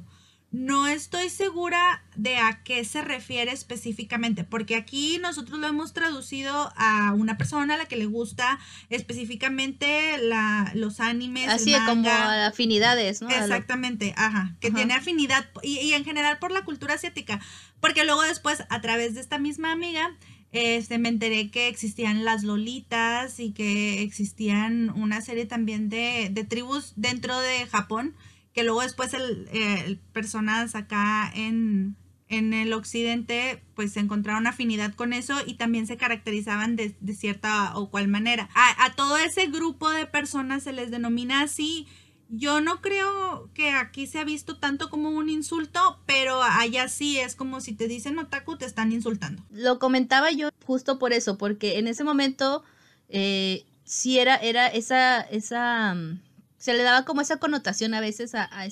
No 0.51 0.87
estoy 0.87 1.29
segura 1.29 2.01
de 2.15 2.37
a 2.37 2.63
qué 2.63 2.83
se 2.83 3.03
refiere 3.03 3.51
específicamente, 3.51 4.43
porque 4.43 4.75
aquí 4.75 5.19
nosotros 5.21 5.59
lo 5.59 5.67
hemos 5.67 5.93
traducido 5.93 6.73
a 6.75 7.13
una 7.13 7.37
persona 7.37 7.75
a 7.75 7.77
la 7.77 7.85
que 7.85 7.97
le 7.97 8.07
gusta 8.07 8.57
específicamente 8.89 10.17
la, 10.17 10.71
los 10.73 11.01
animes. 11.01 11.49
Así 11.49 11.73
como 11.85 12.09
afinidades, 12.09 13.21
¿no? 13.21 13.29
Exactamente, 13.29 14.15
ajá, 14.17 14.55
que 14.59 14.71
tiene 14.71 14.95
afinidad 14.95 15.45
y, 15.61 15.93
en 15.93 16.03
general 16.03 16.39
por 16.39 16.51
la 16.51 16.65
cultura 16.65 16.95
asiática, 16.95 17.39
porque 17.79 18.03
luego 18.03 18.23
después 18.23 18.63
a 18.69 18.81
través 18.81 19.13
de 19.13 19.21
esta 19.21 19.37
misma 19.37 19.71
amiga 19.71 20.15
este, 20.51 20.97
me 20.97 21.09
enteré 21.09 21.51
que 21.51 21.67
existían 21.67 22.25
las 22.25 22.41
lolitas 22.43 23.39
y 23.39 23.51
que 23.51 24.01
existían 24.01 24.89
una 24.89 25.21
serie 25.21 25.45
también 25.45 25.89
de, 25.89 26.29
de 26.31 26.43
tribus 26.43 26.93
dentro 26.95 27.39
de 27.39 27.67
Japón 27.67 28.15
que 28.59 28.65
luego 28.65 28.81
después 28.81 29.13
el, 29.13 30.01
personas 30.11 30.75
acá 30.75 31.31
en, 31.33 31.95
el 32.27 32.73
occidente 32.73 33.63
pues 33.73 33.95
encontraron 33.95 34.47
afinidad 34.47 34.93
con 34.95 35.13
eso 35.13 35.35
y 35.47 35.53
también 35.53 35.87
se 35.87 35.95
caracterizaban 35.95 36.75
de, 36.75 36.93
cierta 37.15 37.71
o 37.77 37.89
cual 37.89 38.09
manera. 38.09 38.49
A, 38.53 38.93
todo 38.97 39.15
ese 39.15 39.47
grupo 39.47 39.89
de 39.89 40.05
personas 40.07 40.63
se 40.63 40.73
les 40.73 40.91
denomina 40.91 41.41
así. 41.41 41.87
Yo 42.27 42.59
no 42.59 42.81
creo 42.81 43.49
que 43.53 43.71
aquí 43.71 44.07
se 44.07 44.19
ha 44.19 44.25
visto 44.25 44.57
tanto 44.57 44.89
como 44.89 45.09
un 45.09 45.29
insulto, 45.29 46.01
pero 46.05 46.43
allá 46.43 46.89
sí 46.89 47.17
es 47.17 47.35
como 47.35 47.61
si 47.61 47.73
te 47.73 47.87
dicen 47.87 48.19
otaku, 48.19 48.57
te 48.57 48.65
están 48.65 48.91
insultando. 48.91 49.41
Lo 49.51 49.79
comentaba 49.79 50.31
yo 50.31 50.49
justo 50.65 50.99
por 50.99 51.13
eso, 51.13 51.37
porque 51.37 51.79
en 51.79 51.87
ese 51.87 52.03
momento 52.03 52.65
eh, 53.07 53.65
sí 53.85 54.19
era, 54.19 54.35
era 54.35 54.67
esa, 54.67 55.21
esa 55.21 55.95
mm, 55.95 56.19
se 56.59 56.73
le 56.73 56.83
daba 56.83 57.05
como 57.05 57.21
esa 57.21 57.37
connotación 57.37 57.93
a 57.93 58.01
veces 58.01 58.35
a, 58.35 58.65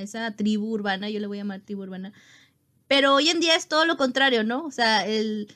esa 0.00 0.36
tribu 0.36 0.66
urbana, 0.66 1.10
yo 1.10 1.18
le 1.18 1.26
voy 1.26 1.38
a 1.38 1.40
llamar 1.40 1.62
tribu 1.62 1.82
urbana. 1.82 2.12
Pero 2.86 3.14
hoy 3.14 3.30
en 3.30 3.40
día 3.40 3.56
es 3.56 3.68
todo 3.68 3.86
lo 3.86 3.96
contrario, 3.96 4.44
¿no? 4.44 4.64
O 4.64 4.70
sea, 4.70 5.06
el, 5.06 5.48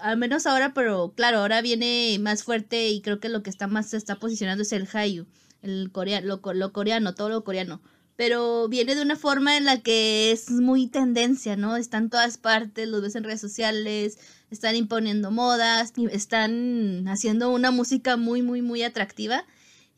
al 0.00 0.16
menos 0.16 0.46
ahora, 0.46 0.74
pero 0.74 1.12
claro, 1.16 1.38
ahora 1.38 1.62
viene 1.62 2.18
más 2.20 2.42
fuerte 2.42 2.88
y 2.88 3.00
creo 3.00 3.20
que 3.20 3.28
lo 3.28 3.42
que 3.44 3.50
está 3.50 3.68
más 3.68 3.90
se 3.90 3.96
está 3.96 4.16
posicionando 4.16 4.62
es 4.62 4.72
el 4.72 4.88
Hayu, 4.92 5.26
el 5.62 5.90
coreano, 5.92 6.26
lo, 6.26 6.54
lo 6.54 6.72
coreano, 6.72 7.14
todo 7.14 7.28
lo 7.28 7.44
coreano. 7.44 7.80
Pero 8.16 8.68
viene 8.68 8.96
de 8.96 9.02
una 9.02 9.14
forma 9.14 9.56
en 9.56 9.64
la 9.64 9.80
que 9.80 10.32
es 10.32 10.50
muy 10.50 10.88
tendencia, 10.88 11.54
¿no? 11.54 11.76
Está 11.76 11.98
en 11.98 12.10
todas 12.10 12.36
partes, 12.36 12.88
lo 12.88 13.00
ves 13.00 13.14
en 13.14 13.22
redes 13.22 13.40
sociales, 13.40 14.18
están 14.50 14.74
imponiendo 14.74 15.30
modas, 15.30 15.92
están 16.10 17.06
haciendo 17.06 17.50
una 17.50 17.70
música 17.70 18.16
muy, 18.16 18.42
muy, 18.42 18.60
muy 18.60 18.82
atractiva 18.82 19.44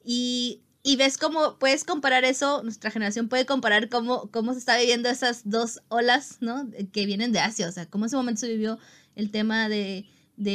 y, 0.04 0.62
ves 0.96 1.18
cómo 1.18 1.58
puedes 1.58 1.84
comparar 1.84 2.24
eso, 2.24 2.62
nuestra 2.62 2.90
generación 2.90 3.28
puede 3.28 3.46
comparar 3.46 3.88
cómo, 3.88 4.30
cómo 4.30 4.52
se 4.52 4.58
está 4.58 4.78
viviendo 4.78 5.08
esas 5.08 5.48
dos 5.48 5.82
olas, 5.88 6.38
¿no? 6.40 6.68
Que 6.92 7.06
vienen 7.06 7.32
de 7.32 7.40
Asia, 7.40 7.68
o 7.68 7.72
sea, 7.72 7.86
cómo 7.86 8.04
en 8.04 8.08
ese 8.08 8.16
momento 8.16 8.40
se 8.40 8.48
vivió 8.48 8.78
el 9.14 9.30
tema 9.30 9.68
de, 9.68 10.06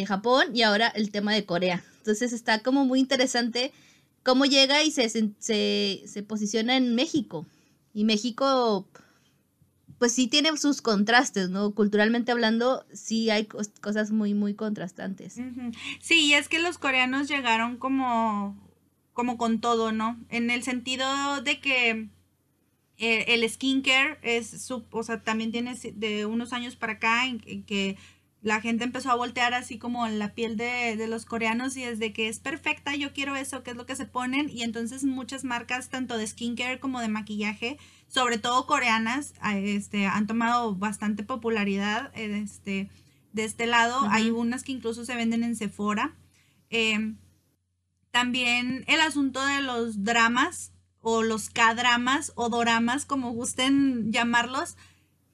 Japón 0.07 0.47
y 0.55 0.63
ahora 0.63 0.87
el 0.87 1.11
tema 1.11 1.33
de 1.33 1.45
Corea. 1.45 1.83
Entonces 1.97 2.33
está 2.33 2.63
como 2.63 2.85
muy 2.85 2.99
interesante 2.99 3.71
cómo 4.23 4.45
llega 4.45 4.81
y 4.83 4.89
se, 4.89 5.07
se, 5.09 6.03
se 6.07 6.23
posiciona 6.23 6.75
en 6.75 6.95
México. 6.95 7.45
Y 7.93 8.03
México, 8.03 8.89
pues 9.99 10.11
sí 10.11 10.27
tiene 10.27 10.57
sus 10.57 10.81
contrastes, 10.81 11.49
¿no? 11.49 11.75
Culturalmente 11.75 12.31
hablando, 12.31 12.85
sí 12.93 13.29
hay 13.29 13.45
cosas 13.45 14.09
muy, 14.11 14.33
muy 14.33 14.55
contrastantes. 14.55 15.37
Sí, 16.01 16.33
es 16.33 16.49
que 16.49 16.59
los 16.59 16.79
coreanos 16.79 17.27
llegaron 17.27 17.77
como 17.77 18.64
como 19.15 19.37
con 19.37 19.61
todo, 19.61 19.93
¿no? 19.93 20.19
En 20.27 20.51
el 20.51 20.61
sentido 20.61 21.41
de 21.41 21.61
que 21.61 22.09
eh, 22.97 23.25
el 23.29 23.49
skincare 23.49 24.19
es, 24.21 24.61
su, 24.61 24.85
o 24.91 25.03
sea, 25.03 25.23
también 25.23 25.53
tiene 25.53 25.73
de 25.93 26.25
unos 26.25 26.51
años 26.51 26.75
para 26.75 26.93
acá 26.93 27.25
en, 27.25 27.39
que 27.63 27.97
la 28.41 28.59
gente 28.59 28.83
empezó 28.83 29.09
a 29.11 29.15
voltear 29.15 29.53
así 29.53 29.77
como 29.77 30.05
la 30.09 30.33
piel 30.35 30.57
de, 30.57 30.97
de, 30.97 31.07
los 31.07 31.25
coreanos 31.25 31.77
y 31.77 31.83
desde 31.83 32.11
que 32.11 32.27
es 32.27 32.39
perfecta, 32.39 32.93
yo 32.93 33.13
quiero 33.13 33.37
eso, 33.37 33.63
que 33.63 33.71
es 33.71 33.77
lo 33.77 33.85
que 33.85 33.95
se 33.95 34.05
ponen. 34.05 34.49
Y 34.49 34.63
entonces 34.63 35.05
muchas 35.05 35.45
marcas, 35.45 35.89
tanto 35.89 36.17
de 36.17 36.27
skincare 36.27 36.81
como 36.81 36.99
de 36.99 37.07
maquillaje, 37.07 37.77
sobre 38.09 38.37
todo 38.37 38.67
coreanas, 38.67 39.33
este, 39.55 40.07
han 40.07 40.27
tomado 40.27 40.75
bastante 40.75 41.23
popularidad 41.23 42.11
este, 42.15 42.89
de 43.31 43.45
este 43.45 43.65
lado. 43.65 43.97
Hay 44.09 44.29
unas 44.29 44.63
que 44.63 44.73
incluso 44.73 45.05
se 45.05 45.15
venden 45.15 45.45
en 45.45 45.55
Sephora. 45.55 46.17
Eh, 46.69 47.15
también 48.15 48.85
el 48.87 49.01
asunto 49.01 49.45
de 49.45 49.61
los 49.61 50.05
dramas 50.05 50.71
o 51.01 51.21
los 51.21 51.49
K-dramas 51.49 52.31
o 52.35 52.47
doramas, 52.47 53.03
como 53.03 53.31
gusten 53.31 54.09
llamarlos. 54.13 54.77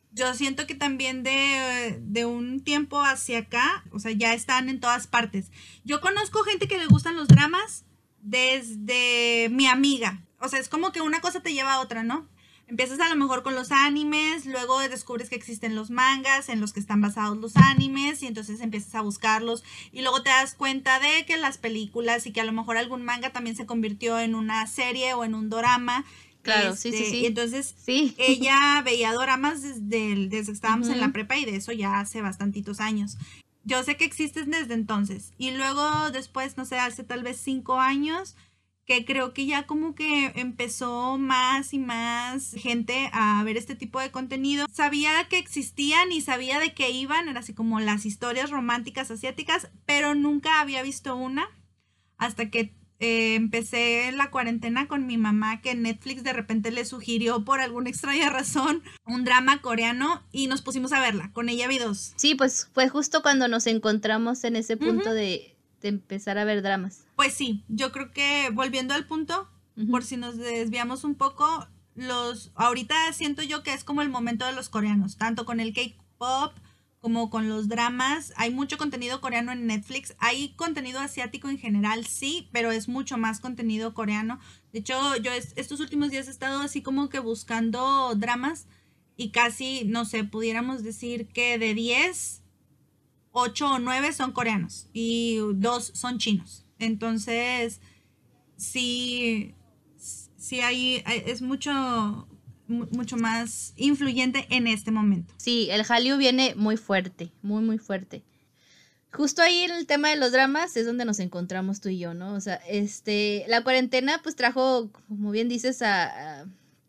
Yo 0.10 0.34
siento 0.34 0.65
que 0.65 0.74
también 0.74 1.22
de, 1.22 2.00
de, 2.02 2.26
un 2.26 2.63
tiempo 2.63 3.00
hacia 3.00 3.38
acá, 3.38 3.84
o 3.91 4.00
sea, 4.00 4.13
ya 4.13 4.34
están 4.34 4.67
en 4.67 4.80
todas 4.80 5.06
partes. 5.06 5.52
Yo 5.84 6.02
conozco 6.02 6.41
gente 6.41 6.67
que 6.67 6.80
le 6.80 6.88
gustan 6.88 7.15
los 7.15 7.28
dramas 7.28 7.86
desde 8.20 9.50
mi 9.52 9.67
amiga. 9.67 10.26
O 10.39 10.48
sea, 10.48 10.58
es 10.58 10.67
como 10.67 10.91
que 10.91 11.02
una 11.02 11.22
cosa 11.22 11.41
te 11.41 11.54
lleva 11.54 11.74
a 11.74 11.82
otra, 11.82 12.02
¿no? 12.02 12.28
Empiezas 12.71 13.01
a 13.01 13.10
lo 13.10 13.17
mejor 13.17 13.43
con 13.43 13.53
los 13.53 13.69
animes, 13.73 14.45
luego 14.45 14.79
descubres 14.79 15.27
que 15.29 15.36
existen 15.36 15.75
los 15.75 15.89
mangas 15.91 16.47
en 16.47 16.62
los 16.62 16.71
que 16.71 16.79
están 16.79 17.01
basados 17.01 17.38
los 17.38 17.57
animes 17.57 18.23
y 18.23 18.27
entonces 18.27 18.62
empiezas 18.62 18.95
a 18.95 19.01
buscarlos 19.01 19.62
y 19.91 20.01
luego 20.03 20.23
te 20.23 20.29
das 20.29 20.55
cuenta 20.55 20.97
de 21.01 21.25
que 21.25 21.36
las 21.36 21.57
películas 21.57 22.25
y 22.25 22.31
que 22.31 22.39
a 22.39 22.45
lo 22.45 22.53
mejor 22.53 22.77
algún 22.77 23.03
manga 23.03 23.34
también 23.34 23.57
se 23.57 23.65
convirtió 23.65 24.17
en 24.19 24.36
una 24.36 24.65
serie 24.67 25.13
o 25.13 25.25
en 25.25 25.36
un 25.36 25.49
drama 25.49 26.05
Claro, 26.43 26.75
sí, 26.77 26.91
sí, 26.91 26.97
Este, 26.97 27.10
sí. 27.10 27.17
Y 27.17 27.25
entonces 27.25 27.75
Sí. 27.86 28.15
ella 28.17 28.81
veía 28.86 29.12
doramas 29.12 29.62
desde, 29.62 30.27
desde 30.29 30.45
que 30.45 30.51
estábamos 30.53 30.88
en 30.88 31.01
la 31.01 31.12
prepa 31.12 31.38
y 31.38 31.43
de 31.43 31.57
eso 31.57 31.73
ya 31.73 31.99
hace 31.99 32.21
bastantitos 32.21 32.79
años. 32.79 33.17
Yo 33.65 33.84
sé 33.84 33.97
que 33.97 34.05
existes 34.05 34.47
desde 34.49 34.73
entonces. 34.75 35.34
Y 35.38 35.51
luego 35.51 36.10
después, 36.12 36.55
no 36.55 36.65
sé, 36.65 36.79
hace 36.79 37.03
tal 37.03 37.21
vez 37.21 37.38
cinco 37.38 37.79
años, 37.79 38.36
que 38.86 39.06
creo 39.06 39.34
que 39.34 39.46
ya 39.46 39.65
como 39.67 39.96
que 39.96 40.32
empezó 40.36 41.17
más 41.17 41.74
y 41.74 41.80
más 41.80 42.54
gente 42.54 43.10
a 43.13 43.44
ver 43.44 43.58
este 43.58 43.76
tipo 43.76 44.00
de 44.00 44.12
contenido. 44.12 44.65
Sabía 44.72 45.28
que 45.30 45.38
existían 45.38 46.12
y 46.12 46.22
sabía 46.22 46.60
de 46.60 46.74
qué 46.74 46.89
iban, 46.89 47.30
era 47.30 47.39
así 47.39 47.54
como 47.54 47.80
las 47.80 48.06
historias 48.06 48.50
románticas 48.50 49.12
asiáticas, 49.12 49.70
pero 49.86 50.15
nunca 50.15 50.60
había 50.62 50.84
visto 50.84 51.15
una 51.15 51.48
hasta 52.17 52.50
que 52.50 52.76
eh, 53.00 53.34
empecé 53.34 54.12
la 54.12 54.30
cuarentena 54.30 54.88
con 54.88 55.08
mi 55.08 55.17
mamá 55.17 55.60
que 55.62 55.74
Netflix 55.74 56.24
de 56.24 56.34
repente 56.34 56.70
le 56.70 56.86
sugirió 56.86 57.44
por 57.44 57.60
alguna 57.60 57.89
extraña 57.89 58.30
razón 58.30 58.84
un 59.08 59.24
drama 59.24 59.60
coreano 59.60 60.22
y 60.32 60.46
nos 60.46 60.62
pusimos 60.62 60.94
a 60.94 61.00
verla. 61.00 61.32
Con 61.34 61.50
ella 61.50 61.67
vi 61.67 61.80
dos. 61.80 62.13
Sí, 62.15 62.36
pues 62.36 62.70
fue 62.74 62.89
justo 62.89 63.24
cuando 63.24 63.48
nos 63.48 63.65
encontramos 63.65 64.44
en 64.44 64.56
ese 64.56 64.78
punto 64.78 65.15
de, 65.15 65.58
de 65.82 65.89
empezar 65.89 66.38
a 66.38 66.46
ver 66.46 66.62
dramas. 66.62 67.06
Pues 67.15 67.34
sí, 67.34 67.63
yo 67.67 67.91
creo 67.91 68.12
que 68.12 68.50
volviendo 68.54 68.94
al 68.94 69.06
punto, 69.06 69.50
por 69.89 70.04
si 70.04 70.17
nos 70.17 70.38
desviamos 70.38 71.04
un 71.04 71.15
poco, 71.15 71.67
los 71.96 72.52
ahorita 72.56 72.96
siento 73.13 73.41
yo 73.44 73.63
que 73.63 73.74
es 73.74 73.84
como 73.84 74.02
el 74.02 74.10
momento 74.10 74.46
de 74.46 74.54
los 74.54 74.70
coreanos, 74.70 75.17
tanto 75.17 75.46
con 75.46 75.60
el 75.60 75.74
K-pop 75.74 76.54
como 77.00 77.32
con 77.32 77.50
los 77.50 77.67
dramas. 77.67 78.32
Hay 78.38 78.52
mucho 78.52 78.78
contenido 78.78 79.22
coreano 79.22 79.52
en 79.52 79.65
Netflix. 79.65 80.13
Hay 80.20 80.50
contenido 80.50 81.00
asiático 81.00 81.50
en 81.50 81.58
general, 81.58 82.06
sí, 82.06 82.48
pero 82.52 82.72
es 82.72 82.88
mucho 82.88 83.17
más 83.17 83.39
contenido 83.39 83.96
coreano. 83.96 84.39
De 84.72 84.80
hecho, 84.80 85.17
yo 85.17 85.32
es- 85.32 85.54
estos 85.56 85.80
últimos 85.80 86.12
días 86.12 86.28
he 86.28 86.32
estado 86.32 86.60
así 86.62 86.84
como 86.84 87.10
que 87.10 87.17
buscando 87.17 88.13
dramas 88.15 88.67
y 89.17 89.32
casi, 89.32 89.84
no 89.86 90.06
sé, 90.06 90.24
pudiéramos 90.26 90.84
decir 90.84 91.28
que 91.28 91.58
de 91.58 91.74
10, 91.74 92.40
8 93.32 93.74
o 93.74 93.80
9 93.80 94.13
son 94.13 94.32
coreanos 94.32 94.88
y 94.94 95.38
dos 95.56 95.91
son 95.94 96.17
chinos. 96.17 96.65
Entonces, 96.80 97.80
sí, 98.58 99.54
sí 100.38 100.62
hay, 100.62 101.04
es 101.06 101.41
mucho, 101.41 101.72
mu- 102.67 102.88
mucho 102.91 103.17
más 103.17 103.74
influyente 103.78 104.48
en 104.50 104.67
este 104.67 104.91
momento. 104.91 105.34
Sí, 105.38 105.70
el 105.72 105.84
Hallyu 105.84 106.17
viene 106.17 106.56
muy 106.56 106.78
fuerte, 106.78 107.32
muy, 107.41 107.63
muy 107.63 107.78
fuerte. 107.78 108.24
Justo 109.13 109.41
ahí 109.41 109.63
en 109.63 109.72
el 109.72 109.88
tema 109.88 110.10
de 110.10 110.15
los 110.15 110.32
dramas 110.32 110.78
es 110.78 110.86
donde 110.86 111.04
nos 111.04 111.20
encontramos 111.20 111.82
tú 111.82 111.89
y 111.89 112.00
yo, 112.00 112.13
¿no? 112.13 112.34
O 112.34 112.39
sea, 112.39 112.56
este, 112.67 113.44
la 113.50 113.62
cuarentena 113.62 114.22
pues 114.24 114.38
trajo, 114.38 114.89
como 115.10 115.32
bien 115.32 115.50
dices, 115.50 115.82
a, 115.82 116.46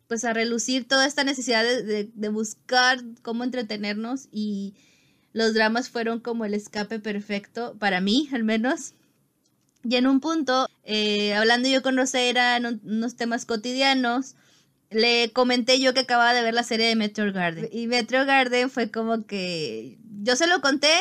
pues 0.07 0.23
a 0.23 0.31
relucir 0.31 0.87
toda 0.87 1.05
esta 1.05 1.25
necesidad 1.25 1.63
de- 1.63 2.09
de 2.13 2.29
buscar 2.29 3.01
cómo 3.23 3.43
entretenernos 3.43 4.29
y 4.31 4.73
los 5.33 5.53
dramas 5.53 5.89
fueron 5.89 6.19
como 6.19 6.45
el 6.45 6.53
escape 6.53 6.99
perfecto, 6.99 7.75
para 7.79 7.99
mí 8.01 8.29
al 8.31 8.43
menos. 8.43 8.93
Y 9.83 9.95
en 9.97 10.07
un 10.07 10.19
punto, 10.21 10.69
eh, 10.85 11.33
hablando 11.33 11.67
yo 11.67 11.81
con 11.81 11.97
Rosera 11.97 12.55
en 12.55 12.65
un- 12.65 12.81
unos 12.85 13.15
temas 13.17 13.45
cotidianos, 13.45 14.35
le 14.89 15.31
comenté 15.31 15.79
yo 15.79 15.93
que 15.93 16.01
acababa 16.01 16.33
de 16.33 16.41
ver 16.43 16.53
la 16.53 16.63
serie 16.63 16.85
de 16.87 16.95
Meteor 16.95 17.31
Garden. 17.33 17.67
Y 17.71 17.87
Meteor 17.87 18.25
Garden 18.25 18.69
fue 18.69 18.91
como 18.91 19.25
que 19.25 19.97
yo 20.23 20.35
se 20.35 20.47
lo 20.47 20.61
conté 20.61 20.91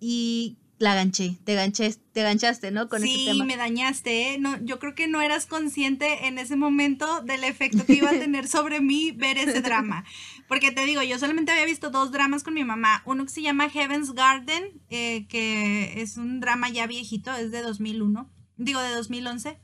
y 0.00 0.56
la 0.78 0.94
ganché, 0.94 1.36
te 1.44 1.54
ganché, 1.54 1.94
te 2.12 2.22
ganchaste, 2.22 2.70
¿no? 2.70 2.88
Con 2.88 3.00
sí, 3.02 3.14
ese 3.22 3.32
tema. 3.32 3.44
me 3.44 3.56
dañaste, 3.56 4.34
¿eh? 4.34 4.38
No, 4.38 4.62
yo 4.64 4.78
creo 4.78 4.94
que 4.94 5.08
no 5.08 5.20
eras 5.22 5.46
consciente 5.46 6.26
en 6.28 6.38
ese 6.38 6.54
momento 6.54 7.20
del 7.22 7.42
efecto 7.44 7.84
que 7.86 7.94
iba 7.94 8.10
a 8.10 8.18
tener 8.18 8.46
sobre 8.46 8.80
mí 8.80 9.10
ver 9.12 9.38
ese 9.38 9.60
drama. 9.60 10.04
Porque 10.48 10.72
te 10.72 10.86
digo, 10.86 11.02
yo 11.02 11.18
solamente 11.18 11.52
había 11.52 11.66
visto 11.66 11.90
dos 11.90 12.10
dramas 12.10 12.42
con 12.42 12.54
mi 12.54 12.64
mamá. 12.64 13.02
Uno 13.04 13.24
que 13.24 13.30
se 13.30 13.42
llama 13.42 13.68
Heaven's 13.68 14.14
Garden, 14.14 14.80
eh, 14.88 15.26
que 15.28 16.00
es 16.00 16.16
un 16.16 16.40
drama 16.40 16.70
ya 16.70 16.86
viejito, 16.86 17.32
es 17.34 17.50
de 17.50 17.60
2001, 17.60 18.30
digo 18.56 18.80
de 18.80 18.90
2011. 18.90 19.60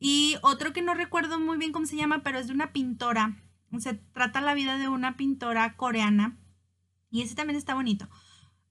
Y 0.00 0.36
otro 0.42 0.72
que 0.72 0.80
no 0.82 0.94
recuerdo 0.94 1.38
muy 1.38 1.58
bien 1.58 1.70
cómo 1.70 1.86
se 1.86 1.96
llama, 1.96 2.22
pero 2.22 2.38
es 2.38 2.46
de 2.46 2.54
una 2.54 2.72
pintora. 2.72 3.36
Se 3.78 3.94
trata 3.94 4.40
la 4.40 4.54
vida 4.54 4.78
de 4.78 4.88
una 4.88 5.16
pintora 5.16 5.76
coreana. 5.76 6.38
Y 7.10 7.22
ese 7.22 7.34
también 7.34 7.58
está 7.58 7.74
bonito. 7.74 8.08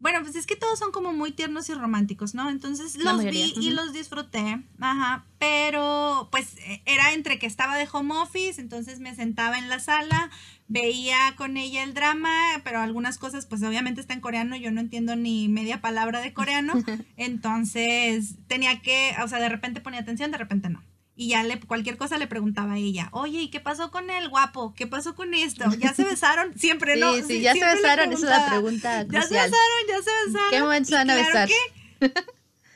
Bueno, 0.01 0.19
pues 0.23 0.35
es 0.35 0.47
que 0.47 0.55
todos 0.55 0.79
son 0.79 0.91
como 0.91 1.13
muy 1.13 1.31
tiernos 1.31 1.69
y 1.69 1.75
románticos, 1.75 2.33
¿no? 2.33 2.49
Entonces 2.49 2.95
los 2.95 3.17
mayoría, 3.17 3.45
vi 3.45 3.67
y 3.67 3.69
los 3.69 3.93
disfruté, 3.93 4.63
ajá, 4.79 5.25
pero 5.37 6.27
pues 6.31 6.57
eh, 6.57 6.81
era 6.85 7.13
entre 7.13 7.37
que 7.37 7.45
estaba 7.45 7.77
de 7.77 7.87
home 7.91 8.15
office, 8.15 8.59
entonces 8.59 8.99
me 8.99 9.13
sentaba 9.13 9.59
en 9.59 9.69
la 9.69 9.79
sala, 9.79 10.31
veía 10.67 11.35
con 11.37 11.55
ella 11.55 11.83
el 11.83 11.93
drama, 11.93 12.31
pero 12.63 12.79
algunas 12.79 13.19
cosas 13.19 13.45
pues 13.45 13.61
obviamente 13.61 14.01
está 14.01 14.15
en 14.15 14.21
coreano, 14.21 14.55
yo 14.55 14.71
no 14.71 14.81
entiendo 14.81 15.15
ni 15.15 15.47
media 15.49 15.81
palabra 15.81 16.19
de 16.19 16.33
coreano, 16.33 16.73
entonces 17.15 18.37
tenía 18.47 18.81
que, 18.81 19.13
o 19.23 19.27
sea, 19.27 19.39
de 19.39 19.49
repente 19.49 19.81
ponía 19.81 19.99
atención, 19.99 20.31
de 20.31 20.39
repente 20.39 20.69
no. 20.69 20.81
Y 21.21 21.27
ya 21.27 21.43
le, 21.43 21.59
cualquier 21.59 21.97
cosa 21.97 22.17
le 22.17 22.25
preguntaba 22.25 22.73
a 22.73 22.77
ella, 22.79 23.09
oye, 23.11 23.41
¿y 23.41 23.49
qué 23.49 23.59
pasó 23.59 23.91
con 23.91 24.09
el 24.09 24.27
guapo? 24.27 24.73
¿Qué 24.73 24.87
pasó 24.87 25.13
con 25.13 25.35
esto? 25.35 25.65
¿Ya 25.77 25.93
se 25.93 26.03
besaron? 26.09 26.57
Siempre, 26.57 26.97
¿no? 26.97 27.13
Sí, 27.13 27.21
sí, 27.27 27.41
ya 27.41 27.53
se 27.53 27.63
besaron, 27.63 28.11
esa 28.11 28.25
es 28.25 28.39
la 28.39 28.49
pregunta 28.49 29.03
Ya 29.03 29.21
se 29.21 29.35
besaron, 29.35 29.51
ya 29.87 29.97
se 29.97 30.09
besaron. 30.25 30.49
¿Qué 30.49 30.59
momento 30.61 30.89
se 30.89 30.95
van 30.95 31.09
a 31.11 31.13
claro 31.13 31.27
besar? 31.27 31.49
que 31.99 32.13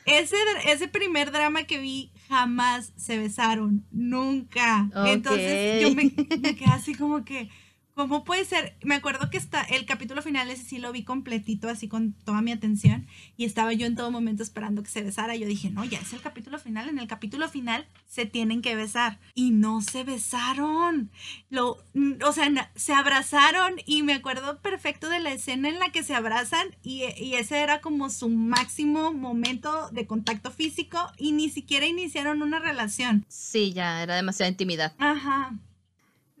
ese, 0.04 0.36
ese 0.66 0.86
primer 0.86 1.32
drama 1.32 1.64
que 1.64 1.80
vi 1.80 2.12
jamás 2.28 2.92
se 2.96 3.18
besaron, 3.18 3.84
nunca. 3.90 4.90
Entonces 5.06 5.82
yo 5.82 5.92
me, 5.96 6.12
me 6.38 6.54
quedé 6.54 6.70
así 6.70 6.94
como 6.94 7.24
que, 7.24 7.50
¿cómo 7.96 8.24
puede 8.24 8.44
ser? 8.44 8.76
Me 8.82 8.94
acuerdo 8.94 9.30
que 9.30 9.38
está 9.38 9.62
el 9.62 9.86
capítulo 9.86 10.20
final, 10.20 10.50
ese 10.50 10.64
sí 10.64 10.78
lo 10.78 10.92
vi 10.92 11.02
completito, 11.02 11.68
así 11.68 11.88
con 11.88 12.12
toda 12.12 12.42
mi 12.42 12.52
atención, 12.52 13.06
y 13.38 13.46
estaba 13.46 13.72
yo 13.72 13.86
en 13.86 13.96
todo 13.96 14.10
momento 14.10 14.42
esperando 14.42 14.82
que 14.82 14.90
se 14.90 15.02
besara. 15.02 15.34
Yo 15.34 15.46
dije, 15.46 15.70
no, 15.70 15.82
ya 15.82 15.98
es 15.98 16.12
el 16.12 16.20
capítulo 16.20 16.58
final, 16.58 16.90
en 16.90 16.98
el 16.98 17.08
capítulo 17.08 17.48
final 17.48 17.88
se 18.06 18.26
tienen 18.26 18.60
que 18.60 18.76
besar. 18.76 19.18
Y 19.34 19.50
no 19.50 19.80
se 19.80 20.04
besaron. 20.04 21.10
Lo, 21.48 21.78
o 22.24 22.32
sea, 22.32 22.70
se 22.74 22.92
abrazaron 22.92 23.76
y 23.86 24.02
me 24.02 24.12
acuerdo 24.12 24.60
perfecto 24.60 25.08
de 25.08 25.20
la 25.20 25.32
escena 25.32 25.70
en 25.70 25.78
la 25.78 25.90
que 25.90 26.02
se 26.02 26.14
abrazan 26.14 26.76
y, 26.82 27.04
y 27.16 27.34
ese 27.34 27.60
era 27.60 27.80
como 27.80 28.10
su 28.10 28.28
máximo 28.28 29.14
momento 29.14 29.88
de 29.90 30.06
contacto 30.06 30.50
físico 30.50 30.98
y 31.16 31.32
ni 31.32 31.48
siquiera 31.48 31.86
iniciaron 31.86 32.42
una 32.42 32.58
relación. 32.58 33.24
Sí, 33.28 33.72
ya, 33.72 34.02
era 34.02 34.16
demasiada 34.16 34.50
intimidad. 34.50 34.94
Ajá. 34.98 35.58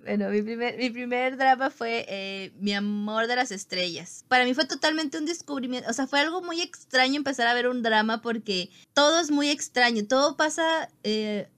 Bueno, 0.06 0.30
mi 0.30 0.40
primer, 0.40 0.78
mi 0.78 0.88
primer 0.90 1.36
drama 1.36 1.68
fue 1.68 2.06
eh, 2.08 2.52
Mi 2.60 2.72
amor 2.72 3.26
de 3.26 3.34
las 3.34 3.50
estrellas. 3.50 4.24
Para 4.28 4.44
mí 4.44 4.54
fue 4.54 4.64
totalmente 4.64 5.18
un 5.18 5.26
descubrimiento, 5.26 5.90
o 5.90 5.92
sea, 5.92 6.06
fue 6.06 6.20
algo 6.20 6.42
muy 6.42 6.60
extraño 6.60 7.16
empezar 7.16 7.48
a 7.48 7.54
ver 7.54 7.66
un 7.66 7.82
drama 7.82 8.22
porque 8.22 8.70
todo 8.94 9.18
es 9.18 9.32
muy 9.32 9.50
extraño, 9.50 10.06
todo 10.06 10.36
pasa 10.36 10.88
eh, 11.02 11.48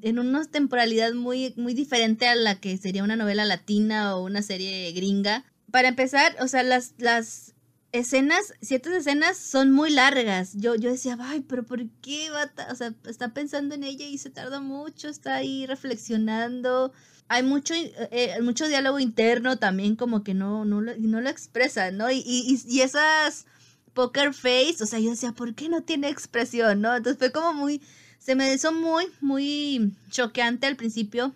en 0.00 0.18
una 0.18 0.46
temporalidad 0.46 1.12
muy, 1.12 1.52
muy 1.58 1.74
diferente 1.74 2.26
a 2.26 2.34
la 2.34 2.58
que 2.58 2.78
sería 2.78 3.04
una 3.04 3.16
novela 3.16 3.44
latina 3.44 4.16
o 4.16 4.24
una 4.24 4.40
serie 4.40 4.90
gringa. 4.92 5.44
Para 5.70 5.88
empezar, 5.88 6.34
o 6.40 6.48
sea, 6.48 6.62
las, 6.62 6.94
las 6.96 7.54
escenas, 7.92 8.54
ciertas 8.62 8.94
escenas 8.94 9.36
son 9.36 9.72
muy 9.72 9.90
largas. 9.90 10.54
Yo, 10.54 10.74
yo 10.74 10.90
decía, 10.90 11.18
ay, 11.20 11.40
pero 11.40 11.64
¿por 11.64 11.86
qué 12.00 12.30
va? 12.30 12.46
ta-?" 12.46 12.68
O 12.72 12.74
sea, 12.74 12.94
está 13.06 13.34
pensando 13.34 13.74
en 13.74 13.84
ella 13.84 14.06
y 14.06 14.16
se 14.16 14.30
tarda 14.30 14.60
mucho, 14.60 15.08
está 15.08 15.34
ahí 15.36 15.66
reflexionando 15.66 16.94
hay 17.30 17.44
mucho, 17.44 17.74
eh, 17.76 18.36
mucho 18.42 18.66
diálogo 18.66 18.98
interno 18.98 19.56
también 19.56 19.94
como 19.94 20.24
que 20.24 20.34
no, 20.34 20.64
no, 20.64 20.80
lo, 20.80 20.96
no 20.96 21.20
lo 21.20 21.30
expresa, 21.30 21.92
¿no? 21.92 22.10
Y, 22.10 22.24
y, 22.26 22.60
y 22.66 22.80
esas 22.80 23.46
poker 23.94 24.34
face, 24.34 24.82
o 24.82 24.86
sea, 24.86 24.98
yo 24.98 25.10
decía, 25.10 25.30
¿por 25.30 25.54
qué 25.54 25.68
no 25.68 25.84
tiene 25.84 26.08
expresión, 26.08 26.80
no? 26.80 26.96
Entonces 26.96 27.20
fue 27.20 27.30
como 27.30 27.54
muy, 27.54 27.80
se 28.18 28.34
me 28.34 28.52
hizo 28.52 28.72
muy, 28.72 29.06
muy 29.20 29.92
choqueante 30.10 30.66
al 30.66 30.74
principio, 30.74 31.32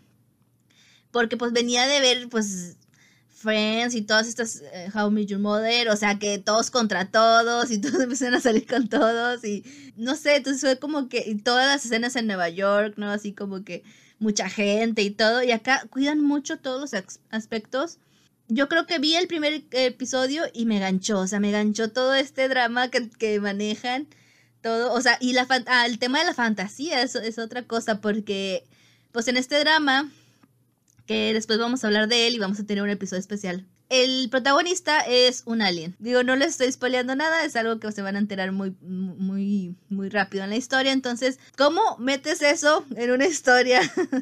porque 1.12 1.36
pues 1.36 1.52
venía 1.52 1.86
de 1.86 2.00
ver, 2.00 2.28
pues, 2.28 2.76
Friends 3.28 3.94
y 3.94 4.02
todas 4.02 4.26
estas 4.26 4.62
eh, 4.72 4.90
How 4.92 5.10
I 5.10 5.12
Met 5.12 5.28
Your 5.28 5.38
Mother, 5.38 5.90
o 5.90 5.96
sea, 5.96 6.18
que 6.18 6.38
todos 6.38 6.72
contra 6.72 7.12
todos 7.12 7.70
y 7.70 7.78
todos 7.80 8.00
empezaron 8.00 8.34
a 8.34 8.40
salir 8.40 8.66
con 8.66 8.88
todos 8.88 9.44
y 9.44 9.64
no 9.96 10.16
sé, 10.16 10.36
entonces 10.36 10.60
fue 10.60 10.78
como 10.80 11.08
que 11.08 11.22
y 11.24 11.36
todas 11.36 11.68
las 11.68 11.84
escenas 11.84 12.16
en 12.16 12.26
Nueva 12.26 12.48
York, 12.48 12.94
¿no? 12.96 13.10
Así 13.12 13.32
como 13.32 13.62
que 13.62 13.84
mucha 14.18 14.48
gente 14.48 15.02
y 15.02 15.10
todo. 15.10 15.42
Y 15.42 15.52
acá 15.52 15.86
cuidan 15.90 16.20
mucho 16.20 16.58
todos 16.58 16.80
los 16.80 17.18
aspectos. 17.30 17.98
Yo 18.48 18.68
creo 18.68 18.86
que 18.86 18.98
vi 18.98 19.14
el 19.14 19.26
primer 19.26 19.64
episodio 19.72 20.44
y 20.52 20.66
me 20.66 20.78
ganchó, 20.78 21.20
o 21.20 21.26
sea, 21.26 21.40
me 21.40 21.50
ganchó 21.50 21.90
todo 21.90 22.14
este 22.14 22.48
drama 22.48 22.90
que, 22.90 23.08
que 23.10 23.40
manejan, 23.40 24.06
todo, 24.60 24.92
o 24.92 25.00
sea, 25.00 25.16
y 25.20 25.32
la 25.32 25.46
ah, 25.66 25.86
el 25.86 25.98
tema 25.98 26.18
de 26.20 26.26
la 26.26 26.34
fantasía 26.34 27.02
es, 27.02 27.14
es, 27.14 27.38
otra 27.38 27.62
cosa, 27.62 28.02
porque 28.02 28.64
pues 29.12 29.28
en 29.28 29.38
este 29.38 29.58
drama 29.60 30.10
que 31.06 31.32
después 31.32 31.58
vamos 31.58 31.84
a 31.84 31.86
hablar 31.86 32.08
de 32.08 32.26
él 32.26 32.34
y 32.34 32.38
vamos 32.38 32.60
a 32.60 32.66
tener 32.66 32.82
un 32.82 32.90
episodio 32.90 33.20
especial. 33.20 33.66
El 33.88 34.28
protagonista 34.30 35.00
es 35.00 35.42
un 35.46 35.62
alien. 35.62 35.94
Digo, 35.98 36.22
no 36.22 36.36
les 36.36 36.50
estoy 36.50 36.72
spoileando 36.72 37.14
nada, 37.14 37.44
es 37.44 37.54
algo 37.54 37.78
que 37.78 37.92
se 37.92 38.02
van 38.02 38.16
a 38.16 38.18
enterar 38.18 38.50
muy, 38.52 38.74
muy, 38.80 39.76
muy 39.88 40.08
rápido 40.08 40.44
en 40.44 40.50
la 40.50 40.56
historia. 40.56 40.92
Entonces, 40.92 41.38
¿cómo 41.56 41.80
metes 41.98 42.42
eso 42.42 42.84
en 42.96 43.10
una 43.10 43.26
historia 43.26 43.80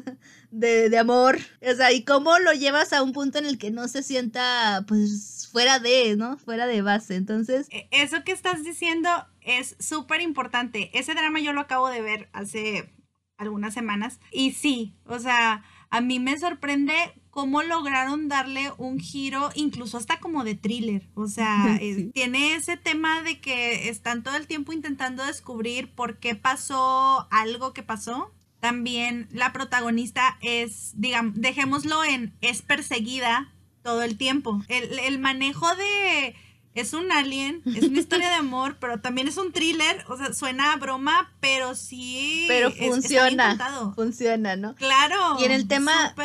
de, 0.51 0.89
de, 0.89 0.97
amor? 0.97 1.39
O 1.61 1.75
sea, 1.75 1.91
¿y 1.91 2.03
cómo 2.03 2.37
lo 2.39 2.53
llevas 2.53 2.93
a 2.93 3.01
un 3.01 3.13
punto 3.13 3.37
en 3.37 3.45
el 3.45 3.57
que 3.57 3.71
no 3.71 3.87
se 3.87 4.03
sienta, 4.03 4.83
pues, 4.87 5.47
fuera 5.51 5.79
de, 5.79 6.15
¿no? 6.17 6.37
Fuera 6.37 6.67
de 6.67 6.81
base. 6.81 7.15
Entonces... 7.15 7.67
E, 7.69 7.87
eso 7.91 8.23
que 8.23 8.33
estás 8.33 8.63
diciendo 8.63 9.09
es 9.41 9.75
súper 9.79 10.21
importante. 10.21 10.91
Ese 10.93 11.13
drama 11.13 11.39
yo 11.39 11.53
lo 11.53 11.61
acabo 11.61 11.89
de 11.89 12.01
ver 12.01 12.29
hace 12.33 12.93
algunas 13.37 13.73
semanas. 13.73 14.19
Y 14.31 14.51
sí, 14.51 14.95
o 15.05 15.19
sea 15.19 15.63
a 15.93 16.01
mí 16.01 16.19
me 16.19 16.35
sorprende 16.39 16.91
cómo 17.33 17.63
lograron 17.63 18.27
darle 18.27 18.71
un 18.77 18.99
giro, 18.99 19.49
incluso 19.55 19.97
hasta 19.97 20.19
como 20.19 20.43
de 20.43 20.53
thriller. 20.53 21.09
O 21.15 21.27
sea, 21.27 21.79
eh, 21.81 22.11
tiene 22.13 22.53
ese 22.53 22.77
tema 22.77 23.23
de 23.23 23.39
que 23.41 23.89
están 23.89 24.21
todo 24.21 24.35
el 24.35 24.45
tiempo 24.45 24.71
intentando 24.71 25.25
descubrir 25.25 25.89
por 25.89 26.19
qué 26.19 26.35
pasó 26.35 27.27
algo 27.31 27.73
que 27.73 27.81
pasó. 27.81 28.31
También 28.59 29.27
la 29.31 29.51
protagonista 29.51 30.37
es, 30.41 30.91
digamos, 30.95 31.33
dejémoslo 31.35 32.03
en, 32.03 32.35
es 32.41 32.61
perseguida 32.61 33.51
todo 33.81 34.03
el 34.03 34.15
tiempo. 34.15 34.61
el 34.69 35.17
manejo 35.17 35.75
de 35.75 36.35
es 36.75 36.93
un 36.93 37.11
alien, 37.11 37.61
es 37.65 37.83
una 37.83 37.99
historia 37.99 38.29
de 38.29 38.35
amor, 38.35 38.77
pero 38.79 38.99
también 38.99 39.27
es 39.27 39.37
un 39.37 39.51
thriller, 39.51 40.03
o 40.07 40.17
sea, 40.17 40.33
suena 40.33 40.73
a 40.73 40.77
broma, 40.77 41.31
pero 41.39 41.75
sí. 41.75 42.45
Pero 42.47 42.71
funciona. 42.71 43.93
funciona, 43.95 44.55
¿no? 44.55 44.75
Claro. 44.75 45.37
Y 45.39 45.45
en 45.45 45.51
el 45.51 45.67
tema 45.67 46.15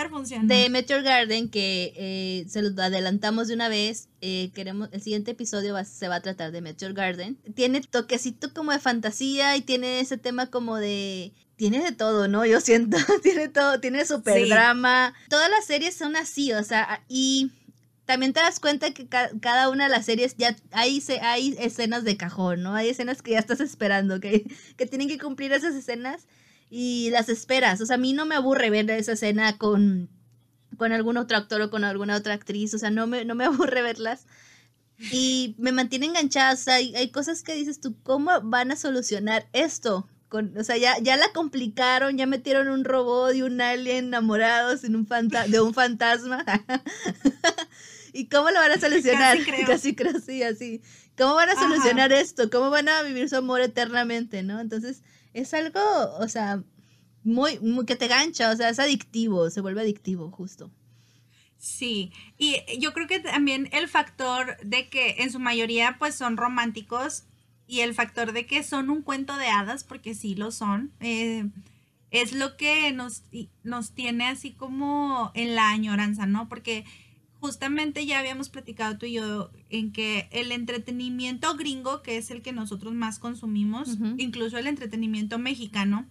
de 0.42 0.68
Meteor 0.70 1.02
Garden, 1.02 1.48
que 1.50 1.92
eh, 1.96 2.46
se 2.48 2.62
lo 2.62 2.80
adelantamos 2.82 3.48
de 3.48 3.54
una 3.54 3.68
vez, 3.68 4.08
eh, 4.20 4.50
queremos, 4.54 4.88
el 4.92 5.02
siguiente 5.02 5.32
episodio 5.32 5.76
se 5.84 6.08
va 6.08 6.16
a 6.16 6.20
tratar 6.20 6.52
de 6.52 6.60
Meteor 6.60 6.92
Garden. 6.92 7.38
Tiene 7.54 7.80
toquecito 7.82 8.52
como 8.54 8.72
de 8.72 8.78
fantasía 8.78 9.56
y 9.56 9.60
tiene 9.60 10.00
ese 10.00 10.16
tema 10.16 10.46
como 10.46 10.76
de 10.76 11.32
tiene 11.56 11.82
de 11.82 11.90
todo, 11.90 12.28
¿no? 12.28 12.46
Yo 12.46 12.60
siento, 12.60 12.96
tiene 13.22 13.48
todo, 13.48 13.80
tiene 13.80 14.06
super 14.06 14.48
drama. 14.48 15.12
Todas 15.28 15.50
las 15.50 15.66
series 15.66 15.94
son 15.94 16.14
así, 16.14 16.52
o 16.52 16.62
sea, 16.62 17.02
y 17.08 17.50
también 18.08 18.32
te 18.32 18.40
das 18.40 18.58
cuenta 18.58 18.94
que 18.94 19.06
cada 19.06 19.68
una 19.68 19.84
de 19.84 19.90
las 19.90 20.06
series 20.06 20.34
ya 20.38 20.56
hay, 20.72 21.04
hay 21.20 21.54
escenas 21.58 22.04
de 22.04 22.16
cajón, 22.16 22.62
¿no? 22.62 22.74
Hay 22.74 22.88
escenas 22.88 23.20
que 23.20 23.32
ya 23.32 23.38
estás 23.38 23.60
esperando, 23.60 24.18
que, 24.18 24.50
que 24.78 24.86
tienen 24.86 25.08
que 25.08 25.18
cumplir 25.18 25.52
esas 25.52 25.74
escenas 25.74 26.26
y 26.70 27.10
las 27.10 27.28
esperas. 27.28 27.82
O 27.82 27.86
sea, 27.86 27.96
a 27.96 27.98
mí 27.98 28.14
no 28.14 28.24
me 28.24 28.34
aburre 28.34 28.70
ver 28.70 28.90
esa 28.92 29.12
escena 29.12 29.58
con, 29.58 30.08
con 30.78 30.92
algún 30.92 31.18
otro 31.18 31.36
actor 31.36 31.60
o 31.60 31.68
con 31.68 31.84
alguna 31.84 32.16
otra 32.16 32.32
actriz, 32.32 32.72
o 32.72 32.78
sea, 32.78 32.90
no 32.90 33.06
me, 33.06 33.26
no 33.26 33.34
me 33.34 33.44
aburre 33.44 33.82
verlas. 33.82 34.24
Y 35.12 35.54
me 35.58 35.72
mantiene 35.72 36.06
enganchada, 36.06 36.54
o 36.54 36.56
sea, 36.56 36.76
hay, 36.76 36.96
hay 36.96 37.10
cosas 37.10 37.42
que 37.42 37.54
dices 37.56 37.78
tú, 37.78 37.94
¿cómo 38.04 38.30
van 38.42 38.70
a 38.70 38.76
solucionar 38.76 39.50
esto? 39.52 40.08
Con, 40.30 40.56
o 40.56 40.64
sea, 40.64 40.78
ya, 40.78 40.96
ya 41.02 41.18
la 41.18 41.30
complicaron, 41.34 42.16
ya 42.16 42.26
metieron 42.26 42.68
un 42.68 42.84
robot 42.84 43.34
y 43.34 43.42
un 43.42 43.60
alien 43.60 44.06
enamorados 44.06 44.82
en 44.84 44.96
un 44.96 45.06
de 45.48 45.60
un 45.60 45.74
fantasma. 45.74 46.42
¿Y 48.18 48.26
cómo 48.26 48.50
lo 48.50 48.58
van 48.58 48.72
a 48.72 48.78
solucionar? 48.80 49.38
Casi 49.38 49.50
creo. 49.52 49.66
Casi 49.66 49.94
creo, 49.94 50.20
sí, 50.20 50.42
así. 50.42 50.82
¿Cómo 51.16 51.34
van 51.34 51.50
a 51.50 51.54
solucionar 51.54 52.12
esto? 52.12 52.50
¿Cómo 52.50 52.68
van 52.70 52.88
a 52.88 53.02
vivir 53.02 53.28
su 53.28 53.36
amor 53.36 53.60
eternamente, 53.60 54.42
no? 54.42 54.60
Entonces, 54.60 55.02
es 55.34 55.54
algo, 55.54 55.80
o 56.18 56.28
sea, 56.28 56.62
muy, 57.22 57.60
muy 57.60 57.86
que 57.86 57.96
te 57.96 58.08
gancha, 58.08 58.50
o 58.50 58.56
sea, 58.56 58.70
es 58.70 58.78
adictivo, 58.78 59.50
se 59.50 59.60
vuelve 59.60 59.82
adictivo, 59.82 60.30
justo. 60.30 60.70
Sí, 61.58 62.12
y 62.38 62.56
yo 62.78 62.92
creo 62.92 63.08
que 63.08 63.20
también 63.20 63.68
el 63.72 63.88
factor 63.88 64.56
de 64.64 64.88
que 64.88 65.16
en 65.18 65.32
su 65.32 65.40
mayoría 65.40 65.96
pues 65.98 66.14
son 66.14 66.36
románticos 66.36 67.24
y 67.66 67.80
el 67.80 67.94
factor 67.94 68.32
de 68.32 68.46
que 68.46 68.62
son 68.62 68.90
un 68.90 69.02
cuento 69.02 69.36
de 69.36 69.48
hadas, 69.48 69.82
porque 69.82 70.14
sí 70.14 70.36
lo 70.36 70.52
son, 70.52 70.92
eh, 71.00 71.48
es 72.10 72.32
lo 72.32 72.56
que 72.56 72.92
nos, 72.92 73.24
nos 73.64 73.92
tiene 73.92 74.28
así 74.28 74.52
como 74.52 75.32
en 75.34 75.56
la 75.56 75.70
añoranza, 75.70 76.26
¿no? 76.26 76.48
Porque 76.48 76.84
justamente 77.40 78.06
ya 78.06 78.18
habíamos 78.18 78.48
platicado 78.48 78.98
tú 78.98 79.06
y 79.06 79.14
yo 79.14 79.50
en 79.70 79.92
que 79.92 80.28
el 80.32 80.52
entretenimiento 80.52 81.54
gringo, 81.56 82.02
que 82.02 82.16
es 82.16 82.30
el 82.30 82.42
que 82.42 82.52
nosotros 82.52 82.94
más 82.94 83.18
consumimos, 83.18 83.98
incluso 84.16 84.58
el 84.58 84.66
entretenimiento 84.66 85.38
mexicano, 85.38 86.06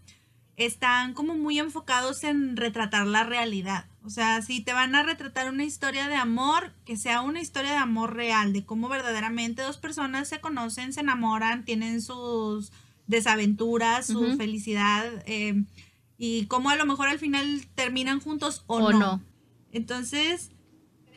están 0.55 1.13
como 1.13 1.35
muy 1.35 1.59
enfocados 1.59 2.23
en 2.23 2.57
retratar 2.57 3.05
la 3.05 3.23
realidad. 3.23 3.85
O 4.03 4.09
sea, 4.09 4.41
si 4.41 4.61
te 4.61 4.73
van 4.73 4.95
a 4.95 5.03
retratar 5.03 5.49
una 5.49 5.63
historia 5.63 6.07
de 6.07 6.15
amor, 6.15 6.73
que 6.83 6.97
sea 6.97 7.21
una 7.21 7.41
historia 7.41 7.71
de 7.71 7.77
amor 7.77 8.15
real, 8.15 8.53
de 8.53 8.65
cómo 8.65 8.89
verdaderamente 8.89 9.61
dos 9.61 9.77
personas 9.77 10.27
se 10.29 10.39
conocen, 10.39 10.93
se 10.93 11.01
enamoran, 11.01 11.63
tienen 11.63 12.01
sus 12.01 12.71
desaventuras, 13.05 14.07
su 14.07 14.35
felicidad, 14.35 15.05
eh, 15.27 15.63
y 16.17 16.45
cómo 16.45 16.71
a 16.71 16.75
lo 16.75 16.85
mejor 16.85 17.07
al 17.09 17.19
final 17.19 17.67
terminan 17.75 18.19
juntos 18.19 18.63
o, 18.65 18.91
no. 18.91 19.21
Entonces, 19.71 20.51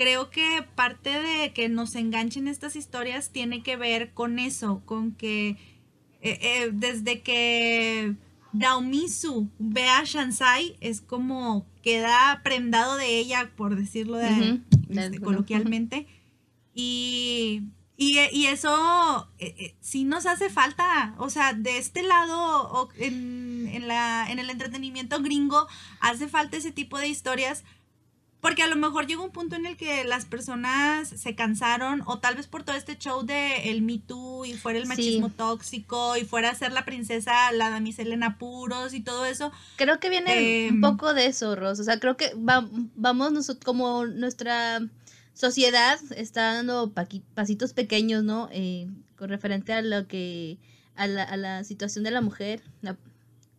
creo 0.00 0.30
que 0.30 0.64
parte 0.76 1.10
de 1.10 1.52
que 1.52 1.68
nos 1.68 1.94
enganchen 1.94 2.48
estas 2.48 2.74
historias 2.74 3.32
tiene 3.32 3.62
que 3.62 3.76
ver 3.76 4.14
con 4.14 4.38
eso, 4.38 4.80
con 4.86 5.12
que 5.12 5.58
eh, 6.22 6.38
eh, 6.40 6.70
desde 6.72 7.20
que 7.20 8.16
Daomisu 8.54 9.50
ve 9.58 9.90
a 9.90 10.04
Shansai 10.04 10.78
es 10.80 11.02
como 11.02 11.66
queda 11.82 12.40
prendado 12.42 12.96
de 12.96 13.18
ella, 13.18 13.50
por 13.54 13.76
decirlo 13.76 14.16
de, 14.16 14.60
este, 14.88 15.20
coloquialmente. 15.20 16.06
Y, 16.74 17.64
y, 17.98 18.46
eso 18.46 19.28
eh, 19.38 19.74
sí 19.80 20.04
nos 20.04 20.24
hace 20.24 20.48
falta, 20.48 21.14
o 21.18 21.28
sea, 21.28 21.52
de 21.52 21.76
este 21.76 22.02
lado 22.02 22.88
en, 22.96 23.68
en, 23.70 23.86
la, 23.86 24.30
en 24.30 24.38
el 24.38 24.48
entretenimiento 24.48 25.20
gringo 25.20 25.66
hace 26.00 26.26
falta 26.26 26.56
ese 26.56 26.72
tipo 26.72 26.98
de 26.98 27.08
historias 27.08 27.64
porque 28.40 28.62
a 28.62 28.68
lo 28.68 28.76
mejor 28.76 29.06
llegó 29.06 29.24
un 29.24 29.30
punto 29.30 29.56
en 29.56 29.66
el 29.66 29.76
que 29.76 30.04
las 30.04 30.24
personas 30.24 31.08
se 31.08 31.34
cansaron, 31.34 32.02
o 32.06 32.18
tal 32.18 32.36
vez 32.36 32.46
por 32.46 32.64
todo 32.64 32.76
este 32.76 32.96
show 32.96 33.24
de 33.24 33.70
el 33.70 33.82
Me 33.82 33.98
Too 33.98 34.46
y 34.46 34.54
fuera 34.54 34.78
el 34.78 34.86
machismo 34.86 35.28
tóxico 35.28 36.16
y 36.16 36.24
fuera 36.24 36.50
a 36.50 36.54
ser 36.54 36.72
la 36.72 36.84
princesa, 36.84 37.52
la 37.52 37.70
damisela 37.70 38.14
en 38.14 38.22
apuros 38.22 38.94
y 38.94 39.00
todo 39.00 39.26
eso. 39.26 39.52
Creo 39.76 40.00
que 40.00 40.08
viene 40.08 40.68
un 40.70 40.76
em, 40.76 40.80
poco 40.80 41.12
de 41.12 41.26
eso, 41.26 41.54
Ros. 41.54 41.80
O 41.80 41.84
sea, 41.84 42.00
creo 42.00 42.16
que 42.16 42.32
vamos 42.34 43.32
nosotros, 43.32 43.64
como 43.64 44.06
nuestra 44.06 44.80
sociedad 45.34 45.98
está 46.16 46.54
dando 46.54 46.92
pasitos 47.34 47.74
pequeños, 47.74 48.24
¿no? 48.24 48.48
Eh, 48.52 48.88
con 49.16 49.28
referente 49.28 49.74
a 49.74 49.82
lo 49.82 50.06
que, 50.06 50.56
a 50.96 51.06
la, 51.06 51.24
a 51.24 51.36
la 51.36 51.64
situación 51.64 52.04
de 52.04 52.10
la 52.10 52.22
mujer, 52.22 52.62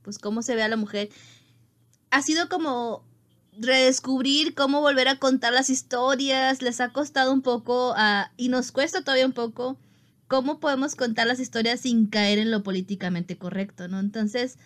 pues 0.01 0.17
cómo 0.17 0.41
se 0.41 0.55
ve 0.55 0.63
a 0.63 0.67
la 0.67 0.75
mujer. 0.75 1.09
Ha 2.09 2.23
sido 2.23 2.49
como 2.49 3.05
redescubrir 3.57 4.53
cómo 4.53 4.81
volver 4.81 5.07
a 5.07 5.17
contar 5.17 5.53
las 5.53 5.69
historias, 5.69 6.61
les 6.61 6.79
ha 6.79 6.89
costado 6.89 7.33
un 7.33 7.41
poco 7.41 7.93
a, 7.97 8.31
y 8.37 8.49
nos 8.49 8.71
cuesta 8.71 9.01
todavía 9.01 9.25
un 9.25 9.33
poco 9.33 9.77
cómo 10.27 10.59
podemos 10.59 10.95
contar 10.95 11.27
las 11.27 11.39
historias 11.39 11.81
sin 11.81 12.07
caer 12.07 12.39
en 12.39 12.51
lo 12.51 12.63
políticamente 12.63 13.37
correcto, 13.37 13.87
¿no? 13.87 13.99
Entonces, 13.99 14.57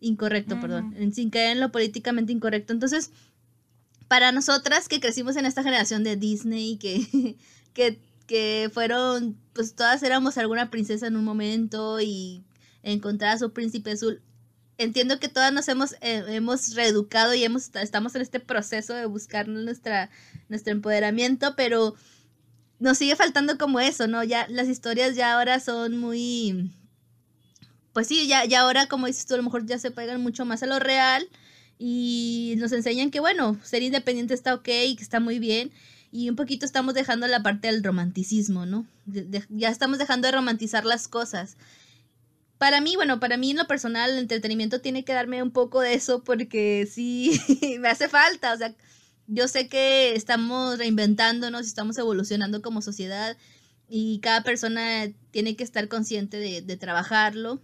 incorrecto, 0.00 0.60
perdón, 0.60 0.94
sin 1.12 1.30
caer 1.30 1.52
en 1.52 1.60
lo 1.60 1.72
políticamente 1.72 2.32
incorrecto. 2.32 2.72
Entonces, 2.72 3.10
para 4.06 4.30
nosotras 4.32 4.88
que 4.88 5.00
crecimos 5.00 5.36
en 5.36 5.44
esta 5.44 5.62
generación 5.64 6.04
de 6.04 6.16
Disney, 6.16 6.76
que, 6.76 7.36
que, 7.74 7.98
que 8.26 8.70
fueron, 8.72 9.36
pues 9.52 9.74
todas 9.74 10.02
éramos 10.02 10.38
alguna 10.38 10.70
princesa 10.70 11.08
en 11.08 11.16
un 11.16 11.24
momento 11.24 12.00
y 12.00 12.44
encontrar 12.82 13.34
a 13.34 13.38
su 13.38 13.52
príncipe 13.52 13.90
azul, 13.90 14.22
entiendo 14.78 15.18
que 15.18 15.28
todas 15.28 15.52
nos 15.52 15.68
hemos, 15.68 15.94
eh, 16.00 16.24
hemos 16.28 16.74
reeducado 16.74 17.34
y 17.34 17.44
hemos, 17.44 17.74
estamos 17.74 18.14
en 18.14 18.22
este 18.22 18.40
proceso 18.40 18.94
de 18.94 19.06
buscar 19.06 19.48
nuestra, 19.48 20.08
nuestro 20.48 20.72
empoderamiento, 20.72 21.54
pero 21.56 21.94
nos 22.78 22.96
sigue 22.98 23.16
faltando 23.16 23.58
como 23.58 23.80
eso, 23.80 24.06
¿no? 24.06 24.22
Ya 24.22 24.46
las 24.48 24.68
historias 24.68 25.16
ya 25.16 25.34
ahora 25.34 25.60
son 25.60 25.98
muy... 25.98 26.72
Pues 27.92 28.06
sí, 28.06 28.28
ya, 28.28 28.44
ya 28.44 28.60
ahora, 28.60 28.86
como 28.86 29.08
dices 29.08 29.26
tú, 29.26 29.34
a 29.34 29.38
lo 29.38 29.42
mejor 29.42 29.66
ya 29.66 29.78
se 29.78 29.90
pegan 29.90 30.22
mucho 30.22 30.44
más 30.44 30.62
a 30.62 30.66
lo 30.66 30.78
real 30.78 31.28
y 31.78 32.54
nos 32.58 32.70
enseñan 32.70 33.10
que, 33.10 33.18
bueno, 33.18 33.58
ser 33.64 33.82
independiente 33.82 34.34
está 34.34 34.54
ok 34.54 34.68
y 34.86 34.96
que 34.96 35.02
está 35.02 35.18
muy 35.18 35.40
bien. 35.40 35.72
Y 36.12 36.30
un 36.30 36.36
poquito 36.36 36.64
estamos 36.64 36.94
dejando 36.94 37.26
la 37.26 37.42
parte 37.42 37.66
del 37.66 37.82
romanticismo, 37.82 38.64
¿no? 38.64 38.86
ya 39.50 39.68
estamos 39.68 39.98
dejando 39.98 40.28
de 40.28 40.32
romantizar 40.32 40.84
las 40.84 41.08
cosas 41.08 41.56
para 42.58 42.80
mí, 42.80 42.96
bueno, 42.96 43.20
para 43.20 43.36
mí 43.36 43.52
en 43.52 43.56
lo 43.56 43.66
personal, 43.66 44.10
el 44.10 44.18
entretenimiento 44.18 44.80
tiene 44.80 45.04
que 45.04 45.12
darme 45.12 45.42
un 45.42 45.52
poco 45.52 45.80
de 45.80 45.94
eso 45.94 46.24
porque 46.24 46.88
sí, 46.90 47.40
me 47.80 47.88
hace 47.88 48.08
falta. 48.08 48.52
O 48.52 48.56
sea, 48.56 48.74
yo 49.26 49.48
sé 49.48 49.68
que 49.68 50.14
estamos 50.14 50.78
reinventándonos, 50.78 51.66
estamos 51.66 51.96
evolucionando 51.98 52.60
como 52.62 52.82
sociedad 52.82 53.36
y 53.88 54.18
cada 54.20 54.42
persona 54.42 55.08
tiene 55.30 55.56
que 55.56 55.64
estar 55.64 55.88
consciente 55.88 56.36
de, 56.38 56.76
trabajarlo. 56.76 57.60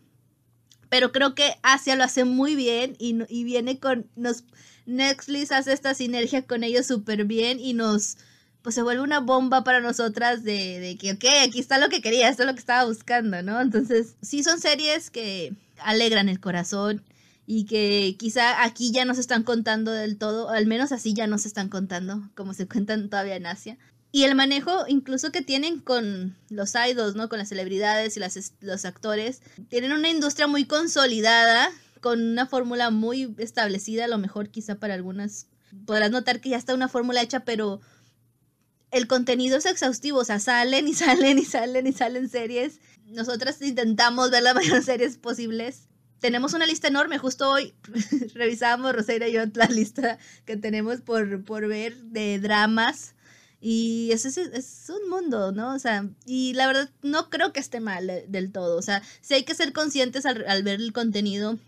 Pero 0.88 1.12
creo 1.12 1.34
que 1.34 1.56
Asia 1.62 1.96
lo 1.96 2.04
hace 2.04 2.24
muy 2.24 2.54
bien 2.54 2.94
y, 2.98 3.18
y 3.28 3.44
viene 3.44 3.80
con, 3.80 4.08
nos, 4.14 4.44
Netflix 4.86 5.50
hace 5.50 5.72
esta 5.72 5.94
sinergia 5.94 6.46
con 6.46 6.62
ellos 6.62 6.86
súper 6.86 7.24
bien 7.24 7.58
y 7.58 7.72
nos, 7.72 8.18
pues 8.64 8.74
se 8.74 8.82
vuelve 8.82 9.02
una 9.02 9.20
bomba 9.20 9.62
para 9.62 9.80
nosotras 9.80 10.42
de, 10.42 10.80
de 10.80 10.96
que, 10.96 11.12
ok, 11.12 11.24
aquí 11.46 11.60
está 11.60 11.76
lo 11.76 11.90
que 11.90 12.00
quería, 12.00 12.30
esto 12.30 12.44
es 12.44 12.46
lo 12.46 12.54
que 12.54 12.60
estaba 12.60 12.88
buscando, 12.88 13.42
¿no? 13.42 13.60
Entonces, 13.60 14.16
sí 14.22 14.42
son 14.42 14.58
series 14.58 15.10
que 15.10 15.52
alegran 15.76 16.30
el 16.30 16.40
corazón 16.40 17.04
y 17.46 17.66
que 17.66 18.16
quizá 18.18 18.64
aquí 18.64 18.90
ya 18.90 19.04
no 19.04 19.14
se 19.14 19.20
están 19.20 19.42
contando 19.42 19.92
del 19.92 20.16
todo, 20.16 20.48
al 20.48 20.64
menos 20.66 20.92
así 20.92 21.12
ya 21.12 21.26
no 21.26 21.36
se 21.36 21.46
están 21.46 21.68
contando, 21.68 22.22
como 22.34 22.54
se 22.54 22.66
cuentan 22.66 23.10
todavía 23.10 23.36
en 23.36 23.44
Asia. 23.44 23.76
Y 24.12 24.24
el 24.24 24.34
manejo 24.34 24.86
incluso 24.88 25.30
que 25.30 25.42
tienen 25.42 25.80
con 25.80 26.34
los 26.48 26.72
idols, 26.74 27.16
¿no? 27.16 27.28
Con 27.28 27.40
las 27.40 27.50
celebridades 27.50 28.16
y 28.16 28.20
las, 28.20 28.54
los 28.60 28.86
actores. 28.86 29.42
Tienen 29.68 29.92
una 29.92 30.08
industria 30.08 30.46
muy 30.46 30.64
consolidada, 30.64 31.68
con 32.00 32.22
una 32.22 32.46
fórmula 32.46 32.88
muy 32.88 33.34
establecida, 33.36 34.06
a 34.06 34.08
lo 34.08 34.16
mejor 34.16 34.48
quizá 34.48 34.76
para 34.76 34.94
algunas 34.94 35.48
podrás 35.86 36.10
notar 36.10 36.40
que 36.40 36.50
ya 36.50 36.56
está 36.56 36.74
una 36.74 36.88
fórmula 36.88 37.20
hecha, 37.22 37.40
pero 37.40 37.80
el 38.94 39.08
contenido 39.08 39.58
es 39.58 39.66
exhaustivo, 39.66 40.20
o 40.20 40.24
sea, 40.24 40.38
salen 40.38 40.86
y 40.86 40.94
salen 40.94 41.38
y 41.38 41.44
salen 41.44 41.86
y 41.86 41.92
salen 41.92 42.28
series. 42.28 42.80
Nosotras 43.06 43.60
intentamos 43.60 44.30
ver 44.30 44.42
las 44.42 44.54
mayores 44.54 44.84
series 44.84 45.18
posibles. 45.18 45.88
Tenemos 46.20 46.54
una 46.54 46.64
lista 46.64 46.88
enorme, 46.88 47.18
justo 47.18 47.50
hoy 47.50 47.74
revisamos 48.34 48.94
Rosario 48.94 49.28
y 49.28 49.32
yo 49.32 49.42
la 49.54 49.66
lista 49.66 50.18
que 50.46 50.56
tenemos 50.56 51.00
por, 51.00 51.44
por 51.44 51.66
ver 51.66 51.96
de 51.96 52.38
dramas 52.38 53.14
y 53.60 54.10
es, 54.12 54.24
es, 54.24 54.36
es, 54.36 54.90
un 54.90 55.10
mundo, 55.10 55.50
¿no? 55.52 55.74
O 55.74 55.78
sea, 55.78 56.08
y 56.24 56.52
la 56.54 56.66
verdad 56.66 56.90
no 57.02 57.30
creo 57.30 57.52
que 57.52 57.60
esté 57.60 57.80
mal 57.80 58.08
eh, 58.08 58.26
del 58.28 58.52
todo. 58.52 58.76
O 58.76 58.82
sea, 58.82 59.02
sí 59.22 59.34
hay 59.34 59.44
que 59.44 59.54
ser 59.54 59.72
conscientes 59.72 60.24
al, 60.24 60.44
al 60.46 60.62
ver 60.62 60.80
el 60.80 60.92
contenido 60.92 61.58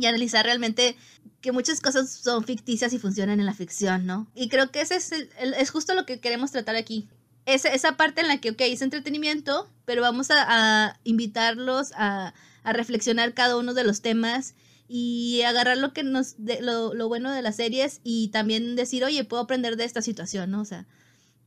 y 0.00 0.06
analizar 0.06 0.44
realmente 0.44 0.96
que 1.40 1.52
muchas 1.52 1.80
cosas 1.80 2.10
son 2.10 2.44
ficticias 2.44 2.92
y 2.92 2.98
funcionan 2.98 3.40
en 3.40 3.46
la 3.46 3.54
ficción, 3.54 4.06
¿no? 4.06 4.26
Y 4.34 4.48
creo 4.48 4.70
que 4.70 4.80
ese 4.80 4.96
es, 4.96 5.12
el, 5.12 5.54
es 5.54 5.70
justo 5.70 5.94
lo 5.94 6.06
que 6.06 6.20
queremos 6.20 6.52
tratar 6.52 6.76
aquí. 6.76 7.08
Esa, 7.46 7.68
esa 7.70 7.96
parte 7.96 8.20
en 8.20 8.28
la 8.28 8.38
que, 8.38 8.50
ok, 8.50 8.60
es 8.62 8.82
entretenimiento, 8.82 9.68
pero 9.84 10.02
vamos 10.02 10.28
a, 10.30 10.98
invitarlos 11.04 11.92
a, 11.96 12.34
reflexionar 12.62 13.32
cada 13.32 13.56
uno 13.56 13.72
de 13.72 13.84
los 13.84 14.02
temas 14.02 14.54
y 14.86 15.40
agarrar 15.42 15.78
lo 15.78 15.94
que 15.94 16.02
nos 16.02 16.36
lo, 16.38 16.92
lo, 16.92 17.08
bueno 17.08 17.32
de 17.32 17.40
las 17.40 17.56
series 17.56 18.00
y 18.04 18.28
también 18.28 18.76
decir, 18.76 19.02
oye, 19.02 19.24
puedo 19.24 19.42
aprender 19.42 19.76
de 19.76 19.84
esta 19.84 20.02
situación, 20.02 20.50
¿no? 20.50 20.60
O 20.60 20.64
sea, 20.66 20.86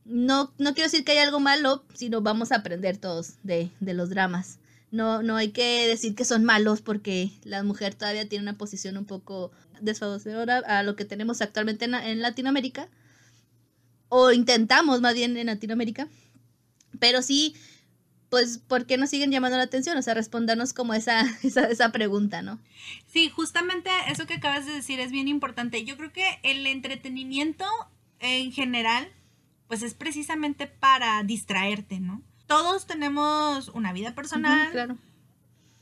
no, 0.04 0.52
no 0.58 0.74
quiero 0.74 0.90
decir 0.90 1.04
que 1.04 1.12
hay 1.12 1.18
algo 1.18 1.40
malo, 1.40 1.84
sino 1.94 2.20
vamos 2.20 2.50
a 2.50 2.56
aprender 2.56 2.96
todos 2.96 3.34
de, 3.44 3.70
de 3.78 3.94
los 3.94 4.10
dramas. 4.10 4.58
No, 4.94 5.24
no 5.24 5.34
hay 5.34 5.50
que 5.50 5.88
decir 5.88 6.14
que 6.14 6.24
son 6.24 6.44
malos 6.44 6.80
porque 6.80 7.32
la 7.42 7.64
mujer 7.64 7.96
todavía 7.96 8.28
tiene 8.28 8.44
una 8.44 8.56
posición 8.56 8.96
un 8.96 9.06
poco 9.06 9.50
desfavorecedora 9.80 10.58
a 10.58 10.84
lo 10.84 10.94
que 10.94 11.04
tenemos 11.04 11.42
actualmente 11.42 11.86
en, 11.86 11.94
en 11.94 12.22
Latinoamérica. 12.22 12.88
O 14.08 14.30
intentamos 14.30 15.00
más 15.00 15.14
bien 15.14 15.36
en 15.36 15.46
Latinoamérica. 15.46 16.06
Pero 17.00 17.22
sí, 17.22 17.56
pues, 18.28 18.58
¿por 18.58 18.86
qué 18.86 18.96
nos 18.96 19.10
siguen 19.10 19.32
llamando 19.32 19.56
la 19.56 19.64
atención? 19.64 19.96
O 19.96 20.02
sea, 20.02 20.14
respondernos 20.14 20.72
como 20.72 20.94
esa, 20.94 21.24
esa, 21.42 21.64
esa, 21.64 21.90
pregunta, 21.90 22.42
¿no? 22.42 22.60
Sí, 23.08 23.28
justamente 23.28 23.90
eso 24.06 24.26
que 24.26 24.34
acabas 24.34 24.64
de 24.64 24.74
decir 24.74 25.00
es 25.00 25.10
bien 25.10 25.26
importante. 25.26 25.84
Yo 25.84 25.96
creo 25.96 26.12
que 26.12 26.38
el 26.44 26.68
entretenimiento 26.68 27.64
en 28.20 28.52
general 28.52 29.08
pues 29.66 29.82
es 29.82 29.94
precisamente 29.94 30.68
para 30.68 31.24
distraerte, 31.24 31.98
¿no? 31.98 32.22
Todos 32.46 32.86
tenemos 32.86 33.68
una 33.68 33.92
vida 33.92 34.14
personal. 34.14 34.70
claro. 34.70 34.96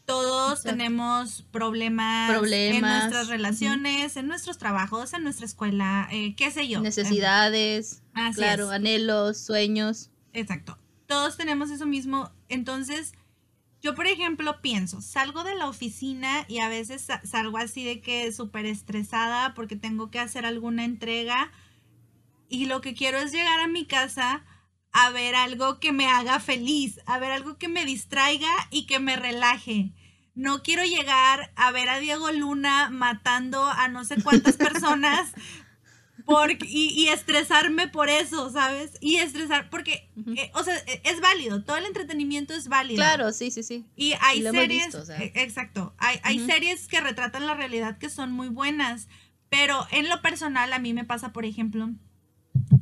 Todos 0.04 0.58
Exacto. 0.58 0.70
tenemos 0.70 1.42
problemas, 1.52 2.28
problemas, 2.28 2.74
en 2.74 2.80
nuestras 2.80 3.28
relaciones, 3.28 4.12
uh 4.12 4.16
-huh. 4.16 4.20
en 4.20 4.26
nuestros 4.26 4.58
trabajos, 4.58 5.12
en 5.12 5.22
nuestra 5.22 5.46
escuela, 5.46 6.08
eh, 6.10 6.34
qué 6.36 6.50
sé 6.50 6.66
yo. 6.66 6.80
Necesidades, 6.80 8.02
claro, 8.34 8.66
es. 8.66 8.70
anhelos, 8.72 9.38
sueños. 9.38 10.10
Exacto. 10.32 10.76
Todos 11.06 11.36
tenemos 11.36 11.70
eso 11.70 11.86
mismo. 11.86 12.32
Entonces, 12.48 13.12
yo, 13.80 13.94
por 13.94 14.06
ejemplo, 14.06 14.60
pienso, 14.60 15.00
salgo 15.00 15.44
de 15.44 15.54
la 15.56 15.68
oficina 15.68 16.46
y 16.48 16.58
a 16.58 16.68
veces 16.68 17.06
salgo 17.24 17.58
así 17.58 17.84
de 17.84 18.00
que 18.00 18.32
súper 18.32 18.64
estresada 18.66 19.54
porque 19.54 19.76
tengo 19.76 20.10
que 20.10 20.20
hacer 20.20 20.46
alguna 20.46 20.84
entrega 20.84 21.52
y 22.48 22.66
lo 22.66 22.80
que 22.80 22.94
quiero 22.94 23.18
es 23.18 23.32
llegar 23.32 23.60
a 23.60 23.66
mi 23.66 23.84
casa 23.86 24.44
a 24.92 25.10
ver 25.10 25.34
algo 25.34 25.80
que 25.80 25.92
me 25.92 26.06
haga 26.06 26.38
feliz, 26.38 27.00
a 27.06 27.18
ver 27.18 27.32
algo 27.32 27.56
que 27.56 27.68
me 27.68 27.84
distraiga 27.84 28.50
y 28.70 28.86
que 28.86 28.98
me 28.98 29.16
relaje. 29.16 29.92
No 30.34 30.62
quiero 30.62 30.84
llegar 30.84 31.52
a 31.56 31.70
ver 31.72 31.88
a 31.88 31.98
Diego 31.98 32.30
Luna 32.32 32.88
matando 32.90 33.64
a 33.64 33.88
no 33.88 34.04
sé 34.04 34.22
cuántas 34.22 34.56
personas 34.56 35.32
por, 36.24 36.50
y, 36.50 36.58
y, 36.94 37.08
estresarme 37.08 37.88
por 37.88 38.08
eso, 38.08 38.50
¿sabes? 38.50 38.92
Y 39.00 39.16
estresar, 39.16 39.70
porque, 39.70 40.10
uh 40.16 40.20
-huh. 40.20 40.38
eh, 40.38 40.50
o 40.54 40.62
sea, 40.62 40.76
es 41.04 41.20
válido, 41.20 41.64
todo 41.64 41.76
el 41.76 41.86
entretenimiento 41.86 42.54
es 42.54 42.68
válido. 42.68 42.96
Claro, 42.96 43.32
sí, 43.32 43.50
sí, 43.50 43.62
sí. 43.62 43.84
Y 43.96 44.14
hay 44.20 44.40
y 44.40 44.42
series, 44.42 44.86
visto, 44.86 45.02
o 45.02 45.04
sea. 45.04 45.18
Eh, 45.18 45.32
exacto, 45.36 45.94
hay, 45.98 46.20
hay 46.22 46.38
uh 46.38 46.42
-huh. 46.42 46.46
series 46.46 46.88
que 46.88 47.00
retratan 47.00 47.46
la 47.46 47.54
realidad 47.54 47.98
que 47.98 48.08
son 48.08 48.32
muy 48.32 48.48
buenas, 48.48 49.08
pero 49.48 49.86
en 49.90 50.08
lo 50.08 50.22
personal 50.22 50.72
a 50.72 50.78
mí 50.78 50.92
me 50.94 51.04
pasa, 51.04 51.32
por 51.32 51.44
ejemplo, 51.44 51.90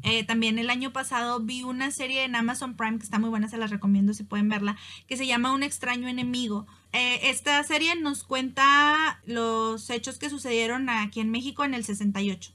eh, 0.03 0.25
también 0.25 0.59
el 0.59 0.71
año 0.71 0.93
pasado 0.93 1.41
vi 1.41 1.63
una 1.63 1.91
serie 1.91 2.25
en 2.25 2.35
Amazon 2.35 2.77
Prime 2.77 2.99
que 2.99 3.05
está 3.05 3.19
muy 3.19 3.31
buena, 3.31 3.49
se 3.49 3.59
las 3.59 3.71
recomiendo 3.71 4.15
si 4.15 4.25
pueden 4.25 4.49
verla, 4.49 4.77
que 5.07 5.17
se 5.17 5.27
llama 5.27 5.53
Un 5.53 5.63
extraño 5.63 6.09
enemigo. 6.09 6.67
Eh, 6.93 7.31
esta 7.31 7.63
serie 7.65 7.95
nos 7.97 8.25
cuenta 8.25 9.21
los 9.27 9.91
hechos 9.91 10.19
que 10.19 10.31
sucedieron 10.31 10.89
aquí 10.89 11.21
en 11.21 11.31
México 11.31 11.65
en 11.65 11.75
el 11.75 11.85
68. 11.85 12.53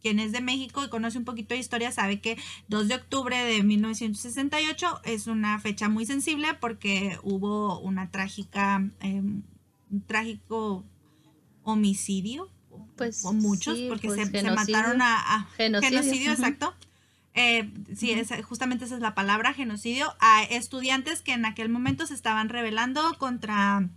Quien 0.00 0.20
es 0.20 0.30
de 0.30 0.40
México 0.40 0.84
y 0.84 0.88
conoce 0.88 1.18
un 1.18 1.24
poquito 1.24 1.54
de 1.54 1.60
historia 1.60 1.90
sabe 1.90 2.20
que 2.20 2.38
2 2.68 2.88
de 2.88 2.94
octubre 2.94 3.36
de 3.36 3.62
1968 3.64 5.00
es 5.04 5.26
una 5.26 5.58
fecha 5.58 5.88
muy 5.88 6.06
sensible 6.06 6.54
porque 6.54 7.18
hubo 7.22 7.80
una 7.80 8.10
trágica, 8.10 8.88
eh, 9.00 9.20
un 9.20 10.02
trágico 10.06 10.84
homicidio 11.64 12.48
pues, 12.98 13.24
o 13.24 13.32
muchos, 13.32 13.76
sí, 13.76 13.86
porque 13.88 14.08
pues, 14.08 14.28
se, 14.28 14.40
se, 14.40 14.50
mataron 14.50 15.00
a, 15.00 15.36
a 15.36 15.44
genocidio, 15.56 16.00
genocidio 16.00 16.32
exacto. 16.32 16.74
Eh, 17.40 17.70
sí, 17.96 18.10
es, 18.10 18.30
justamente 18.44 18.84
esa 18.84 18.96
es 18.96 19.00
la 19.00 19.14
palabra, 19.14 19.54
genocidio, 19.54 20.12
a 20.18 20.42
estudiantes 20.42 21.22
que 21.22 21.32
en 21.32 21.46
aquel 21.46 21.68
momento 21.68 22.04
se 22.04 22.14
estaban 22.14 22.48
rebelando 22.48 23.14
contra, 23.16 23.88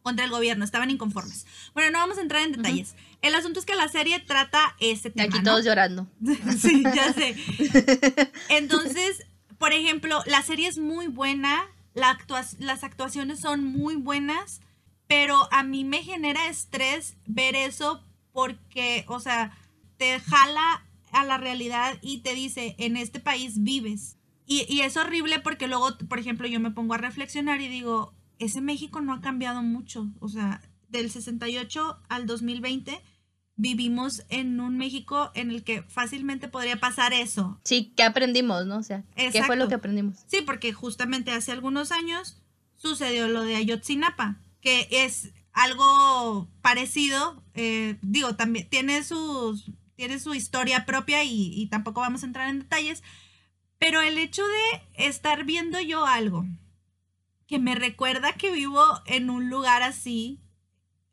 contra 0.00 0.24
el 0.24 0.30
gobierno, 0.30 0.64
estaban 0.64 0.90
inconformes. 0.90 1.46
Bueno, 1.74 1.90
no 1.90 1.98
vamos 1.98 2.16
a 2.16 2.22
entrar 2.22 2.42
en 2.42 2.52
detalles. 2.52 2.92
Uh 2.92 2.94
-huh. 2.94 3.18
El 3.28 3.34
asunto 3.34 3.60
es 3.60 3.66
que 3.66 3.74
la 3.74 3.88
serie 3.88 4.20
trata 4.20 4.74
ese 4.80 5.10
tema. 5.10 5.28
Aquí 5.28 5.42
todos 5.44 5.58
¿no? 5.58 5.64
llorando. 5.66 6.06
sí, 6.58 6.82
ya 6.82 7.12
sé. 7.12 7.36
Entonces, 8.48 9.26
por 9.58 9.74
ejemplo, 9.74 10.22
la 10.26 10.42
serie 10.42 10.68
es 10.68 10.78
muy 10.78 11.08
buena, 11.08 11.66
la 11.92 12.10
actua 12.10 12.42
las 12.58 12.84
actuaciones 12.84 13.38
son 13.40 13.64
muy 13.64 13.96
buenas 13.96 14.60
pero 15.06 15.48
a 15.52 15.62
mí 15.62 15.84
me 15.84 16.02
genera 16.02 16.48
estrés 16.48 17.16
ver 17.26 17.54
eso 17.54 18.02
porque, 18.32 19.04
o 19.08 19.20
sea, 19.20 19.56
te 19.96 20.20
jala 20.20 20.84
a 21.12 21.24
la 21.24 21.38
realidad 21.38 21.98
y 22.02 22.18
te 22.18 22.34
dice, 22.34 22.74
en 22.78 22.96
este 22.96 23.20
país 23.20 23.62
vives. 23.62 24.16
Y, 24.46 24.66
y, 24.68 24.82
es 24.82 24.96
horrible 24.96 25.40
porque 25.40 25.66
luego, 25.66 25.96
por 26.08 26.18
ejemplo, 26.18 26.46
yo 26.46 26.60
me 26.60 26.70
pongo 26.70 26.94
a 26.94 26.98
reflexionar 26.98 27.60
y 27.60 27.68
digo, 27.68 28.14
ese 28.38 28.60
México 28.60 29.00
no 29.00 29.12
ha 29.12 29.20
cambiado 29.20 29.62
mucho. 29.62 30.08
O 30.20 30.28
sea, 30.28 30.60
del 30.88 31.10
68 31.10 31.98
al 32.08 32.26
2020 32.26 33.00
vivimos 33.56 34.22
en 34.28 34.60
un 34.60 34.76
México 34.76 35.30
en 35.34 35.50
el 35.50 35.64
que 35.64 35.82
fácilmente 35.82 36.46
podría 36.48 36.78
pasar 36.78 37.12
eso. 37.12 37.58
Sí, 37.64 37.92
¿qué 37.96 38.02
aprendimos, 38.02 38.66
no? 38.66 38.78
O 38.78 38.82
sea, 38.82 38.98
Exacto. 39.16 39.32
¿qué 39.32 39.42
fue 39.44 39.56
lo 39.56 39.68
que 39.68 39.74
aprendimos? 39.74 40.18
Sí, 40.26 40.42
porque 40.42 40.72
justamente 40.72 41.32
hace 41.32 41.52
algunos 41.52 41.90
años 41.90 42.42
sucedió 42.76 43.28
lo 43.28 43.42
de 43.42 43.56
Ayotzinapa 43.56 44.42
que 44.66 44.88
es 44.90 45.32
algo 45.52 46.48
parecido, 46.60 47.40
eh, 47.54 47.98
digo, 48.02 48.34
también 48.34 48.68
tiene, 48.68 49.04
sus, 49.04 49.70
tiene 49.94 50.18
su 50.18 50.34
historia 50.34 50.84
propia 50.84 51.22
y, 51.22 51.52
y, 51.54 51.68
tampoco 51.68 52.00
vamos 52.00 52.24
a 52.24 52.26
entrar 52.26 52.48
en 52.48 52.58
detalles, 52.58 53.04
pero 53.78 54.00
el 54.00 54.18
hecho 54.18 54.42
de 54.44 55.06
estar 55.06 55.44
viendo 55.44 55.80
yo 55.80 56.04
algo 56.04 56.44
que 57.46 57.60
me 57.60 57.76
recuerda 57.76 58.32
que 58.32 58.50
vivo 58.50 58.82
en 59.06 59.30
un 59.30 59.50
lugar 59.50 59.84
así, 59.84 60.40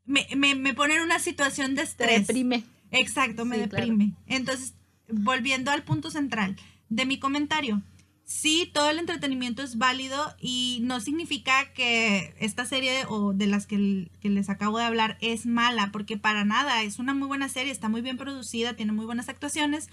me, 0.03 0.27
me, 0.35 0.55
me 0.55 0.73
pone 0.73 0.95
en 0.95 1.03
una 1.03 1.19
situación 1.19 1.75
de 1.75 1.83
estrés. 1.83 2.25
Te 2.25 2.33
deprime. 2.33 2.63
Exacto, 2.89 3.45
me 3.45 3.57
sí, 3.57 3.61
deprime. 3.61 4.15
Claro. 4.15 4.23
Entonces, 4.25 4.73
volviendo 5.09 5.69
al 5.69 5.83
punto 5.83 6.09
central 6.09 6.55
de 6.89 7.05
mi 7.05 7.19
comentario, 7.19 7.83
sí, 8.25 8.69
todo 8.73 8.89
el 8.89 8.99
entretenimiento 8.99 9.61
es 9.61 9.77
válido 9.77 10.35
y 10.39 10.79
no 10.81 10.99
significa 10.99 11.73
que 11.73 12.33
esta 12.39 12.65
serie 12.65 13.05
o 13.07 13.33
de 13.33 13.47
las 13.47 13.67
que, 13.67 14.09
que, 14.21 14.29
les 14.29 14.49
acabo 14.49 14.77
de 14.77 14.85
hablar 14.85 15.17
es 15.21 15.45
mala, 15.45 15.91
porque 15.91 16.17
para 16.17 16.45
nada, 16.45 16.83
es 16.83 16.99
una 16.99 17.13
muy 17.13 17.27
buena 17.27 17.49
serie, 17.49 17.71
está 17.71 17.89
muy 17.89 18.01
bien 18.01 18.17
producida, 18.17 18.75
tiene 18.75 18.91
muy 18.91 19.05
buenas 19.05 19.29
actuaciones, 19.29 19.89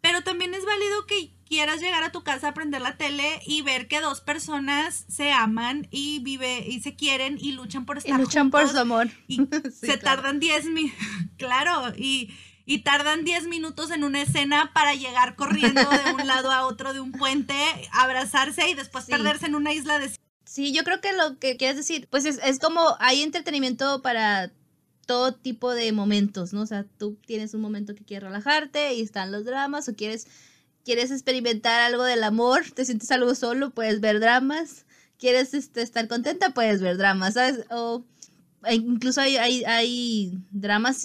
pero 0.00 0.22
también 0.22 0.54
es 0.54 0.64
válido 0.64 1.06
que 1.06 1.30
quieras 1.46 1.80
llegar 1.80 2.02
a 2.02 2.12
tu 2.12 2.22
casa 2.22 2.48
a 2.48 2.54
prender 2.54 2.80
la 2.80 2.96
tele 2.96 3.40
y 3.44 3.62
ver 3.62 3.88
que 3.88 4.00
dos 4.00 4.20
personas 4.20 5.04
se 5.08 5.32
aman 5.32 5.88
y 5.90 6.20
vive 6.20 6.64
y 6.66 6.80
se 6.80 6.94
quieren 6.94 7.38
y 7.40 7.52
luchan 7.52 7.84
por 7.84 7.98
estar 7.98 8.18
y 8.18 8.22
luchan 8.22 8.44
juntos, 8.44 8.60
por 8.62 8.70
su 8.70 8.78
amor 8.78 9.10
y 9.26 9.36
sí, 9.36 9.70
se 9.72 9.98
claro. 9.98 10.22
tardan 10.22 10.40
10 10.40 10.66
mil, 10.66 10.92
claro, 11.36 11.92
y 11.96 12.30
y 12.70 12.84
tardan 12.84 13.24
10 13.24 13.48
minutos 13.48 13.90
en 13.90 14.04
una 14.04 14.22
escena 14.22 14.70
para 14.72 14.94
llegar 14.94 15.34
corriendo 15.34 15.80
de 15.80 16.12
un 16.12 16.24
lado 16.28 16.52
a 16.52 16.64
otro 16.68 16.92
de 16.92 17.00
un 17.00 17.10
puente, 17.10 17.56
abrazarse 17.90 18.68
y 18.68 18.74
después 18.74 19.06
perderse 19.06 19.46
en 19.46 19.56
una 19.56 19.72
isla 19.72 19.98
de... 19.98 20.08
Sí, 20.44 20.72
yo 20.72 20.84
creo 20.84 21.00
que 21.00 21.12
lo 21.12 21.40
que 21.40 21.56
quieres 21.56 21.76
decir, 21.76 22.06
pues 22.12 22.24
es, 22.26 22.38
es 22.44 22.60
como 22.60 22.80
hay 23.00 23.22
entretenimiento 23.22 24.02
para 24.02 24.52
todo 25.04 25.34
tipo 25.34 25.74
de 25.74 25.90
momentos, 25.90 26.52
¿no? 26.52 26.62
O 26.62 26.66
sea, 26.66 26.86
tú 26.96 27.18
tienes 27.26 27.54
un 27.54 27.60
momento 27.60 27.96
que 27.96 28.04
quieres 28.04 28.28
relajarte 28.28 28.94
y 28.94 29.00
están 29.00 29.32
los 29.32 29.44
dramas 29.44 29.88
o 29.88 29.96
quieres 29.96 30.28
quieres 30.84 31.10
experimentar 31.10 31.80
algo 31.80 32.04
del 32.04 32.22
amor, 32.22 32.70
te 32.70 32.84
sientes 32.84 33.10
algo 33.10 33.34
solo, 33.34 33.70
puedes 33.70 34.00
ver 34.00 34.20
dramas. 34.20 34.86
Quieres 35.18 35.54
este, 35.54 35.82
estar 35.82 36.06
contenta, 36.06 36.54
puedes 36.54 36.80
ver 36.80 36.98
dramas, 36.98 37.34
¿sabes? 37.34 37.66
O 37.68 38.04
incluso 38.70 39.20
hay, 39.20 39.36
hay, 39.36 39.64
hay 39.64 40.38
dramas 40.50 41.04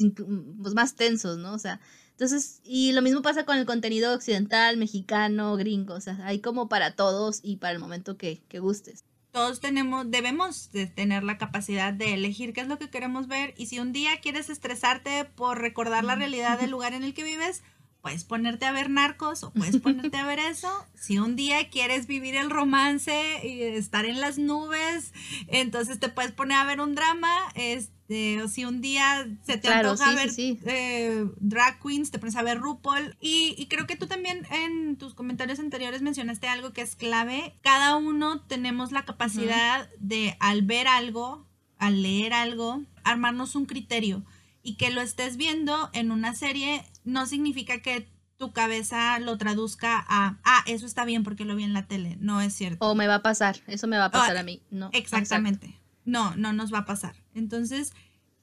pues, 0.61 0.73
más 0.73 0.95
tensos, 0.95 1.37
¿no? 1.37 1.53
O 1.53 1.59
sea, 1.59 1.79
entonces, 2.11 2.61
y 2.63 2.93
lo 2.93 3.01
mismo 3.01 3.21
pasa 3.21 3.45
con 3.45 3.57
el 3.57 3.65
contenido 3.65 4.13
occidental, 4.13 4.77
mexicano, 4.77 5.55
gringo, 5.57 5.95
o 5.95 6.01
sea, 6.01 6.17
hay 6.23 6.39
como 6.39 6.69
para 6.69 6.91
todos 6.91 7.39
y 7.43 7.57
para 7.57 7.73
el 7.73 7.79
momento 7.79 8.17
que, 8.17 8.41
que 8.47 8.59
gustes. 8.59 9.03
Todos 9.31 9.59
tenemos, 9.59 10.09
debemos 10.09 10.71
de 10.71 10.87
tener 10.87 11.23
la 11.23 11.37
capacidad 11.37 11.91
de 11.91 12.13
elegir 12.13 12.53
qué 12.53 12.61
es 12.61 12.69
lo 12.69 12.79
que 12.79 12.89
queremos 12.89 13.27
ver 13.27 13.53
y 13.57 13.65
si 13.65 13.79
un 13.79 13.91
día 13.91 14.11
quieres 14.21 14.49
estresarte 14.49 15.25
por 15.25 15.59
recordar 15.59 16.05
la 16.05 16.15
realidad 16.15 16.57
del 16.57 16.71
lugar 16.71 16.93
en 16.93 17.03
el 17.03 17.13
que 17.13 17.25
vives, 17.25 17.61
puedes 18.05 18.23
ponerte 18.23 18.67
a 18.67 18.71
ver 18.71 18.91
narcos 18.91 19.41
o 19.41 19.51
puedes 19.51 19.77
ponerte 19.81 20.15
a 20.17 20.25
ver 20.27 20.37
eso. 20.37 20.69
Si 20.93 21.17
un 21.17 21.35
día 21.35 21.71
quieres 21.71 22.05
vivir 22.05 22.35
el 22.35 22.51
romance 22.51 23.41
y 23.43 23.63
estar 23.63 24.05
en 24.05 24.21
las 24.21 24.37
nubes, 24.37 25.11
entonces 25.47 25.99
te 25.99 26.09
puedes 26.09 26.31
poner 26.31 26.59
a 26.59 26.65
ver 26.65 26.81
un 26.81 26.93
drama. 26.93 27.33
Este, 27.55 28.43
o 28.43 28.47
si 28.47 28.63
un 28.63 28.79
día 28.79 29.27
se 29.43 29.57
te 29.57 29.69
antoja 29.69 30.13
ver 30.13 30.29
eh, 30.37 31.25
drag 31.39 31.79
queens, 31.81 32.11
te 32.11 32.19
pones 32.19 32.35
a 32.35 32.43
ver 32.43 32.59
RuPaul. 32.59 33.17
Y, 33.19 33.55
y 33.57 33.65
creo 33.65 33.87
que 33.87 33.95
tú 33.95 34.05
también 34.05 34.45
en 34.51 34.97
tus 34.97 35.15
comentarios 35.15 35.57
anteriores 35.57 36.03
mencionaste 36.03 36.47
algo 36.47 36.73
que 36.73 36.81
es 36.81 36.95
clave. 36.95 37.55
Cada 37.63 37.95
uno 37.95 38.41
tenemos 38.41 38.91
la 38.91 39.03
capacidad 39.05 39.89
de 39.97 40.37
al 40.39 40.61
ver 40.61 40.87
algo, 40.87 41.47
al 41.79 42.03
leer 42.03 42.33
algo, 42.33 42.83
armarnos 43.03 43.55
un 43.55 43.65
criterio 43.65 44.23
y 44.66 44.78
que 44.78 44.89
lo 44.89 44.99
estés 44.99 45.38
viendo 45.38 45.91
en 45.93 46.11
una 46.11 46.34
serie 46.34 46.84
no 47.03 47.28
significa 47.28 47.84
que 47.84 48.09
tu 48.38 48.51
cabeza 48.51 49.20
lo 49.20 49.38
traduzca 49.38 50.03
a, 50.09 50.39
ah, 50.43 50.63
eso 50.66 50.88
está 50.88 51.05
bien 51.05 51.24
porque 51.24 51.45
lo 51.45 51.55
vi 51.55 51.63
en 51.63 51.74
la 51.74 51.86
tele. 51.88 52.18
No 52.20 52.41
es 52.41 52.53
cierto. 52.55 52.84
O 52.84 52.95
me 52.95 53.05
va 53.05 53.16
a 53.16 53.22
pasar, 53.22 53.57
eso 53.68 53.86
me 53.86 53.99
va 53.99 54.05
a 54.05 54.11
pasar 54.11 54.36
a 54.38 54.43
mí. 54.43 54.63
No. 54.72 54.89
Exactamente. 54.91 55.80
No, 56.03 56.36
no 56.36 56.51
nos 56.51 56.74
va 56.74 56.80
a 56.80 56.86
pasar. 56.86 57.16
Entonces, 57.36 57.93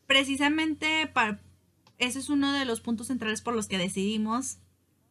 precisamente 0.07 1.09
para, 1.09 1.41
ese 1.99 2.21
es 2.21 2.29
uno 2.29 2.53
de 2.53 2.67
los 2.67 2.81
puntos 2.81 3.09
centrales 3.09 3.43
por 3.43 3.57
los 3.57 3.67
que 3.67 3.79
decidimos 3.79 4.59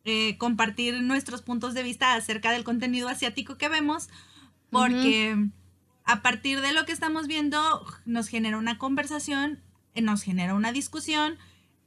eh, 0.05 0.38
compartir 0.38 1.01
nuestros 1.01 1.41
puntos 1.41 1.74
de 1.74 1.84
vista 1.84 2.16
acerca 2.16 2.53
del 2.53 2.64
contenido 2.64 3.09
asiático 3.09 3.57
que 3.57 3.68
vemos, 3.68 4.07
porque 4.70 5.49
a 6.05 6.22
partir 6.22 6.62
de 6.62 6.72
lo 6.72 6.86
que 6.86 6.93
estamos 6.93 7.28
viendo 7.28 7.86
nos 8.05 8.30
genera 8.30 8.57
una 8.57 8.78
conversación 8.78 9.59
nos 9.95 10.23
genera 10.23 10.53
una 10.53 10.71
discusión 10.71 11.37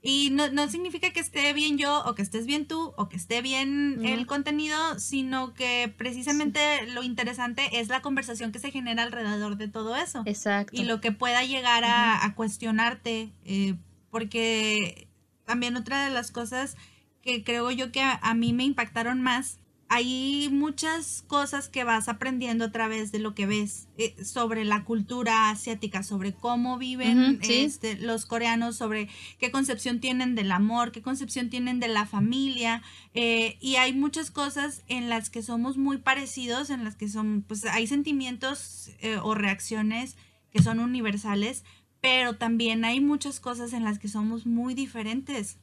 y 0.07 0.29
no, 0.31 0.69
significa 0.69 1.11
que 1.15 1.21
esté 1.21 1.55
bien 1.55 1.79
yo 1.79 2.05
o 2.05 2.15
que 2.15 2.21
estés 2.21 2.45
bien 2.45 2.67
tú 2.67 2.93
o 2.99 3.09
que 3.09 3.17
esté 3.17 3.41
bien 3.41 4.05
el 4.05 4.27
contenido, 4.27 4.77
sino 5.01 5.55
que 5.55 5.91
precisamente 5.97 6.87
lo 6.89 7.03
interesante 7.03 7.81
es 7.81 7.89
la 7.89 8.03
conversación 8.03 8.53
que 8.53 8.59
se 8.59 8.71
genera 8.71 9.03
alrededor 9.03 9.57
de 9.57 9.67
todo 9.67 9.97
eso. 9.97 10.23
Exacto. 10.27 10.79
Y 10.79 10.85
lo 10.85 11.01
que 11.01 11.11
pueda 11.11 11.43
llegar 11.45 11.85
a, 11.87 12.35
cuestionarte, 12.37 13.33
eh, 13.47 13.77
porque 14.11 15.09
también 15.47 15.75
otra 15.75 16.05
de 16.05 16.11
las 16.11 16.31
cosas 16.31 16.77
que 17.23 17.43
creo 17.43 17.71
yo 17.71 17.91
que 17.91 18.03
a 18.03 18.35
mí 18.35 18.53
me 18.53 18.65
impactaron 18.65 19.23
más 19.23 19.59
hay 19.89 20.49
muchas 20.51 21.25
cosas 21.27 21.69
que 21.69 21.85
vas 21.85 22.09
aprendiendo 22.09 22.65
a 22.65 22.73
través 22.73 23.13
de 23.13 23.19
lo 23.19 23.35
que 23.35 23.47
ves 23.47 23.89
eh, 23.99 24.17
sobre 24.25 24.65
la 24.65 24.85
cultura 24.85 25.51
asiática, 25.51 26.03
sobre 26.03 26.33
cómo 26.33 26.79
viven 26.79 27.39
este, 27.43 27.97
los 27.97 28.27
coreanos, 28.27 28.77
sobre 28.77 29.09
qué 29.39 29.51
concepción 29.51 30.01
tienen 30.01 30.35
del 30.35 30.53
amor, 30.53 30.91
qué 30.91 31.03
concepción 31.03 31.51
tienen 31.51 31.81
de 31.81 31.89
la 31.89 32.07
familia. 32.07 32.83
Eh, 33.13 33.59
y 33.61 33.77
hay 33.77 33.93
muchas 33.93 34.31
cosas 34.31 34.83
en 34.89 35.09
las 35.09 35.31
que 35.31 35.43
somos 35.43 35.77
muy 35.77 35.99
parecidos, 35.99 36.71
en 36.71 36.83
las 36.85 36.97
que 36.97 37.09
son, 37.09 37.45
pues 37.47 37.65
hay 37.65 37.87
sentimientos 37.87 38.91
eh, 39.01 39.19
o 39.23 39.35
reacciones 39.35 40.17
que 40.51 40.63
son 40.63 40.79
universales, 40.79 41.65
pero 42.01 42.37
también 42.37 42.85
hay 42.85 43.01
muchas 43.01 43.39
cosas 43.39 43.73
en 43.73 43.85
las 43.85 43.99
que 43.99 44.09
somos 44.09 44.47
muy 44.47 44.75
diferentes. 44.75 45.59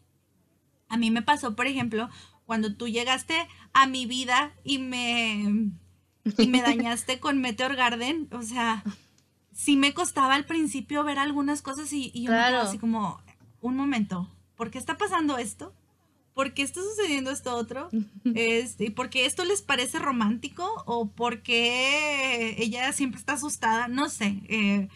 A 0.89 0.97
mí 0.97 1.09
me 1.09 1.22
pasó, 1.22 1.55
por 1.55 1.67
ejemplo, 1.67 2.09
cuando 2.51 2.75
tú 2.75 2.89
llegaste 2.89 3.47
a 3.71 3.87
mi 3.87 4.05
vida 4.05 4.51
y 4.65 4.77
me, 4.77 5.71
y 6.37 6.47
me 6.49 6.61
dañaste 6.61 7.17
con 7.17 7.39
Meteor 7.39 7.77
Garden, 7.77 8.27
o 8.33 8.41
sea, 8.41 8.83
sí 9.53 9.77
me 9.77 9.93
costaba 9.93 10.35
al 10.35 10.43
principio 10.43 11.05
ver 11.05 11.17
algunas 11.17 11.61
cosas 11.61 11.93
y, 11.93 12.11
yo 12.11 12.29
me 12.29 12.37
quedaba 12.37 12.63
así 12.63 12.77
como, 12.77 13.21
un 13.61 13.77
momento, 13.77 14.29
¿por 14.57 14.69
qué 14.69 14.79
está 14.79 14.97
pasando 14.97 15.37
esto? 15.37 15.73
¿Por 16.33 16.53
qué 16.53 16.63
está 16.63 16.81
sucediendo 16.81 17.31
esto 17.31 17.55
otro? 17.55 17.87
Este, 18.35 18.91
¿Por 18.91 19.09
qué 19.09 19.25
esto 19.25 19.45
les 19.45 19.61
parece 19.61 19.99
romántico? 19.99 20.83
¿O 20.85 21.07
por 21.07 21.43
qué 21.43 22.57
ella 22.57 22.91
siempre 22.91 23.17
está 23.17 23.35
asustada? 23.35 23.87
No 23.87 24.09
sé. 24.09 24.41
Eh, 24.49 24.89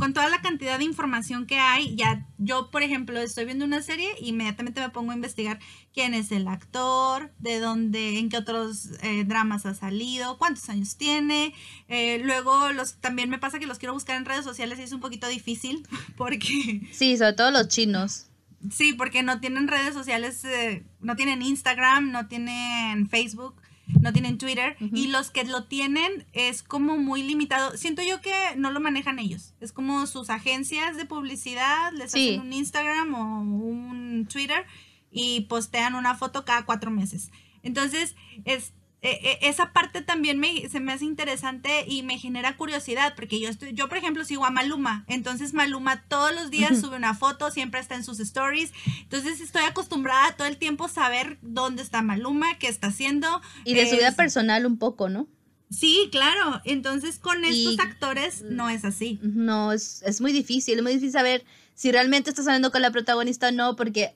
con 0.00 0.14
toda 0.14 0.28
la 0.28 0.40
cantidad 0.40 0.78
de 0.78 0.84
información 0.84 1.46
que 1.46 1.58
hay, 1.58 1.94
ya 1.94 2.26
yo, 2.38 2.70
por 2.70 2.82
ejemplo, 2.82 3.20
estoy 3.20 3.44
viendo 3.44 3.66
una 3.66 3.82
serie 3.82 4.10
e 4.18 4.26
inmediatamente 4.26 4.80
me 4.80 4.88
pongo 4.88 5.12
a 5.12 5.14
investigar 5.14 5.60
quién 5.92 6.14
es 6.14 6.32
el 6.32 6.48
actor, 6.48 7.32
de 7.38 7.60
dónde, 7.60 8.18
en 8.18 8.30
qué 8.30 8.38
otros 8.38 8.88
eh, 9.02 9.24
dramas 9.24 9.66
ha 9.66 9.74
salido, 9.74 10.38
cuántos 10.38 10.68
años 10.70 10.96
tiene. 10.96 11.54
Eh, 11.88 12.18
luego 12.24 12.72
los, 12.72 12.94
también 12.94 13.28
me 13.28 13.38
pasa 13.38 13.58
que 13.58 13.66
los 13.66 13.78
quiero 13.78 13.92
buscar 13.92 14.16
en 14.16 14.24
redes 14.24 14.44
sociales 14.44 14.78
y 14.78 14.82
es 14.82 14.92
un 14.92 15.00
poquito 15.00 15.28
difícil 15.28 15.86
porque... 16.16 16.88
Sí, 16.92 17.16
sobre 17.16 17.34
todo 17.34 17.50
los 17.50 17.68
chinos. 17.68 18.26
Sí, 18.70 18.94
porque 18.94 19.22
no 19.22 19.40
tienen 19.40 19.68
redes 19.68 19.94
sociales, 19.94 20.44
eh, 20.44 20.84
no 21.00 21.14
tienen 21.14 21.42
Instagram, 21.42 22.10
no 22.10 22.26
tienen 22.26 23.08
Facebook 23.08 23.60
no 24.00 24.12
tienen 24.12 24.38
Twitter 24.38 24.76
y 24.80 25.08
los 25.08 25.30
que 25.30 25.44
lo 25.44 25.64
tienen 25.64 26.26
es 26.32 26.62
como 26.62 26.96
muy 26.96 27.22
limitado. 27.22 27.76
Siento 27.76 28.02
yo 28.02 28.20
que 28.20 28.32
no 28.56 28.70
lo 28.70 28.80
manejan 28.80 29.18
ellos. 29.18 29.54
Es 29.60 29.72
como 29.72 30.06
sus 30.06 30.30
agencias 30.30 30.96
de 30.96 31.04
publicidad 31.04 31.92
les 31.92 32.14
hacen 32.14 32.40
un 32.40 32.52
Instagram 32.52 33.14
o 33.14 33.40
un 33.40 34.26
Twitter 34.30 34.64
y 35.10 35.42
postean 35.42 35.94
una 35.94 36.14
foto 36.14 36.44
cada 36.44 36.64
cuatro 36.64 36.90
meses. 36.90 37.30
Entonces, 37.62 38.16
es, 38.44 38.72
e, 39.02 39.38
e, 39.42 39.48
esa 39.48 39.72
parte 39.72 40.02
también 40.02 40.38
me, 40.38 40.68
se 40.68 40.78
me 40.78 40.92
hace 40.92 41.06
interesante 41.06 41.84
y 41.86 42.02
me 42.02 42.18
genera 42.18 42.56
curiosidad, 42.56 43.14
porque 43.14 43.40
yo 43.40 43.48
estoy, 43.48 43.72
yo 43.72 43.88
por 43.88 43.96
ejemplo 43.96 44.24
sigo 44.24 44.44
a 44.44 44.50
Maluma, 44.50 45.04
entonces 45.08 45.54
Maluma 45.54 46.02
todos 46.08 46.34
los 46.34 46.50
días 46.50 46.80
sube 46.80 46.96
una 46.96 47.14
foto, 47.14 47.50
siempre 47.50 47.80
está 47.80 47.94
en 47.94 48.04
sus 48.04 48.20
stories, 48.20 48.72
entonces 49.02 49.40
estoy 49.40 49.62
acostumbrada 49.62 50.36
todo 50.36 50.46
el 50.46 50.58
tiempo 50.58 50.84
a 50.84 50.88
saber 50.88 51.38
dónde 51.40 51.82
está 51.82 52.02
Maluma, 52.02 52.58
qué 52.58 52.68
está 52.68 52.88
haciendo. 52.88 53.40
Y 53.64 53.74
de 53.74 53.88
su 53.88 53.96
vida 53.96 54.12
personal 54.12 54.66
un 54.66 54.78
poco, 54.78 55.08
¿no? 55.08 55.28
Sí, 55.70 56.08
claro, 56.10 56.60
entonces 56.64 57.18
con 57.18 57.44
estos 57.44 57.78
actores 57.78 58.42
no 58.42 58.68
es 58.68 58.84
así. 58.84 59.20
No, 59.22 59.72
es, 59.72 60.02
es 60.04 60.20
muy 60.20 60.32
difícil, 60.32 60.78
es 60.78 60.82
muy 60.82 60.92
difícil 60.92 61.12
saber 61.12 61.44
si 61.74 61.92
realmente 61.92 62.28
está 62.28 62.42
saliendo 62.42 62.72
con 62.72 62.82
la 62.82 62.90
protagonista 62.90 63.48
o 63.48 63.52
no, 63.52 63.76
porque 63.76 64.14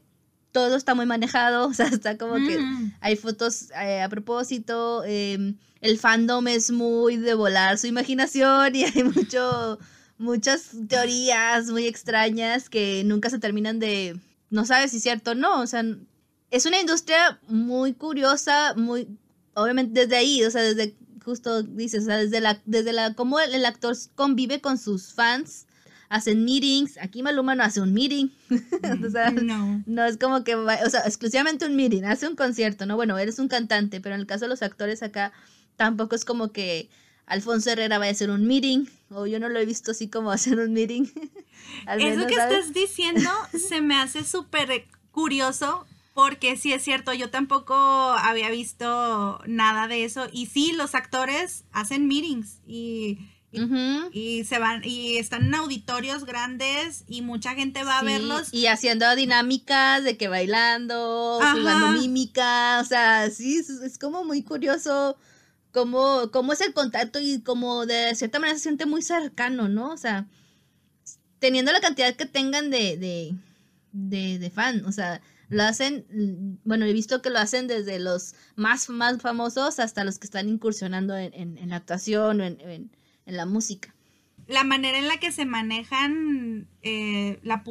todo 0.55 0.77
está 0.77 0.95
muy 0.95 1.05
manejado, 1.05 1.67
o 1.69 1.75
sea, 1.75 1.87
está 1.87 2.17
como 2.17 2.37
que 2.37 2.59
hay 3.01 3.17
fotos 3.17 3.71
eh, 3.73 4.01
a 4.01 4.09
propósito, 4.09 5.05
em, 5.05 5.57
el 5.81 5.99
fandom 5.99 6.47
es 6.47 6.71
muy 6.71 7.19
de 7.19 7.35
volar 7.35 7.77
su 7.77 7.89
imaginación 7.89 8.75
y 8.75 8.85
hay 8.85 9.03
mucho, 9.03 9.79
muchas 10.17 10.71
teorías 10.89 11.67
muy 11.71 11.87
extrañas 11.87 12.71
que 12.71 13.03
nunca 13.05 13.29
se 13.29 13.41
terminan 13.41 13.81
de, 13.81 14.19
no 14.49 14.65
sabes 14.65 14.93
si 14.93 14.99
es 14.99 15.03
cierto 15.03 15.33
o 15.33 15.35
no, 15.35 15.61
o 15.61 15.67
sea, 15.67 15.83
es 16.51 16.67
una 16.67 16.81
industria 16.81 17.41
muy 17.49 17.93
curiosa, 17.93 18.75
muy, 18.77 19.09
obviamente 19.55 20.03
desde 20.03 20.17
ahí, 20.17 20.45
o 20.45 20.51
sea, 20.53 20.63
desde 20.63 20.95
justo 21.25 21.65
dices, 21.65 22.05
o 22.05 22.07
sea, 22.07 22.19
desde 22.19 22.41
la, 22.41 22.63
desde 22.65 22.93
la, 22.93 23.15
cómo 23.15 23.41
el 23.41 23.67
actor 23.67 23.97
convive 24.15 24.61
con 24.61 24.79
sus 24.79 25.13
fans, 25.15 25.67
hacen 26.09 26.45
meetings. 26.45 26.99
Aquí 26.99 27.23
Maluma 27.23 27.55
no 27.55 27.63
hace 27.63 27.81
un 27.81 27.93
meeting. 27.93 28.29
o 29.07 29.11
sea, 29.11 29.31
no. 29.31 29.83
No 29.87 30.05
es 30.05 30.17
como 30.17 30.45
que, 30.45 30.55
o 30.55 30.91
sea, 30.91 31.01
exclusivamente 31.01 31.67
un 31.67 31.77
meeting, 31.77 32.05
hace 32.05 32.29
un 32.29 32.37
concierto, 32.37 32.87
¿no? 32.87 32.97
Bueno, 32.97 33.19
eres 33.19 33.39
un 33.39 33.49
cantante, 33.49 34.01
pero 34.01 34.15
en 34.15 34.21
el 34.21 34.27
caso 34.27 34.45
de 34.45 34.51
los 34.51 34.63
actores 34.63 35.03
acá 35.03 35.33
tampoco 35.77 36.15
es 36.15 36.25
como 36.25 36.53
que 36.53 36.89
Alfonso 37.27 37.71
Herrera 37.71 37.99
vaya 37.99 38.11
a 38.11 38.13
hacer 38.13 38.31
un 38.31 38.47
meeting, 38.47 38.87
o 39.11 39.27
yo 39.27 39.41
no 39.41 39.49
lo 39.49 39.59
he 39.59 39.67
visto 39.67 39.93
así 39.93 40.09
como 40.09 40.31
hacer 40.33 40.59
un 40.59 40.73
meeting. 40.73 41.05
Eso 41.99 42.27
que 42.27 42.35
estás 42.35 42.73
diciendo 42.73 43.31
se 43.53 43.81
me 43.81 43.97
hace 43.97 44.25
súper 44.25 44.87
curioso 45.11 45.87
porque 46.15 46.57
sí 46.57 46.73
es 46.73 46.83
cierto, 46.83 47.13
yo 47.13 47.29
tampoco 47.31 47.75
había 47.75 48.49
visto 48.49 49.41
nada 49.47 49.89
de 49.89 50.05
eso. 50.05 50.29
Y 50.31 50.47
sí, 50.47 50.73
los 50.73 50.95
actores 50.95 51.65
hacen 51.73 52.07
meetings 52.07 52.61
y 52.67 53.19
y, 54.13 54.45
se 54.45 54.59
van 54.59 54.83
y 54.85 55.17
están 55.17 55.47
en 55.47 55.55
auditorios 55.55 56.25
grandes 56.25 57.05
y 57.07 57.23
mucha 57.23 57.55
gente 57.55 57.85
va 57.85 57.99
a 57.99 58.03
verlos. 58.03 58.53
y 58.53 58.67
haciendo 58.67 59.15
dinámicas 59.17 60.05
de 60.05 60.17
que 60.17 60.29
bailando 60.29 61.41
jugando 61.53 61.93
mímica 62.01 62.81
o 62.81 62.85
sea 62.85 63.31
sí 63.31 63.59
es, 63.59 63.99
como 63.99 64.25
muy 64.25 64.43
curioso 64.43 65.17
cómo, 65.73 66.31
cómo 66.33 66.53
es 66.53 66.61
el 66.61 66.73
contacto 66.73 67.21
y 67.21 67.41
como 67.41 67.87
de 67.87 68.15
cierta 68.15 68.39
manera 68.39 68.59
se 68.59 68.65
siente 68.65 68.87
muy 68.87 69.03
cercano 69.03 69.69
no 69.69 69.93
o 69.93 69.97
sea 69.97 70.27
teniendo 71.39 71.73
la 71.73 71.81
cantidad 71.81 72.15
que 72.15 72.27
tengan 72.27 72.71
de, 72.71 72.97
de, 72.97 73.35
de, 73.93 74.39
de 74.39 74.51
fan 74.51 74.85
o 74.87 74.93
sea 74.93 75.21
lo 75.49 75.63
hacen, 75.63 76.59
bueno, 76.65 76.85
he 76.85 76.93
visto 76.93 77.23
que 77.23 77.31
lo 77.31 77.39
hacen 77.39 77.67
desde 77.67 77.99
los 77.99 78.35
más, 78.57 78.89
más 78.89 79.21
famosos 79.21 79.79
hasta 79.79 80.05
los 80.05 80.19
que 80.19 80.27
están 80.27 80.49
incursionando 80.49 81.17
en, 81.17 81.59
en, 81.59 81.69
la 81.71 81.77
actuación 81.77 82.41
o 82.41 82.45
en, 82.45 82.61
en 82.61 82.91
la 83.27 83.47
música. 83.47 83.95
La 84.47 84.63
manera 84.63 84.99
en 84.99 85.09
la 85.09 85.19
que 85.19 85.33
se 85.33 85.47
manejan 85.47 86.69
eh, 86.83 87.41
la, 87.43 87.63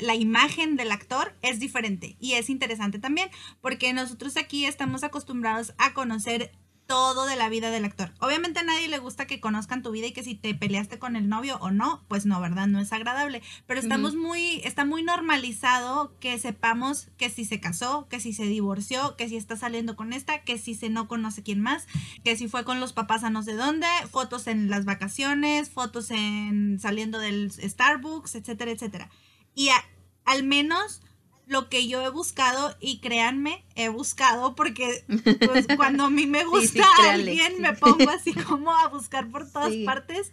la, 0.00 0.14
imagen 0.14 0.76
del 0.76 0.92
actor 0.92 1.34
es 1.40 1.58
diferente 1.58 2.16
y 2.20 2.34
es 2.34 2.50
interesante 2.50 2.98
también 2.98 3.30
porque 3.62 3.94
nosotros 3.94 4.36
aquí 4.36 4.66
estamos 4.66 5.04
acostumbrados 5.04 5.72
a 5.78 5.94
conocer 5.94 6.52
todo 6.88 7.26
de 7.26 7.36
la 7.36 7.50
vida 7.50 7.70
del 7.70 7.84
actor. 7.84 8.12
Obviamente 8.18 8.60
a 8.60 8.62
nadie 8.62 8.88
le 8.88 8.98
gusta 8.98 9.26
que 9.26 9.40
conozcan 9.40 9.82
tu 9.82 9.90
vida 9.90 10.06
y 10.06 10.12
que 10.12 10.24
si 10.24 10.34
te 10.34 10.54
peleaste 10.54 10.98
con 10.98 11.16
el 11.16 11.28
novio 11.28 11.58
o 11.60 11.70
no, 11.70 12.02
pues 12.08 12.24
no, 12.24 12.40
¿verdad? 12.40 12.66
No 12.66 12.80
es 12.80 12.94
agradable. 12.94 13.42
Pero 13.66 13.78
estamos 13.78 14.16
muy, 14.16 14.62
está 14.64 14.86
muy 14.86 15.02
normalizado 15.02 16.18
que 16.18 16.38
sepamos 16.38 17.08
que 17.18 17.28
si 17.28 17.44
se 17.44 17.60
casó, 17.60 18.08
que 18.08 18.20
si 18.20 18.32
se 18.32 18.44
divorció, 18.44 19.16
que 19.16 19.28
si 19.28 19.36
está 19.36 19.54
saliendo 19.54 19.96
con 19.96 20.14
esta, 20.14 20.42
que 20.44 20.56
si 20.56 20.74
se 20.74 20.88
no 20.88 21.08
conoce 21.08 21.42
quién 21.42 21.60
más, 21.60 21.86
que 22.24 22.36
si 22.36 22.48
fue 22.48 22.64
con 22.64 22.80
los 22.80 22.94
papás 22.94 23.22
a 23.22 23.28
no 23.28 23.42
sé 23.42 23.52
dónde, 23.52 23.86
fotos 24.10 24.46
en 24.46 24.70
las 24.70 24.86
vacaciones, 24.86 25.68
fotos 25.68 26.10
en 26.10 26.80
saliendo 26.80 27.18
del 27.18 27.52
Starbucks, 27.52 28.34
etcétera, 28.34 28.70
etcétera. 28.70 29.10
Y 29.54 29.68
al 30.24 30.42
menos 30.42 31.02
lo 31.48 31.68
que 31.68 31.88
yo 31.88 32.02
he 32.02 32.10
buscado 32.10 32.76
y 32.78 33.00
créanme, 33.00 33.64
he 33.74 33.88
buscado 33.88 34.54
porque 34.54 35.04
pues, 35.46 35.66
cuando 35.76 36.04
a 36.04 36.10
mí 36.10 36.26
me 36.26 36.44
gusta 36.44 36.84
alguien 37.10 37.60
me 37.60 37.72
pongo 37.72 38.10
así 38.10 38.32
como 38.34 38.70
a 38.70 38.88
buscar 38.88 39.30
por 39.30 39.50
todas 39.50 39.74
partes. 39.84 40.30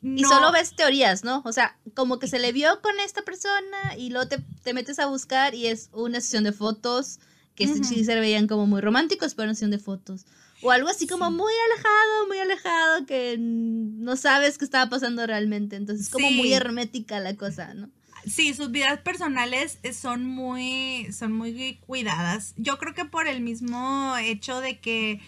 Y 0.00 0.22
solo 0.24 0.52
ves 0.52 0.76
teorías, 0.76 1.24
¿no? 1.24 1.42
O 1.44 1.52
sea, 1.52 1.76
como 1.94 2.20
que 2.20 2.28
se 2.28 2.38
le 2.38 2.52
vio 2.52 2.80
con 2.82 3.00
esta 3.00 3.22
persona 3.22 3.96
y 3.96 4.10
luego 4.10 4.28
te, 4.28 4.72
metes 4.72 5.00
a 5.00 5.06
buscar 5.06 5.54
y 5.54 5.66
es 5.66 5.88
una 5.92 6.20
sesión 6.20 6.44
de 6.44 6.52
fotos 6.52 7.18
que 7.56 7.66
sí 7.66 8.04
se 8.04 8.14
veían 8.20 8.46
como 8.46 8.66
muy 8.66 8.80
románticos, 8.80 9.34
pero 9.34 9.46
una 9.46 9.54
sesión 9.54 9.72
de 9.72 9.80
fotos. 9.80 10.24
O 10.62 10.70
algo 10.70 10.88
así 10.88 11.06
como 11.08 11.30
muy 11.30 11.52
alejado, 11.72 12.26
muy 12.28 12.38
alejado, 12.38 13.06
que 13.06 13.36
no 13.38 14.16
sabes 14.16 14.58
qué 14.58 14.64
estaba 14.64 14.88
pasando 14.88 15.26
realmente. 15.26 15.74
Entonces, 15.74 16.08
como 16.08 16.30
muy 16.30 16.52
hermética 16.52 17.18
la 17.18 17.36
cosa, 17.36 17.74
¿no? 17.74 17.90
Sí, 18.26 18.54
sus 18.54 18.70
vidas 18.70 19.00
personales 19.00 19.78
eh, 19.82 19.92
son 19.92 20.24
muy, 20.24 21.08
son 21.12 21.32
muy 21.32 21.78
cuidadas. 21.86 22.54
Yo 22.56 22.78
creo 22.78 22.94
que 22.94 23.04
por 23.04 23.26
el 23.28 23.40
mismo 23.40 24.16
hecho 24.18 24.60
de 24.60 24.78
que, 24.80 25.20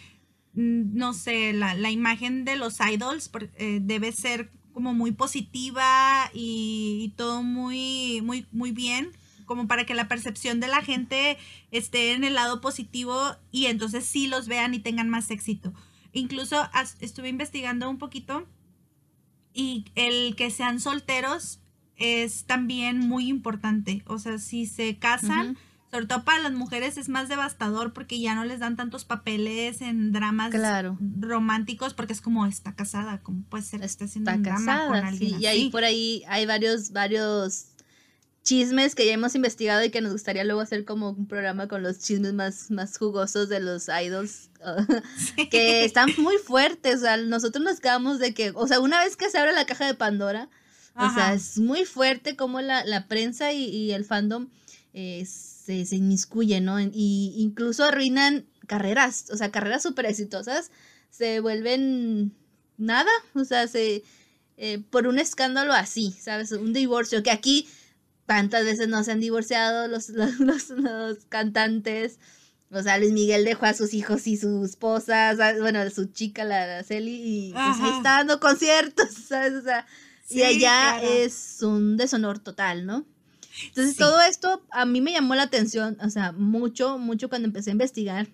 mm, 0.55 0.97
no 0.97 1.15
sé, 1.15 1.53
la, 1.53 1.91
imagen 1.91 2.45
de 2.45 2.57
los 2.57 2.79
idols 2.81 3.31
eh, 3.57 3.79
debe 3.83 4.13
ser 4.13 4.51
como 4.73 4.95
muy 4.95 5.13
positiva 5.13 6.31
y, 6.33 7.13
todo 7.17 7.43
muy, 7.43 8.21
muy, 8.23 8.47
muy 8.53 8.73
bien, 8.73 9.13
como 9.47 9.67
para 9.67 9.85
que 9.85 9.95
la 9.95 10.09
percepción 10.09 10.61
de 10.61 10.69
la 10.69 10.83
gente 10.83 11.39
esté 11.71 12.13
en 12.13 12.25
el 12.25 12.35
lado 12.35 12.61
positivo 12.61 13.37
y 13.51 13.67
entonces 13.67 14.05
sí 14.05 14.27
los 14.27 14.47
vean 14.47 14.75
y 14.75 14.79
tengan 14.79 15.09
más 15.09 15.31
éxito. 15.31 15.73
Incluso 16.13 16.69
estuve 17.01 17.29
investigando 17.29 17.89
un 17.91 17.99
poquito 17.99 18.47
y 19.53 19.87
el 19.97 20.37
que 20.37 20.51
sean 20.51 20.81
solteros 20.81 21.60
es 22.01 22.45
también 22.45 22.99
muy 22.99 23.29
importante. 23.29 24.03
O 24.07 24.19
sea, 24.19 24.39
si 24.39 24.67
se 24.67 24.99
casan, 24.99 25.57
sobre 25.91 26.07
todo 26.07 26.25
para 26.25 26.41
las 26.41 26.53
mujeres 26.53 26.97
es 26.97 27.09
más 27.09 27.29
devastador 27.29 27.93
porque 27.93 28.19
ya 28.19 28.35
no 28.35 28.45
les 28.45 28.59
dan 28.59 28.77
tantos 28.77 29.05
papeles 29.05 29.83
en 29.83 30.11
dramas 30.11 30.53
románticos 31.21 31.95
porque 31.95 32.15
es 32.15 32.21
como 32.21 32.47
está 32.47 32.75
casada, 32.75 33.21
como 33.23 33.43
puede 33.45 33.63
ser 33.63 33.83
está 33.83 34.07
haciendo 34.07 34.33
un 34.33 34.43
drama 34.43 34.87
con 34.89 34.97
alguien 34.97 35.41
Y 35.41 35.47
ahí 35.47 35.71
por 35.71 35.85
ahí 35.85 36.25
hay 36.27 36.47
varios 36.47 36.91
varios 36.93 37.67
chismes 38.43 38.95
que 38.95 39.07
ya 39.07 39.13
hemos 39.13 39.35
investigado 39.35 39.85
y 39.85 39.91
que 39.91 40.01
nos 40.01 40.13
gustaría 40.13 40.45
luego 40.45 40.61
hacer 40.61 40.85
como 40.85 41.11
un 41.11 41.27
programa 41.27 41.69
con 41.69 41.83
los 41.83 41.99
chismes 41.99 42.33
más, 42.33 42.71
más 42.71 42.97
jugosos 42.97 43.49
de 43.49 43.61
los 43.61 43.89
idols 43.89 44.51
que 45.51 45.85
están 45.85 46.11
muy 46.19 46.37
fuertes. 46.39 46.97
O 46.97 47.01
sea, 47.01 47.17
nosotros 47.19 47.63
nos 47.65 47.81
quedamos 47.81 48.19
de 48.19 48.33
que, 48.33 48.53
o 48.55 48.67
sea, 48.67 48.81
una 48.81 49.05
vez 49.05 49.17
que 49.17 49.31
se 49.31 49.39
abre 49.39 49.53
la 49.53 49.67
caja 49.67 49.87
de 49.87 49.95
Pandora, 49.95 50.49
o 51.01 51.15
sea, 51.15 51.35
es 51.35 51.59
muy 51.59 51.85
fuerte 51.85 52.37
como 52.37 52.61
la, 52.61 52.85
la 52.85 53.07
prensa 53.07 53.53
y, 53.53 53.93
el 53.93 54.05
fandom 54.05 54.49
eh, 54.93 55.25
se, 55.27 55.87
se 55.87 55.97
inmiscuye, 55.97 56.61
¿no? 56.61 56.81
Y 56.81 57.35
incluso 57.37 57.85
arruinan 57.85 58.47
carreras, 58.67 59.27
o 59.31 59.37
sea, 59.37 59.51
carreras 59.51 59.83
súper 59.83 60.07
exitosas, 60.07 60.71
se 61.11 61.41
vuelven 61.41 62.33
nada, 62.77 63.11
o 63.35 63.45
sea, 63.45 63.67
se, 63.69 64.03
eh, 64.57 64.83
por 64.91 65.07
un 65.07 65.19
escándalo 65.19 65.73
así, 65.73 66.13
¿sabes? 66.21 66.53
Un 66.53 66.73
divorcio, 66.73 67.23
que 67.23 67.31
aquí 67.31 67.69
tantas 68.27 68.65
veces 68.65 68.89
no 68.89 69.03
se 69.03 69.13
han 69.13 69.21
divorciado 69.21 69.89
los, 69.89 70.09
los, 70.39 70.69
los, 70.71 71.25
cantantes. 71.29 72.19
O 72.71 72.83
sea, 72.83 72.99
Luis 72.99 73.13
Miguel 73.13 73.45
dejó 73.45 73.67
a 73.67 73.75
sus 73.75 73.95
hijos 73.95 74.27
y 74.27 74.37
su 74.37 74.65
esposa, 74.65 75.35
bueno, 75.59 75.89
su 75.91 76.07
chica, 76.07 76.45
la 76.45 76.63
Araceli, 76.63 77.49
y 77.49 77.53
pues, 77.53 77.81
ahí 77.81 77.97
está 77.97 78.19
dando 78.19 78.39
conciertos, 78.39 79.09
¿sabes? 79.29 79.55
O 79.55 79.63
sea, 79.63 79.87
y 80.31 80.43
allá 80.43 81.03
es 81.03 81.59
un 81.63 81.97
deshonor 81.97 82.39
total, 82.39 82.87
¿no? 82.87 83.05
Entonces 83.67 83.97
todo 83.97 84.21
esto 84.23 84.63
a 84.71 84.85
mí 84.85 85.01
me 85.01 85.13
llamó 85.13 85.35
la 85.35 85.43
atención, 85.43 85.99
o 86.01 86.11
sea, 86.11 86.33
mucho, 86.33 86.99
mucho 86.99 87.29
cuando 87.29 87.47
empecé 87.47 87.71
a 87.71 87.73
investigar, 87.73 88.29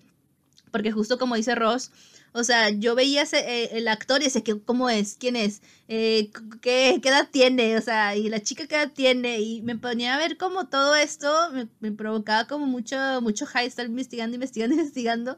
porque 0.71 0.91
justo 0.91 1.17
como 1.17 1.35
dice 1.35 1.55
Ross, 1.55 1.91
o 2.33 2.43
sea, 2.43 2.69
yo 2.69 2.93
veía 2.93 3.23
ese, 3.23 3.39
eh, 3.39 3.69
el 3.77 3.87
actor 3.87 4.21
y 4.21 4.25
decía, 4.25 4.43
¿cómo 4.65 4.89
es? 4.89 5.15
¿Quién 5.19 5.35
es? 5.35 5.61
Eh, 5.87 6.29
¿qué, 6.61 7.01
edad 7.03 7.29
tiene? 7.31 7.77
O 7.77 7.81
sea, 7.81 8.15
y 8.15 8.29
la 8.29 8.41
chica 8.41 8.67
qué 8.67 8.75
edad 8.75 8.91
tiene, 8.93 9.39
y 9.39 9.61
me 9.63 9.75
ponía 9.75 10.13
a 10.13 10.17
ver 10.17 10.37
como 10.37 10.67
todo 10.67 10.95
esto, 10.95 11.31
me, 11.79 11.91
provocaba 11.91 12.45
como 12.47 12.65
mucho, 12.67 12.97
mucho 13.21 13.45
high 13.47 13.65
estar 13.65 13.85
investigando, 13.87 14.35
investigando, 14.35 14.75
investigando, 14.79 15.37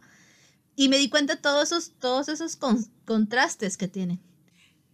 y 0.76 0.90
me 0.90 0.98
di 0.98 1.10
cuenta 1.10 1.36
de 1.36 1.42
todos 1.42 1.72
esos, 1.72 1.92
todos 2.00 2.30
esos 2.30 2.58
contrastes 3.06 3.78
que 3.78 3.88
tiene 3.88 4.20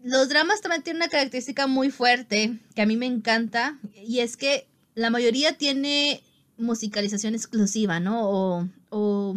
los 0.06 0.30
dramas 0.30 0.62
también 0.62 0.84
tienen 0.84 1.02
una 1.02 1.10
característica 1.10 1.66
muy 1.66 1.90
fuerte 1.90 2.60
que 2.76 2.82
a 2.84 2.86
mí 2.86 2.96
me 2.96 3.08
encanta 3.08 3.80
y 3.96 4.20
es 4.20 4.38
que 4.38 4.68
la 4.94 5.10
mayoría 5.10 5.58
tiene 5.58 6.22
musicalización 6.58 7.34
exclusiva, 7.34 8.00
¿no? 8.00 8.70
O, 8.92 9.36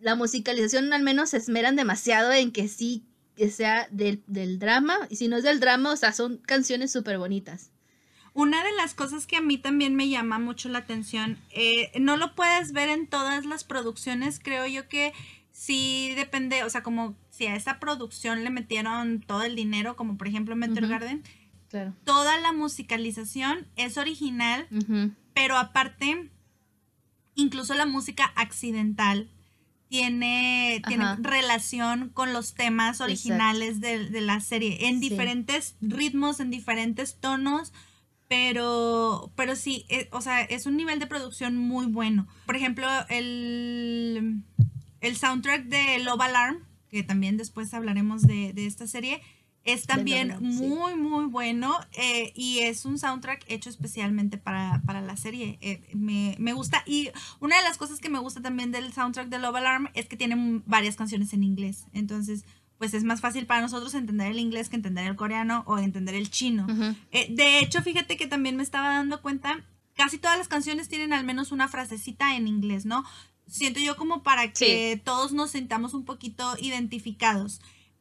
la 0.00 0.14
musicalización 0.14 0.92
al 0.94 1.02
menos 1.02 1.30
se 1.30 1.36
esmeran 1.36 1.76
demasiado 1.76 2.32
en 2.32 2.52
que 2.52 2.68
sí 2.68 3.04
que 3.36 3.50
sea 3.50 3.86
del, 3.90 4.22
drama 4.58 4.96
y 5.10 5.16
si 5.16 5.28
no 5.28 5.36
es 5.36 5.42
del 5.42 5.60
drama, 5.60 5.92
o 5.92 5.96
sea, 5.96 6.12
son 6.12 6.38
canciones 6.38 6.90
súper 6.90 7.18
bonitas. 7.18 7.70
Una 8.32 8.64
de 8.64 8.72
las 8.72 8.94
cosas 8.94 9.26
que 9.26 9.36
a 9.36 9.42
mí 9.42 9.58
también 9.58 9.94
me 9.94 10.08
llama 10.08 10.38
mucho 10.38 10.70
la 10.70 10.78
atención, 10.78 11.38
eh, 11.50 11.92
no 12.00 12.16
lo 12.16 12.34
puedes 12.34 12.72
ver 12.72 12.88
en 12.88 13.06
todas 13.06 13.44
las 13.44 13.64
producciones, 13.64 14.40
creo 14.42 14.66
yo 14.66 14.88
que 14.88 15.12
sí 15.52 16.12
depende, 16.14 16.62
o 16.62 16.70
sea, 16.70 16.82
como 16.82 17.16
si 17.38 17.46
a 17.46 17.54
esa 17.54 17.78
producción 17.78 18.42
le 18.42 18.50
metieron 18.50 19.20
todo 19.20 19.42
el 19.42 19.54
dinero, 19.54 19.94
como 19.94 20.18
por 20.18 20.26
ejemplo 20.26 20.56
Meteor 20.56 20.88
Garden, 20.88 21.22
toda 22.02 22.40
la 22.40 22.52
musicalización 22.52 23.68
es 23.76 23.96
original, 23.96 24.66
pero 25.34 25.56
aparte, 25.56 26.30
incluso 27.36 27.74
la 27.74 27.86
música 27.86 28.32
accidental 28.34 29.30
tiene, 29.88 30.82
tiene 30.88 31.14
relación 31.20 32.10
con 32.10 32.32
los 32.32 32.54
temas 32.54 33.00
originales 33.00 33.80
de, 33.80 34.20
la 34.20 34.40
serie, 34.40 34.88
en 34.88 34.98
diferentes 34.98 35.76
ritmos, 35.80 36.40
en 36.40 36.50
diferentes 36.50 37.20
tonos, 37.20 37.72
pero, 38.26 39.30
pero 39.36 39.54
sí, 39.54 39.86
eh, 39.88 40.08
o 40.10 40.20
sea, 40.20 40.42
es 40.42 40.66
un 40.66 40.76
nivel 40.76 40.98
de 40.98 41.06
producción 41.06 41.56
muy 41.56 41.86
bueno. 41.86 42.26
Por 42.46 42.56
ejemplo, 42.56 42.86
el 43.08 44.42
el 45.00 45.16
soundtrack 45.16 45.64
de 45.64 45.98
Love 46.00 46.20
Alarm, 46.20 46.64
que 46.90 47.02
también 47.02 47.36
después 47.36 47.72
hablaremos 47.74 48.22
de, 48.22 48.52
esta 48.56 48.86
serie, 48.86 49.20
es 49.64 49.86
también 49.86 50.36
muy, 50.40 50.94
muy 50.94 51.26
bueno 51.26 51.76
eh, 51.92 52.32
y 52.34 52.60
es 52.60 52.84
un 52.84 52.98
soundtrack 52.98 53.44
hecho 53.48 53.68
especialmente 53.68 54.38
para, 54.38 54.80
la 54.86 55.16
serie. 55.16 55.58
Eh, 55.60 55.82
me, 55.94 56.52
gusta 56.52 56.82
y 56.86 57.10
una 57.40 57.56
de 57.56 57.62
las 57.62 57.76
cosas 57.76 58.00
que 58.00 58.08
me 58.08 58.18
gusta 58.18 58.40
también 58.40 58.72
del 58.72 58.92
soundtrack 58.92 59.28
de 59.28 59.38
Love 59.38 59.56
Alarm 59.56 59.88
es 59.94 60.06
que 60.06 60.16
tiene 60.16 60.62
varias 60.66 60.96
canciones 60.96 61.32
en 61.32 61.42
inglés. 61.42 61.86
Entonces, 61.92 62.44
pues 62.78 62.94
es 62.94 63.04
más 63.04 63.20
fácil 63.20 63.46
para 63.46 63.60
nosotros 63.60 63.92
entender 63.94 64.30
el 64.30 64.38
inglés 64.38 64.68
que 64.68 64.76
entender 64.76 65.06
el 65.06 65.16
coreano 65.16 65.64
o 65.66 65.78
entender 65.78 66.14
el 66.14 66.30
chino. 66.30 66.66
Eh, 67.10 67.26
de 67.30 67.58
hecho, 67.58 67.82
fíjate 67.82 68.16
que 68.16 68.26
también 68.26 68.56
me 68.56 68.62
estaba 68.62 68.88
dando 68.88 69.20
cuenta, 69.20 69.64
casi 69.94 70.16
todas 70.16 70.38
las 70.38 70.48
canciones 70.48 70.88
tienen 70.88 71.12
al 71.12 71.24
menos 71.24 71.50
una 71.52 71.68
frasecita 71.68 72.36
en 72.36 72.46
inglés, 72.46 72.86
¿no? 72.86 73.04
Siento 73.48 73.80
yo 73.80 73.96
como 73.96 74.22
para 74.22 74.52
que 74.52 75.00
todos 75.02 75.32
nos 75.32 75.50
sintamos 75.52 75.94
un 75.94 76.04
poquito 76.04 76.54
identificados. 76.60 77.60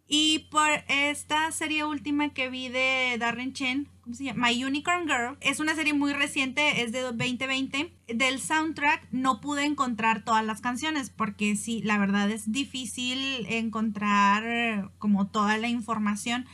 Y 0.10 0.48
por 0.52 0.70
esta 0.88 1.52
serie 1.52 1.84
última 1.84 2.30
que 2.30 2.50
vi 2.50 2.70
de 2.70 3.18
Darren 3.20 3.52
Chen, 3.52 3.90
¿cómo 4.02 4.16
se 4.16 4.24
llama? 4.24 4.48
My 4.48 4.64
Unicorn 4.64 5.06
Girl, 5.06 5.38
es 5.42 5.60
una 5.60 5.76
serie 5.76 5.94
muy 5.94 6.14
reciente, 6.14 6.82
es 6.82 6.94
de 6.94 7.02
2020. 7.02 7.94
Del 8.08 8.40
soundtrack 8.40 9.06
no 9.12 9.42
pude 9.42 9.66
encontrar 9.66 10.24
todas 10.24 10.46
las 10.46 10.62
canciones 10.62 11.10
porque 11.10 11.58
sí, 11.58 11.82
la 11.84 11.98
verdad 11.98 12.32
es 12.32 12.54
difícil 12.54 13.46
encontrar 13.50 14.92
como 14.98 15.28
toda 15.28 15.58
la 15.58 15.68
información. 15.68 16.46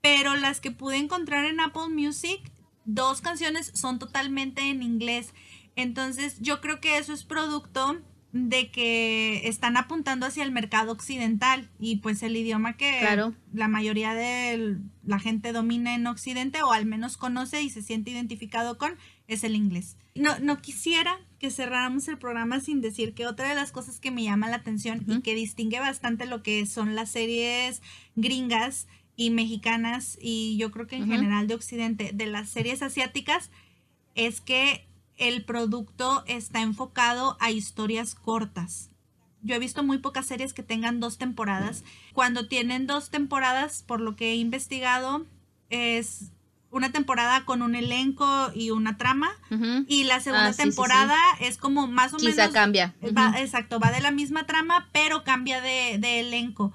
Pero 0.00 0.34
las 0.34 0.60
que 0.60 0.72
pude 0.72 0.96
encontrar 0.96 1.44
en 1.44 1.60
Apple 1.60 1.90
Music, 1.90 2.40
dos 2.84 3.20
canciones 3.20 3.70
son 3.74 4.00
totalmente 4.00 4.70
en 4.70 4.82
inglés. 4.82 5.34
Entonces 5.76 6.38
yo 6.40 6.60
creo 6.60 6.80
que 6.80 6.98
eso 6.98 7.12
es 7.12 7.22
producto 7.22 8.00
de 8.32 8.70
que 8.70 9.48
están 9.48 9.76
apuntando 9.78 10.26
hacia 10.26 10.44
el 10.44 10.52
mercado 10.52 10.92
occidental 10.92 11.70
y 11.80 11.96
pues 11.96 12.22
el 12.22 12.36
idioma 12.36 12.76
que 12.76 13.00
la 13.54 13.68
mayoría 13.68 14.14
de 14.14 14.76
la 15.04 15.18
gente 15.18 15.52
domina 15.52 15.94
en 15.94 16.06
Occidente 16.06 16.62
o 16.62 16.72
al 16.72 16.84
menos 16.84 17.16
conoce 17.16 17.62
y 17.62 17.70
se 17.70 17.82
siente 17.82 18.10
identificado 18.10 18.76
con 18.76 18.96
es 19.28 19.44
el 19.44 19.54
inglés. 19.54 19.96
No, 20.14 20.38
no 20.40 20.60
quisiera 20.60 21.18
que 21.38 21.50
cerráramos 21.50 22.08
el 22.08 22.18
programa 22.18 22.60
sin 22.60 22.80
decir 22.82 23.14
que 23.14 23.26
otra 23.26 23.48
de 23.48 23.54
las 23.54 23.72
cosas 23.72 23.98
que 23.98 24.10
me 24.10 24.24
llama 24.24 24.48
la 24.48 24.56
atención 24.56 25.04
y 25.06 25.22
que 25.22 25.34
distingue 25.34 25.80
bastante 25.80 26.26
lo 26.26 26.42
que 26.42 26.66
son 26.66 26.94
las 26.94 27.10
series 27.10 27.80
gringas 28.16 28.88
y 29.16 29.30
mexicanas 29.30 30.18
y 30.20 30.56
yo 30.58 30.70
creo 30.70 30.86
que 30.86 30.96
en 30.96 31.08
general 31.08 31.46
de 31.46 31.54
Occidente 31.54 32.10
de 32.12 32.26
las 32.26 32.50
series 32.50 32.82
asiáticas 32.82 33.50
es 34.14 34.40
que 34.40 34.87
el 35.18 35.44
producto 35.44 36.24
está 36.26 36.62
enfocado 36.62 37.36
a 37.40 37.50
historias 37.50 38.14
cortas. 38.14 38.90
Yo 39.42 39.54
he 39.54 39.58
visto 39.58 39.84
muy 39.84 39.98
pocas 39.98 40.26
series 40.26 40.52
que 40.52 40.62
tengan 40.62 41.00
dos 41.00 41.18
temporadas. 41.18 41.84
Cuando 42.12 42.48
tienen 42.48 42.86
dos 42.86 43.10
temporadas, 43.10 43.84
por 43.86 44.00
lo 44.00 44.16
que 44.16 44.32
he 44.32 44.36
investigado, 44.36 45.26
es 45.70 46.32
una 46.70 46.90
temporada 46.90 47.44
con 47.44 47.62
un 47.62 47.74
elenco 47.74 48.50
y 48.54 48.70
una 48.70 48.96
trama. 48.96 49.30
Y 49.86 50.04
la 50.04 50.20
segunda 50.20 50.48
ah, 50.48 50.54
temporada 50.54 51.18
es 51.40 51.56
como 51.56 51.86
más 51.86 52.14
o 52.14 52.16
Quizá 52.16 52.50
cambia. 52.50 52.94
Exacto, 53.36 53.78
va 53.78 53.92
de 53.92 54.00
la 54.00 54.10
misma 54.10 54.46
trama, 54.46 54.88
pero 54.92 55.24
cambia 55.24 55.60
de, 55.60 56.20
elenco. 56.20 56.72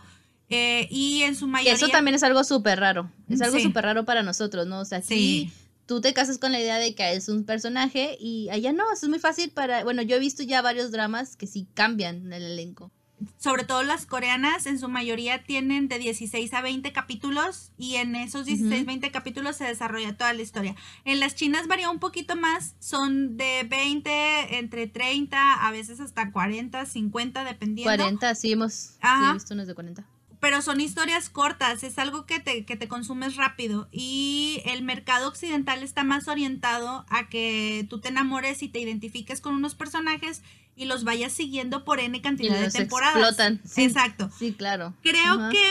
Eh, 0.50 0.88
y 0.92 1.24
en 1.24 1.36
su 1.36 1.48
mayoría. 1.48 1.74
eso 1.74 1.88
también 1.88 2.16
es 2.16 2.24
algo 2.24 2.44
súper 2.44 2.80
raro. 2.80 3.10
Es 3.28 3.42
algo 3.42 3.60
súper 3.60 3.86
raro 3.86 4.06
para 4.06 4.24
nosotros, 4.24 4.68
¿no? 4.68 4.80
O 4.80 4.86
sea, 4.86 5.02
sí 5.02 5.52
tú 5.86 6.02
te 6.02 6.14
casas 6.14 6.38
con 6.38 6.52
la 6.52 6.60
idea 6.60 6.78
de 6.78 6.96
que 6.96 7.14
es 7.14 7.30
un 7.30 7.44
personaje 7.46 8.18
y 8.20 8.50
allá 8.50 8.74
no, 8.74 8.92
eso 8.92 9.06
es 9.06 9.10
muy 9.10 9.20
fácil 9.20 9.52
para, 9.52 9.84
bueno, 9.84 10.02
yo 10.02 10.16
he 10.16 10.20
visto 10.20 10.44
ya 10.44 10.62
varios 10.62 10.92
dramas 10.92 11.36
que 11.36 11.48
sí 11.48 11.68
cambian 11.74 12.32
el 12.32 12.44
elenco. 12.44 12.92
Sobre 13.38 13.64
todo 13.64 13.84
las 13.84 14.06
coreanas, 14.06 14.66
en 14.66 14.80
su 14.80 14.90
mayoría 14.90 15.44
tienen 15.44 15.88
de 15.88 15.98
16 15.98 16.54
a 16.54 16.62
20 16.62 16.92
capítulos 16.92 17.72
y 17.78 17.96
en 17.96 18.16
esos 18.16 18.46
16, 18.46 18.86
20 18.86 19.12
capítulos 19.12 19.56
se 19.56 19.64
desarrolla 19.64 20.18
toda 20.18 20.34
la 20.34 20.42
historia. 20.42 20.76
En 21.06 21.22
las 21.22 21.36
chinas 21.36 21.68
varía 21.68 21.90
un 21.90 22.00
poquito 22.00 22.36
más, 22.36 22.76
son 22.80 23.38
de 23.38 23.66
20, 23.70 24.58
entre 24.58 24.88
30, 24.88 25.66
a 25.66 25.72
veces 25.72 26.02
hasta 26.02 26.32
40, 26.32 26.86
50, 26.86 27.46
dependiendo. 27.46 27.90
40, 27.90 28.36
sí 28.36 28.52
hemos 28.52 28.74
sí, 28.74 28.98
he 29.02 29.34
visto 29.34 29.54
unos 29.54 29.68
de 29.68 29.76
40 29.76 30.06
pero 30.44 30.62
son 30.62 30.82
historias 30.82 31.30
cortas, 31.30 31.84
es 31.84 31.98
algo 31.98 32.26
que 32.26 32.42
te, 32.42 32.66
que 32.66 32.76
te 32.76 32.90
consumes 32.90 33.38
rápido 33.38 33.88
y 33.94 34.62
el 34.66 34.84
mercado 34.84 35.30
occidental 35.30 35.82
está 35.84 36.04
más 36.04 36.28
orientado 36.28 37.06
a 37.08 37.30
que 37.30 37.88
tú 37.90 38.02
te 38.02 38.10
enamores 38.10 38.62
y 38.62 38.68
te 38.68 38.82
identifiques 38.82 39.40
con 39.40 39.56
unos 39.56 39.74
personajes 39.74 40.42
y 40.76 40.84
los 40.84 41.06
vayas 41.06 41.32
siguiendo 41.32 41.86
por 41.86 42.02
N 42.02 42.22
cantidad 42.22 42.60
de 42.60 42.70
temporadas. 42.70 43.16
Explotan. 43.16 43.62
Exacto. 43.78 44.30
Sí, 44.38 44.52
claro. 44.52 44.94
Creo 45.02 45.50
que 45.50 45.64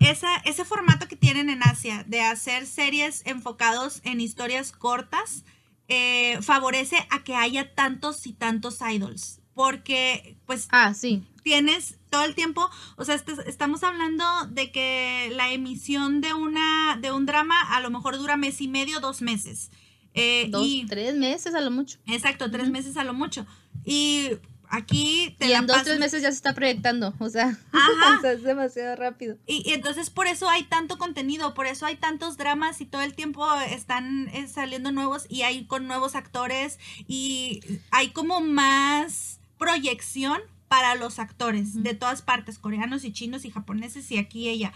esa, 0.00 0.34
ese 0.38 0.64
formato 0.64 1.06
que 1.06 1.14
tienen 1.14 1.48
en 1.48 1.62
Asia 1.62 2.04
de 2.08 2.22
hacer 2.22 2.66
series 2.66 3.22
enfocados 3.24 4.00
en 4.02 4.20
historias 4.20 4.72
cortas 4.72 5.44
eh, 5.86 6.42
favorece 6.42 6.96
a 7.10 7.22
que 7.22 7.36
haya 7.36 7.72
tantos 7.72 8.26
y 8.26 8.32
tantos 8.32 8.80
idols. 8.80 9.41
Porque, 9.54 10.36
pues, 10.46 10.68
ah, 10.70 10.94
sí. 10.94 11.24
tienes 11.42 11.98
todo 12.10 12.24
el 12.24 12.34
tiempo, 12.34 12.68
o 12.96 13.04
sea, 13.04 13.14
estamos 13.46 13.82
hablando 13.82 14.24
de 14.50 14.70
que 14.70 15.32
la 15.34 15.50
emisión 15.50 16.20
de 16.20 16.34
una 16.34 16.98
de 17.00 17.10
un 17.10 17.26
drama 17.26 17.54
a 17.74 17.80
lo 17.80 17.90
mejor 17.90 18.18
dura 18.18 18.36
mes 18.36 18.60
y 18.60 18.68
medio, 18.68 19.00
dos 19.00 19.22
meses. 19.22 19.70
Eh, 20.14 20.46
dos, 20.50 20.66
tres 20.88 21.14
meses 21.14 21.54
a 21.54 21.60
lo 21.60 21.70
mucho. 21.70 21.98
Exacto, 22.06 22.50
tres 22.50 22.70
meses 22.70 22.96
a 22.96 23.04
lo 23.04 23.14
mucho. 23.14 23.46
Y 23.84 24.30
aquí 24.68 25.36
te 25.38 25.46
y 25.46 25.52
en 25.52 25.66
dos, 25.66 25.82
tres 25.84 25.98
meses 25.98 26.22
ya 26.22 26.30
se 26.30 26.36
está 26.36 26.54
proyectando, 26.54 27.14
o 27.18 27.28
sea, 27.28 27.58
es 28.24 28.42
demasiado 28.42 28.96
rápido. 28.96 29.36
Y, 29.46 29.72
entonces 29.72 30.10
por 30.10 30.26
eso 30.26 30.48
hay 30.48 30.64
tanto 30.64 30.98
contenido, 30.98 31.54
por 31.54 31.66
eso 31.66 31.86
hay 31.86 31.96
tantos 31.96 32.36
dramas 32.36 32.80
y 32.80 32.86
todo 32.86 33.02
el 33.02 33.14
tiempo 33.14 33.46
están 33.70 34.28
eh, 34.28 34.48
saliendo 34.48 34.90
nuevos 34.90 35.26
y 35.28 35.42
hay 35.42 35.66
con 35.66 35.86
nuevos 35.86 36.14
actores 36.14 36.78
y 37.06 37.60
hay 37.90 38.10
como 38.10 38.40
más 38.40 39.40
proyección 39.62 40.40
para 40.66 40.96
los 40.96 41.20
actores 41.20 41.84
de 41.84 41.94
todas 41.94 42.20
partes, 42.20 42.58
coreanos 42.58 43.04
y 43.04 43.12
chinos 43.12 43.44
y 43.44 43.50
japoneses 43.50 44.10
y 44.10 44.18
aquí 44.18 44.48
ella. 44.48 44.72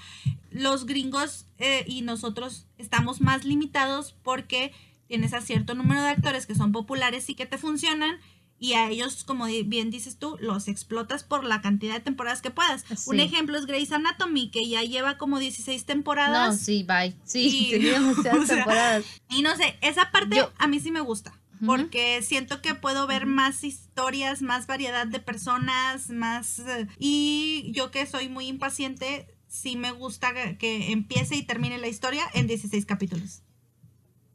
Los 0.50 0.86
gringos 0.86 1.46
eh, 1.58 1.84
y 1.88 2.02
nosotros 2.02 2.66
estamos 2.78 3.20
más 3.20 3.44
limitados 3.44 4.14
porque 4.22 4.72
tienes 5.08 5.32
a 5.32 5.40
cierto 5.40 5.74
número 5.74 6.02
de 6.02 6.10
actores 6.10 6.46
que 6.46 6.54
son 6.54 6.70
populares 6.70 7.28
y 7.30 7.34
que 7.34 7.46
te 7.46 7.58
funcionan 7.58 8.20
y 8.60 8.74
a 8.74 8.88
ellos, 8.88 9.24
como 9.24 9.46
bien 9.46 9.90
dices 9.90 10.18
tú, 10.18 10.36
los 10.40 10.68
explotas 10.68 11.24
por 11.24 11.42
la 11.42 11.60
cantidad 11.62 11.94
de 11.94 12.00
temporadas 12.00 12.42
que 12.42 12.50
puedas. 12.50 12.84
Un 13.06 13.18
ejemplo 13.18 13.58
es 13.58 13.66
Grey's 13.66 13.90
Anatomy, 13.90 14.50
que 14.50 14.68
ya 14.68 14.82
lleva 14.82 15.18
como 15.18 15.40
16 15.40 15.84
temporadas. 15.84 16.54
No, 16.54 16.58
sí, 16.58 16.84
bye. 16.84 17.14
Sí, 17.24 17.68
tenía 17.72 18.00
muchas 18.00 18.22
temporadas. 18.46 19.04
Y 19.30 19.42
no 19.42 19.56
sé, 19.56 19.76
esa 19.80 20.12
parte 20.12 20.46
a 20.58 20.68
mí 20.68 20.78
sí 20.78 20.92
me 20.92 21.00
gusta 21.00 21.34
porque 21.64 22.20
siento 22.22 22.60
que 22.60 22.74
puedo 22.74 23.06
ver 23.06 23.26
más 23.26 23.64
historias, 23.64 24.42
más 24.42 24.66
variedad 24.66 25.06
de 25.06 25.20
personas, 25.20 26.10
más... 26.10 26.58
Eh, 26.60 26.88
y 26.98 27.70
yo 27.72 27.90
que 27.90 28.06
soy 28.06 28.28
muy 28.28 28.46
impaciente, 28.46 29.34
sí 29.48 29.76
me 29.76 29.92
gusta 29.92 30.32
que 30.58 30.92
empiece 30.92 31.36
y 31.36 31.42
termine 31.42 31.78
la 31.78 31.88
historia 31.88 32.24
en 32.34 32.46
16 32.46 32.84
capítulos. 32.86 33.42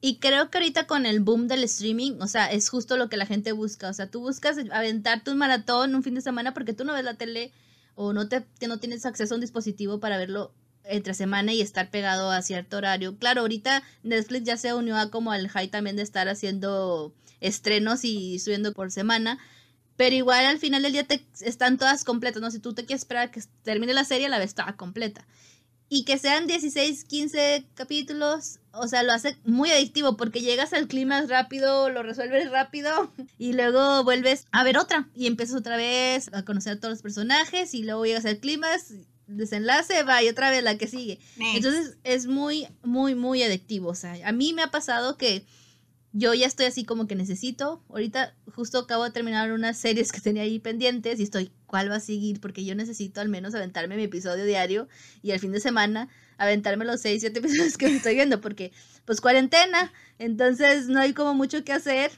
Y 0.03 0.17
creo 0.17 0.49
que 0.49 0.57
ahorita 0.57 0.87
con 0.87 1.05
el 1.05 1.19
boom 1.19 1.47
del 1.47 1.63
streaming, 1.63 2.13
o 2.21 2.27
sea, 2.27 2.51
es 2.51 2.69
justo 2.69 2.97
lo 2.97 3.07
que 3.07 3.17
la 3.17 3.27
gente 3.27 3.51
busca. 3.51 3.87
O 3.87 3.93
sea, 3.93 4.09
tú 4.09 4.19
buscas 4.19 4.57
aventarte 4.71 5.29
un 5.29 5.37
maratón 5.37 5.93
un 5.93 6.01
fin 6.01 6.15
de 6.15 6.21
semana 6.21 6.55
porque 6.55 6.73
tú 6.73 6.83
no 6.83 6.93
ves 6.93 7.03
la 7.03 7.13
tele 7.13 7.53
o 7.93 8.11
no, 8.11 8.27
te, 8.27 8.43
no 8.67 8.79
tienes 8.79 9.05
acceso 9.05 9.35
a 9.35 9.37
un 9.37 9.41
dispositivo 9.41 9.99
para 9.99 10.17
verlo 10.17 10.53
entre 10.83 11.13
semana 11.13 11.53
y 11.53 11.61
estar 11.61 11.89
pegado 11.89 12.31
a 12.31 12.41
cierto 12.41 12.77
horario. 12.77 13.17
Claro, 13.17 13.41
ahorita 13.41 13.83
Netflix 14.03 14.45
ya 14.45 14.57
se 14.57 14.73
unió 14.73 14.97
a 14.97 15.09
como 15.09 15.31
al 15.31 15.49
high 15.49 15.69
también 15.69 15.95
de 15.95 16.03
estar 16.03 16.27
haciendo 16.29 17.13
estrenos 17.39 18.05
y 18.05 18.39
subiendo 18.39 18.73
por 18.73 18.91
semana. 18.91 19.39
Pero 19.97 20.15
igual 20.15 20.45
al 20.45 20.57
final 20.57 20.81
del 20.83 20.93
día 20.93 21.03
te, 21.03 21.23
están 21.41 21.77
todas 21.77 22.05
completas, 22.05 22.41
¿no? 22.41 22.49
Si 22.49 22.59
tú 22.59 22.73
te 22.73 22.85
quieres 22.85 23.01
esperar 23.01 23.27
a 23.27 23.31
que 23.31 23.41
termine 23.63 23.93
la 23.93 24.05
serie, 24.05 24.29
la 24.29 24.39
ves 24.39 24.55
toda 24.55 24.75
completa. 24.75 25.27
Y 25.89 26.05
que 26.05 26.17
sean 26.17 26.47
16, 26.47 27.03
15 27.03 27.65
capítulos, 27.75 28.59
o 28.71 28.87
sea, 28.87 29.03
lo 29.03 29.11
hace 29.11 29.37
muy 29.43 29.69
adictivo 29.71 30.15
porque 30.15 30.39
llegas 30.39 30.71
al 30.71 30.87
clima 30.87 31.21
rápido, 31.23 31.89
lo 31.89 32.01
resuelves 32.01 32.49
rápido 32.49 33.11
y 33.37 33.51
luego 33.53 34.03
vuelves 34.05 34.47
a 34.53 34.63
ver 34.63 34.77
otra 34.77 35.09
y 35.13 35.27
empiezas 35.27 35.57
otra 35.57 35.75
vez 35.75 36.33
a 36.33 36.45
conocer 36.45 36.73
a 36.73 36.79
todos 36.79 36.93
los 36.93 37.01
personajes 37.01 37.73
y 37.73 37.83
luego 37.83 38.05
llegas 38.05 38.25
al 38.25 38.37
clima 38.37 38.69
desenlace, 39.37 40.03
va 40.03 40.23
y 40.23 40.29
otra 40.29 40.49
vez 40.49 40.63
la 40.63 40.77
que 40.77 40.87
sigue. 40.87 41.19
Entonces 41.37 41.97
es 42.03 42.27
muy, 42.27 42.67
muy, 42.83 43.15
muy 43.15 43.43
adictivo. 43.43 43.89
O 43.89 43.95
sea, 43.95 44.15
a 44.27 44.31
mí 44.31 44.53
me 44.53 44.61
ha 44.61 44.71
pasado 44.71 45.17
que 45.17 45.45
yo 46.13 46.33
ya 46.33 46.45
estoy 46.45 46.65
así 46.65 46.83
como 46.83 47.07
que 47.07 47.15
necesito. 47.15 47.83
Ahorita 47.89 48.35
justo 48.53 48.79
acabo 48.79 49.03
de 49.03 49.11
terminar 49.11 49.51
unas 49.51 49.77
series 49.77 50.11
que 50.11 50.19
tenía 50.19 50.43
ahí 50.43 50.59
pendientes 50.59 51.19
y 51.19 51.23
estoy, 51.23 51.51
¿cuál 51.65 51.89
va 51.89 51.95
a 51.95 52.01
seguir? 52.01 52.41
Porque 52.41 52.65
yo 52.65 52.75
necesito 52.75 53.21
al 53.21 53.29
menos 53.29 53.55
aventarme 53.55 53.95
mi 53.95 54.03
episodio 54.03 54.45
diario 54.45 54.87
y 55.21 55.31
al 55.31 55.39
fin 55.39 55.51
de 55.51 55.59
semana 55.59 56.09
aventarme 56.37 56.85
los 56.85 57.01
6, 57.01 57.21
7 57.21 57.39
episodios 57.39 57.77
que 57.77 57.87
me 57.87 57.97
estoy 57.97 58.15
viendo 58.15 58.41
porque 58.41 58.71
pues 59.05 59.21
cuarentena, 59.21 59.93
entonces 60.19 60.87
no 60.87 60.99
hay 60.99 61.13
como 61.13 61.33
mucho 61.33 61.63
que 61.63 61.73
hacer 61.73 62.11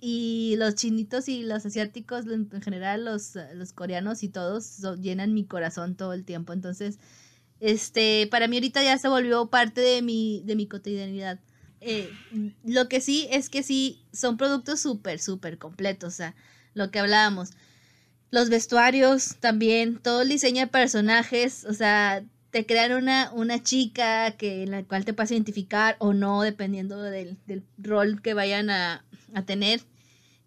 y 0.00 0.54
los 0.58 0.74
chinitos 0.76 1.28
y 1.28 1.42
los 1.42 1.66
asiáticos, 1.66 2.26
en 2.26 2.62
general 2.62 3.04
los, 3.04 3.32
los 3.54 3.72
coreanos 3.72 4.22
y 4.22 4.28
todos 4.28 4.78
llenan 5.00 5.34
mi 5.34 5.44
corazón 5.44 5.96
todo 5.96 6.12
el 6.12 6.24
tiempo. 6.24 6.52
Entonces, 6.52 6.98
este, 7.60 8.28
para 8.30 8.46
mí 8.46 8.56
ahorita 8.56 8.82
ya 8.82 8.96
se 8.98 9.08
volvió 9.08 9.46
parte 9.46 9.80
de 9.80 10.02
mi, 10.02 10.42
de 10.44 10.56
mi 10.56 10.66
cotidianidad. 10.66 11.40
Eh, 11.80 12.10
lo 12.64 12.88
que 12.88 13.00
sí 13.00 13.26
es 13.30 13.48
que 13.50 13.62
sí, 13.62 14.04
son 14.12 14.36
productos 14.36 14.80
súper, 14.80 15.18
súper 15.18 15.58
completos. 15.58 16.14
O 16.14 16.16
sea, 16.16 16.34
lo 16.74 16.90
que 16.90 17.00
hablábamos. 17.00 17.50
Los 18.30 18.50
vestuarios 18.50 19.36
también, 19.40 19.98
todo 19.98 20.22
el 20.22 20.28
diseño 20.28 20.60
de 20.60 20.66
personajes, 20.66 21.64
o 21.64 21.72
sea, 21.72 22.24
te 22.50 22.66
crean 22.66 22.92
una, 22.92 23.30
una 23.32 23.62
chica 23.62 24.32
que, 24.32 24.62
en 24.62 24.70
la 24.70 24.84
cual 24.84 25.04
te 25.04 25.12
puedas 25.12 25.30
identificar 25.30 25.96
o 25.98 26.14
no, 26.14 26.42
dependiendo 26.42 27.00
del, 27.02 27.36
del 27.46 27.62
rol 27.78 28.22
que 28.22 28.34
vayan 28.34 28.70
a, 28.70 29.04
a 29.34 29.42
tener. 29.44 29.80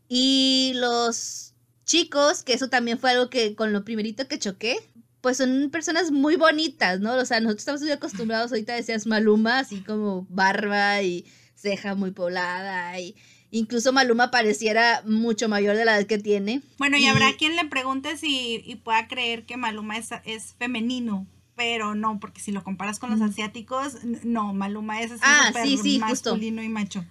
Y 0.07 0.73
los 0.75 1.53
chicos, 1.85 2.43
que 2.43 2.53
eso 2.53 2.69
también 2.69 2.99
fue 2.99 3.11
algo 3.11 3.29
que 3.29 3.55
con 3.55 3.73
lo 3.73 3.83
primerito 3.83 4.27
que 4.27 4.39
choqué, 4.39 4.77
pues 5.21 5.37
son 5.37 5.69
personas 5.71 6.11
muy 6.11 6.35
bonitas, 6.35 6.99
¿no? 6.99 7.13
O 7.15 7.25
sea, 7.25 7.39
nosotros 7.39 7.61
estamos 7.61 7.81
muy 7.81 7.91
acostumbrados, 7.91 8.51
ahorita 8.51 8.73
decías 8.73 9.05
Maluma, 9.05 9.59
así 9.59 9.81
como 9.81 10.25
barba 10.29 11.01
y 11.03 11.25
ceja 11.55 11.93
muy 11.93 12.11
poblada 12.11 12.99
y 12.99 13.15
incluso 13.51 13.93
Maluma 13.93 14.31
pareciera 14.31 15.03
mucho 15.05 15.47
mayor 15.47 15.75
de 15.75 15.85
la 15.85 15.97
edad 15.97 16.07
que 16.07 16.17
tiene. 16.17 16.61
Bueno, 16.79 16.97
y, 16.97 17.05
habrá 17.05 17.33
quien 17.37 17.55
le 17.55 17.65
pregunte 17.65 18.17
si 18.17 18.63
y 18.65 18.75
pueda 18.77 19.07
creer 19.07 19.45
que 19.45 19.57
Maluma 19.57 19.97
es, 19.97 20.09
es 20.25 20.55
femenino, 20.57 21.27
pero 21.61 21.93
no, 21.93 22.19
porque 22.19 22.41
si 22.41 22.51
lo 22.51 22.63
comparas 22.63 22.97
con 22.97 23.11
los 23.11 23.21
asiáticos, 23.21 24.03
no, 24.23 24.51
Maluma 24.51 24.99
es 25.03 25.11
así 25.11 25.21
ah, 25.23 25.53
sí, 25.63 25.77
sí, 25.77 25.99
masculino 25.99 26.63
y 26.63 26.69
macho. 26.69 27.05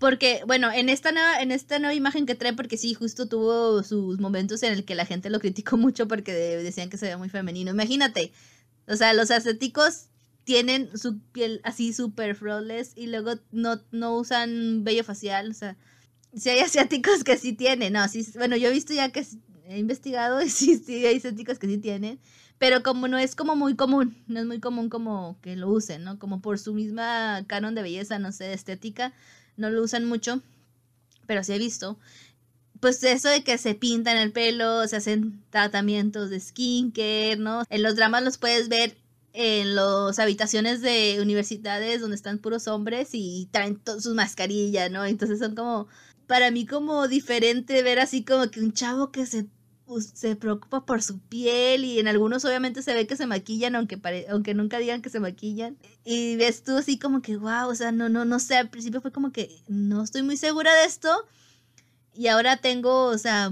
Porque, 0.00 0.42
bueno, 0.44 0.72
en 0.72 0.88
esta 0.88 1.12
nueva, 1.12 1.40
en 1.40 1.52
esta 1.52 1.78
nueva 1.78 1.94
imagen 1.94 2.26
que 2.26 2.34
trae, 2.34 2.52
porque 2.52 2.76
sí, 2.76 2.94
justo 2.94 3.28
tuvo 3.28 3.84
sus 3.84 4.18
momentos 4.18 4.64
en 4.64 4.72
el 4.72 4.84
que 4.84 4.96
la 4.96 5.06
gente 5.06 5.30
lo 5.30 5.38
criticó 5.38 5.76
mucho 5.76 6.08
porque 6.08 6.32
decían 6.32 6.90
que 6.90 6.96
se 6.96 7.06
veía 7.06 7.16
muy 7.16 7.28
femenino. 7.28 7.70
Imagínate, 7.70 8.32
o 8.88 8.96
sea, 8.96 9.12
los 9.12 9.30
asiáticos 9.30 10.08
tienen 10.42 10.90
su 10.98 11.20
piel 11.30 11.60
así 11.62 11.92
súper 11.92 12.34
flawless 12.34 12.94
y 12.96 13.06
luego 13.06 13.34
no, 13.52 13.80
no 13.92 14.16
usan 14.16 14.82
vello 14.82 15.04
facial, 15.04 15.52
o 15.52 15.54
sea, 15.54 15.76
si 16.34 16.50
hay 16.50 16.58
asiáticos 16.58 17.22
que 17.22 17.36
sí 17.36 17.52
tienen, 17.52 17.92
no, 17.92 18.08
sí, 18.08 18.26
bueno, 18.34 18.56
yo 18.56 18.66
he 18.66 18.72
visto 18.72 18.92
ya 18.94 19.10
que 19.10 19.24
he 19.68 19.78
investigado 19.78 20.42
y 20.42 20.50
sí, 20.50 20.82
sí 20.84 21.06
hay 21.06 21.18
asiáticos 21.18 21.60
que 21.60 21.68
sí 21.68 21.78
tienen, 21.78 22.18
pero 22.62 22.84
como 22.84 23.08
no 23.08 23.18
es 23.18 23.34
como 23.34 23.56
muy 23.56 23.74
común, 23.74 24.16
no 24.28 24.38
es 24.38 24.46
muy 24.46 24.60
común 24.60 24.88
como 24.88 25.36
que 25.42 25.56
lo 25.56 25.68
usen, 25.68 26.04
¿no? 26.04 26.20
Como 26.20 26.40
por 26.40 26.60
su 26.60 26.74
misma 26.74 27.44
canon 27.48 27.74
de 27.74 27.82
belleza, 27.82 28.20
no 28.20 28.30
sé, 28.30 28.52
estética, 28.52 29.12
no 29.56 29.68
lo 29.68 29.82
usan 29.82 30.04
mucho, 30.04 30.40
pero 31.26 31.42
sí 31.42 31.54
he 31.54 31.58
visto. 31.58 31.98
Pues 32.78 33.02
eso 33.02 33.28
de 33.30 33.42
que 33.42 33.58
se 33.58 33.74
pintan 33.74 34.16
el 34.16 34.30
pelo, 34.30 34.86
se 34.86 34.94
hacen 34.94 35.42
tratamientos 35.50 36.30
de 36.30 36.38
skincare, 36.38 37.34
¿no? 37.36 37.64
En 37.68 37.82
los 37.82 37.96
dramas 37.96 38.22
los 38.22 38.38
puedes 38.38 38.68
ver 38.68 38.96
en 39.32 39.74
las 39.74 40.20
habitaciones 40.20 40.82
de 40.82 41.18
universidades 41.20 42.00
donde 42.00 42.14
están 42.14 42.38
puros 42.38 42.68
hombres 42.68 43.08
y 43.10 43.48
traen 43.50 43.82
sus 43.98 44.14
mascarillas, 44.14 44.88
¿no? 44.88 45.04
Entonces 45.04 45.40
son 45.40 45.56
como, 45.56 45.88
para 46.28 46.52
mí 46.52 46.64
como 46.64 47.08
diferente 47.08 47.82
ver 47.82 47.98
así 47.98 48.24
como 48.24 48.52
que 48.52 48.60
un 48.60 48.72
chavo 48.72 49.10
que 49.10 49.26
se 49.26 49.48
se 50.00 50.36
preocupa 50.36 50.84
por 50.84 51.02
su 51.02 51.18
piel 51.20 51.84
y 51.84 51.98
en 51.98 52.08
algunos 52.08 52.44
obviamente 52.44 52.82
se 52.82 52.94
ve 52.94 53.06
que 53.06 53.16
se 53.16 53.26
maquillan, 53.26 53.74
aunque, 53.74 54.00
aunque 54.30 54.54
nunca 54.54 54.78
digan 54.78 55.02
que 55.02 55.10
se 55.10 55.20
maquillan. 55.20 55.76
Y 56.04 56.36
ves 56.36 56.62
tú 56.62 56.76
así 56.76 56.98
como 56.98 57.22
que, 57.22 57.36
wow, 57.36 57.68
o 57.68 57.74
sea, 57.74 57.92
no, 57.92 58.08
no, 58.08 58.24
no 58.24 58.38
sé, 58.38 58.56
al 58.56 58.70
principio 58.70 59.00
fue 59.00 59.12
como 59.12 59.32
que 59.32 59.62
no 59.68 60.02
estoy 60.02 60.22
muy 60.22 60.36
segura 60.36 60.74
de 60.74 60.84
esto. 60.84 61.10
Y 62.14 62.28
ahora 62.28 62.56
tengo, 62.58 63.06
o 63.06 63.18
sea, 63.18 63.50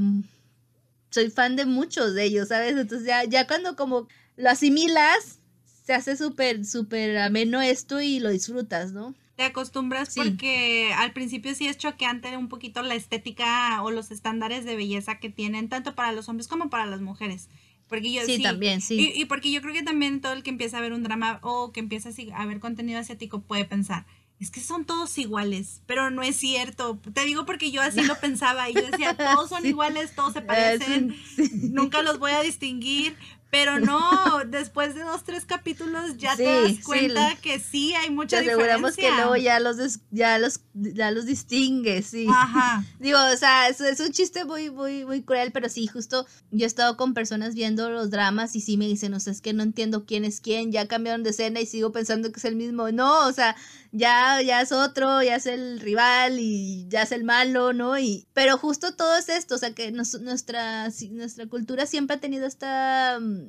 soy 1.11 1.31
fan 1.31 1.57
de 1.57 1.67
muchos 1.67 2.15
de 2.15 2.25
ellos, 2.25 2.49
¿sabes? 2.49 2.77
Entonces 2.77 3.07
ya, 3.07 3.25
ya 3.25 3.47
cuando 3.47 3.77
como 3.77 4.09
lo 4.37 4.51
asimilas, 4.51 5.41
se 5.85 5.95
hace 5.95 6.17
súper, 6.17 6.65
súper 6.65 7.19
ameno 7.19 7.61
esto 7.61 8.01
y 8.01 8.21
lo 8.21 8.31
disfrutas, 8.31 8.93
¿no? 8.93 9.15
Te 9.41 9.47
acostumbras 9.47 10.15
porque 10.15 10.93
al 10.93 11.15
principio 11.15 11.55
sí 11.55 11.67
es 11.67 11.79
choqueante 11.79 12.37
un 12.37 12.51
poquito 12.51 12.83
la 12.83 12.95
estética 12.95 13.83
o 13.83 13.91
los 13.91 14.11
estándares 14.11 14.67
de 14.67 14.77
belleza 14.77 15.19
que 15.19 15.31
tienen 15.31 15.71
tanto 15.71 15.95
para 15.95 16.13
los 16.13 16.29
hombres 16.29 16.47
como 16.47 16.69
para 16.69 16.85
las 16.85 17.01
mujeres. 17.01 17.49
Porque 17.89 18.13
yo, 18.13 18.21
sí, 18.27 18.43
también, 18.43 18.83
sí. 18.83 19.15
Y, 19.17 19.25
porque 19.25 19.51
yo 19.51 19.63
creo 19.63 19.73
que 19.73 19.83
también 19.83 20.21
todo 20.21 20.35
el 20.35 20.43
que 20.43 20.51
empieza 20.51 20.77
a 20.77 20.83
ver 20.83 20.93
un 20.93 21.03
drama 21.03 21.39
o 21.41 21.73
que 21.73 21.81
empieza 21.81 22.11
a 22.35 22.45
ver 22.45 22.61
contenido 22.61 22.99
asiático 23.01 23.41
puede 23.41 23.65
pensar, 23.65 24.05
es 24.41 24.51
que 24.51 24.61
son 24.61 24.85
todos 24.85 25.17
iguales, 25.17 25.81
pero 25.87 26.11
no 26.11 26.23
es 26.23 26.37
cierto. 26.37 27.01
Te 27.15 27.25
digo 27.25 27.47
porque 27.47 27.71
yo 27.71 27.81
así 27.81 28.03
lo 28.03 28.17
pensaba 28.21 28.69
y 28.69 28.75
yo 28.75 28.83
decía, 28.83 29.17
todos 29.17 29.49
son 29.49 29.65
iguales, 29.65 30.15
todos 30.15 30.35
se 30.35 30.43
parecen, 30.43 31.17
nunca 31.73 32.03
los 32.03 32.19
voy 32.19 32.33
a 32.33 32.43
distinguir, 32.43 33.17
pero 33.51 33.81
no, 33.81 34.01
después 34.47 34.95
de 34.95 35.03
dos, 35.03 35.25
tres 35.25 35.45
capítulos 35.45 36.17
ya 36.17 36.37
te 36.37 36.45
das 36.45 36.85
cuenta 36.85 37.37
que 37.43 37.59
sí 37.59 37.95
hay 37.95 38.11
mucha 38.11 38.39
te 38.41 38.47
aseguramos 38.47 38.97
que 38.97 39.11
luego 39.11 39.37
ya 39.37 39.61
los, 39.61 39.77
ya 40.11 40.39
los, 40.39 40.61
ya 40.75 41.11
los 41.11 41.27
distingue, 41.27 42.03
sí. 42.03 42.27
Ajá. 42.29 42.85
Digo, 42.99 43.19
o 43.33 43.37
sea, 43.37 43.69
es, 43.69 43.81
es 43.81 44.01
un 44.01 44.13
chiste 44.13 44.45
muy, 44.45 44.71
muy, 44.71 45.05
muy 45.05 45.23
cruel, 45.23 45.53
pero 45.53 45.69
sí, 45.69 45.87
justo 45.87 46.27
yo 46.51 46.65
he 46.65 46.67
estado 46.67 46.97
con 46.97 47.15
personas 47.15 47.55
viendo 47.55 47.91
los 47.91 48.11
dramas 48.11 48.55
y 48.57 48.61
sí 48.61 48.77
me 48.77 48.87
dicen, 48.87 49.15
o 49.15 49.21
sea, 49.21 49.33
es 49.33 49.41
que 49.41 49.53
no 49.53 49.63
entiendo 49.63 50.05
quién 50.05 50.25
es 50.25 50.41
quién, 50.41 50.73
ya 50.73 50.87
cambiaron 50.87 51.23
de 51.23 51.31
escena 51.31 51.61
y 51.61 51.67
sigo 51.67 51.93
pensando 51.93 52.31
que 52.31 52.39
es 52.39 52.45
el 52.45 52.57
mismo. 52.57 52.91
No, 52.93 53.27
o 53.27 53.33
sea, 53.33 53.57
ya, 53.93 54.41
ya 54.43 54.61
es 54.61 54.73
otro, 54.73 55.23
ya 55.23 55.37
es 55.37 55.47
el 55.47 55.81
rival 55.81 56.39
y 56.39 56.87
ya 56.89 57.03
es 57.03 57.13
el 57.13 57.25
malo, 57.25 57.73
¿no? 57.73 57.99
Y, 57.99 58.27
pero 58.33 58.57
justo 58.59 58.95
todo 58.95 59.17
es 59.17 59.29
esto, 59.29 59.57
o 59.57 59.59
sea, 59.59 59.75
que 59.75 59.93
nuestra, 59.93 60.89
nuestra 61.11 61.47
cultura 61.47 61.87
siempre 61.87 62.17
ha 62.17 62.21
tenido 62.21 62.47
esta 62.47 63.19
mm, 63.21 63.49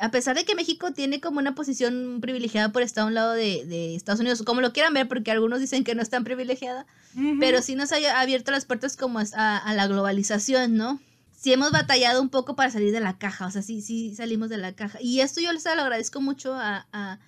a 0.00 0.10
pesar 0.10 0.34
de 0.34 0.44
que 0.46 0.54
México 0.54 0.92
tiene 0.92 1.20
como 1.20 1.40
una 1.40 1.54
posición 1.54 2.20
privilegiada 2.22 2.72
por 2.72 2.82
estar 2.82 3.04
a 3.04 3.06
un 3.06 3.14
lado 3.14 3.32
de, 3.34 3.94
Estados 3.94 4.20
Unidos, 4.20 4.42
como 4.42 4.62
lo 4.62 4.72
quieran 4.72 4.94
ver, 4.94 5.06
porque 5.06 5.30
algunos 5.30 5.60
dicen 5.60 5.84
que 5.84 5.94
no 5.94 6.00
es 6.00 6.08
tan 6.08 6.24
privilegiada, 6.24 6.86
pero 7.38 7.60
sí 7.60 7.74
nos 7.74 7.92
ha 7.92 8.20
abierto 8.20 8.50
las 8.50 8.64
puertas 8.64 8.96
como 8.96 9.18
a, 9.18 9.74
la 9.74 9.86
globalización, 9.86 10.74
¿no? 10.74 10.98
Sí 11.36 11.52
hemos 11.52 11.70
batallado 11.70 12.22
un 12.22 12.30
poco 12.30 12.56
para 12.56 12.70
salir 12.70 12.92
de 12.92 13.00
la 13.00 13.18
caja, 13.18 13.46
o 13.46 13.50
sea, 13.50 13.60
sí, 13.60 13.82
sí 13.82 14.14
salimos 14.14 14.48
de 14.48 14.56
la 14.56 14.72
caja. 14.72 14.98
Y 15.02 15.20
esto 15.20 15.42
yo 15.42 15.52
les 15.52 15.64
lo 15.64 15.82
agradezco 15.82 16.22
mucho 16.22 16.54
a, 16.54 17.18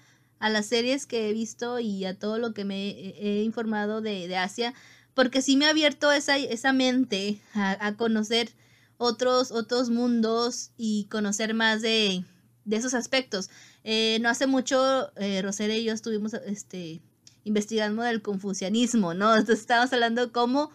las 0.49 0.67
series 0.67 1.07
que 1.07 1.29
he 1.29 1.33
visto 1.33 1.79
y 1.81 2.05
a 2.05 2.19
todo 2.19 2.39
lo 2.39 2.55
que 2.55 2.65
me 2.65 2.91
he, 2.91 3.43
informado 3.43 4.01
de, 4.01 4.37
Asia, 4.37 4.75
porque 5.15 5.43
sí 5.43 5.57
me 5.57 5.67
ha 5.67 5.71
abierto 5.71 6.11
esa, 6.13 6.37
esa 6.39 6.73
mente 6.73 7.41
a, 7.55 7.95
conocer 7.97 8.51
otros, 8.97 9.53
otros 9.53 9.91
mundos 9.91 10.71
y 10.77 11.07
conocer 11.11 11.55
más 11.55 11.83
de 11.83 12.25
de 12.65 12.77
esos 12.77 12.95
aspectos. 12.95 13.51
Eh, 13.85 14.19
no 14.21 14.29
hace 14.29 14.47
mucho, 14.47 15.13
eh, 15.17 15.43
Rosera 15.43 15.75
y 15.75 15.85
yo 15.85 15.93
estuvimos 15.93 16.35
este, 16.35 17.01
investigando 17.45 18.03
del 18.03 18.23
confucianismo, 18.23 19.15
¿no? 19.15 19.33
Entonces 19.35 19.61
estábamos 19.61 19.93
hablando 19.93 20.27
de 20.27 20.33
cómo, 20.33 20.71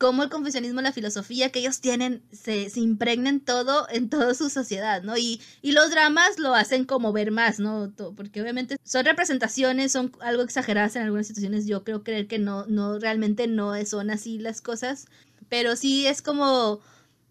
cómo 0.00 0.22
el 0.22 0.30
confucianismo, 0.30 0.80
la 0.80 0.92
filosofía 0.92 1.50
que 1.50 1.58
ellos 1.58 1.82
tienen, 1.82 2.22
se, 2.32 2.70
se 2.70 2.80
impregna 2.80 3.38
todo, 3.44 3.86
en 3.90 4.08
toda 4.08 4.32
su 4.32 4.48
sociedad, 4.48 5.02
¿no? 5.02 5.18
Y, 5.18 5.42
y 5.60 5.72
los 5.72 5.90
dramas 5.90 6.38
lo 6.38 6.54
hacen 6.54 6.86
como 6.86 7.12
ver 7.12 7.30
más, 7.30 7.60
¿no? 7.60 7.92
Porque 8.16 8.40
obviamente 8.40 8.78
son 8.82 9.04
representaciones, 9.04 9.92
son 9.92 10.10
algo 10.20 10.42
exageradas 10.42 10.96
en 10.96 11.02
algunas 11.02 11.26
situaciones. 11.26 11.66
Yo 11.66 11.84
creo 11.84 12.02
creer 12.02 12.28
que 12.28 12.38
no, 12.38 12.64
no, 12.64 12.98
realmente 12.98 13.46
no 13.46 13.74
son 13.84 14.08
así 14.08 14.38
las 14.38 14.62
cosas. 14.62 15.06
Pero 15.50 15.76
sí 15.76 16.06
es 16.06 16.22
como 16.22 16.80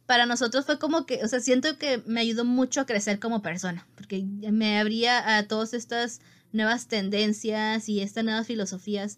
para 0.06 0.28
nosotros 0.28 0.68
fue 0.68 0.78
como 0.78 1.08
que, 1.08 1.24
o 1.24 1.28
sea, 1.28 1.40
siento 1.40 1.80
que 1.80 2.04
me 2.06 2.22
ayudó 2.22 2.46
mucho 2.46 2.82
a 2.82 2.86
crecer 2.86 3.20
como 3.20 3.42
persona, 3.42 3.88
porque 3.96 4.24
me 4.24 4.78
abría 4.78 5.38
a 5.38 5.48
todas 5.48 5.74
estas 5.74 6.22
nuevas 6.52 6.86
tendencias 6.88 7.90
y 7.90 8.02
estas 8.02 8.24
nuevas 8.24 8.46
filosofías 8.46 9.18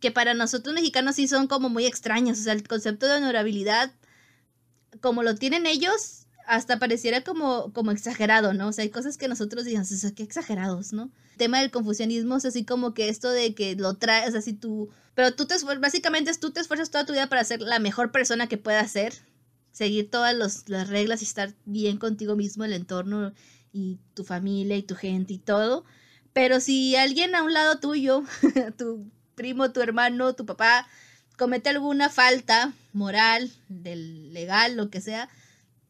que 0.00 0.10
para 0.10 0.34
nosotros 0.34 0.74
mexicanos 0.74 1.16
sí 1.16 1.28
son 1.28 1.46
como 1.46 1.68
muy 1.68 1.86
extrañas, 1.86 2.40
o 2.40 2.42
sea, 2.42 2.54
el 2.54 2.66
concepto 2.66 3.06
de 3.06 3.14
honorabilidad, 3.14 3.92
como 5.00 5.22
lo 5.22 5.34
tienen 5.34 5.66
ellos, 5.66 6.26
hasta 6.46 6.78
pareciera 6.78 7.22
como, 7.22 7.72
como 7.72 7.92
exagerado, 7.92 8.54
¿no? 8.54 8.68
O 8.68 8.72
sea, 8.72 8.82
hay 8.82 8.90
cosas 8.90 9.16
que 9.16 9.28
nosotros 9.28 9.64
digamos, 9.64 9.92
o 9.92 9.96
sea, 9.96 10.12
qué 10.12 10.22
exagerados, 10.22 10.92
¿no? 10.92 11.10
El 11.32 11.36
tema 11.36 11.60
del 11.60 11.70
confucianismo 11.70 12.36
es 12.36 12.44
así 12.44 12.64
como 12.64 12.92
que 12.92 13.08
esto 13.08 13.30
de 13.30 13.54
que 13.54 13.76
lo 13.76 13.94
traes, 13.94 14.34
así 14.34 14.52
tú, 14.54 14.90
pero 15.14 15.34
tú 15.34 15.46
te, 15.46 15.54
básicamente 15.78 16.32
tú 16.34 16.50
te 16.50 16.60
esfuerzas 16.60 16.90
toda 16.90 17.06
tu 17.06 17.12
vida 17.12 17.28
para 17.28 17.44
ser 17.44 17.60
la 17.60 17.78
mejor 17.78 18.10
persona 18.10 18.48
que 18.48 18.56
puedas 18.56 18.90
ser, 18.90 19.14
seguir 19.70 20.10
todas 20.10 20.34
las 20.66 20.88
reglas 20.88 21.22
y 21.22 21.24
estar 21.26 21.54
bien 21.66 21.98
contigo 21.98 22.36
mismo, 22.36 22.64
el 22.64 22.72
entorno 22.72 23.32
y 23.72 23.98
tu 24.14 24.24
familia 24.24 24.76
y 24.76 24.82
tu 24.82 24.96
gente 24.96 25.34
y 25.34 25.38
todo. 25.38 25.84
Pero 26.32 26.60
si 26.60 26.96
alguien 26.96 27.34
a 27.34 27.42
un 27.42 27.52
lado 27.52 27.78
tuyo, 27.78 28.24
tu 28.78 29.10
primo, 29.40 29.72
tu 29.72 29.80
hermano, 29.80 30.34
tu 30.34 30.44
papá, 30.44 30.86
comete 31.38 31.70
alguna 31.70 32.10
falta 32.10 32.74
moral, 32.92 33.50
del 33.68 34.34
legal, 34.34 34.76
lo 34.76 34.90
que 34.90 35.00
sea, 35.00 35.30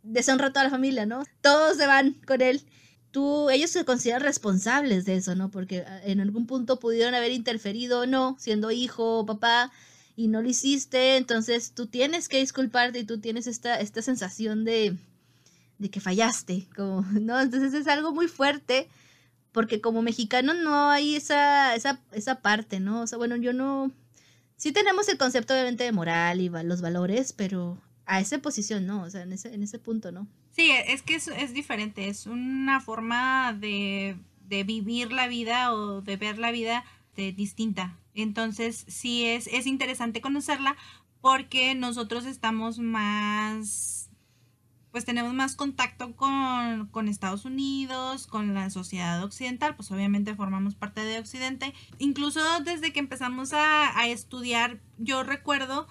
deshonra 0.04 0.46
a 0.46 0.52
toda 0.52 0.64
la 0.64 0.70
familia, 0.70 1.04
¿no? 1.04 1.24
Todos 1.40 1.76
se 1.76 1.86
van 1.88 2.12
con 2.28 2.42
él. 2.42 2.62
Tú, 3.10 3.50
ellos 3.50 3.70
se 3.70 3.84
consideran 3.84 4.22
responsables 4.22 5.04
de 5.04 5.16
eso, 5.16 5.34
¿no? 5.34 5.50
Porque 5.50 5.80
ah, 5.80 6.00
en 6.04 6.20
algún 6.20 6.46
punto 6.46 6.78
pudieron 6.78 7.16
haber 7.16 7.32
interferido 7.32 8.02
o 8.02 8.06
no, 8.06 8.36
siendo 8.38 8.70
hijo 8.70 9.18
o 9.18 9.26
papá, 9.26 9.72
y 10.14 10.28
no 10.28 10.42
lo 10.42 10.48
hiciste, 10.48 11.16
entonces 11.16 11.72
tú 11.72 11.88
tienes 11.88 12.28
que 12.28 12.38
disculparte 12.38 13.00
y 13.00 13.04
tú 13.04 13.18
tienes 13.18 13.48
esta, 13.48 13.80
esta 13.80 14.00
sensación 14.00 14.64
de, 14.64 14.96
de 15.78 15.90
que 15.90 15.98
fallaste, 15.98 16.68
como, 16.76 17.02
¿no? 17.20 17.40
Entonces 17.40 17.74
es 17.74 17.88
algo 17.88 18.12
muy 18.12 18.28
fuerte 18.28 18.88
porque 19.52 19.80
como 19.80 20.02
mexicano 20.02 20.54
no 20.54 20.90
hay 20.90 21.16
esa, 21.16 21.74
esa, 21.74 22.00
esa 22.12 22.40
parte, 22.40 22.80
¿no? 22.80 23.02
O 23.02 23.06
sea, 23.06 23.18
bueno, 23.18 23.36
yo 23.36 23.52
no... 23.52 23.90
Sí 24.56 24.72
tenemos 24.72 25.08
el 25.08 25.18
concepto 25.18 25.54
obviamente 25.54 25.84
de 25.84 25.92
moral 25.92 26.40
y 26.40 26.48
los 26.48 26.82
valores, 26.82 27.32
pero 27.32 27.78
a 28.04 28.20
esa 28.20 28.38
posición 28.38 28.86
no, 28.86 29.02
o 29.02 29.10
sea, 29.10 29.22
en 29.22 29.32
ese, 29.32 29.54
en 29.54 29.62
ese 29.62 29.78
punto 29.78 30.12
no. 30.12 30.26
Sí, 30.50 30.70
es 30.70 31.02
que 31.02 31.14
es, 31.14 31.28
es 31.28 31.54
diferente, 31.54 32.08
es 32.08 32.26
una 32.26 32.80
forma 32.80 33.54
de, 33.54 34.16
de, 34.48 34.64
vivir 34.64 35.12
la 35.12 35.28
vida 35.28 35.72
o 35.72 36.02
de 36.02 36.16
ver 36.16 36.38
la 36.38 36.50
vida 36.50 36.84
de, 37.16 37.32
distinta. 37.32 37.96
Entonces, 38.14 38.84
sí 38.88 39.24
es, 39.24 39.46
es 39.46 39.66
interesante 39.66 40.20
conocerla 40.20 40.76
porque 41.20 41.74
nosotros 41.74 42.26
estamos 42.26 42.78
más 42.78 44.09
pues 44.92 45.04
tenemos 45.04 45.32
más 45.34 45.54
contacto 45.54 46.16
con, 46.16 46.88
con, 46.90 47.08
Estados 47.08 47.44
Unidos, 47.44 48.26
con 48.26 48.54
la 48.54 48.70
sociedad 48.70 49.22
occidental, 49.22 49.76
pues 49.76 49.90
obviamente 49.90 50.34
formamos 50.34 50.74
parte 50.74 51.02
de 51.02 51.18
Occidente. 51.18 51.74
Incluso 51.98 52.40
desde 52.60 52.92
que 52.92 53.00
empezamos 53.00 53.52
a, 53.52 53.98
a 53.98 54.08
estudiar, 54.08 54.80
yo 54.98 55.22
recuerdo 55.22 55.86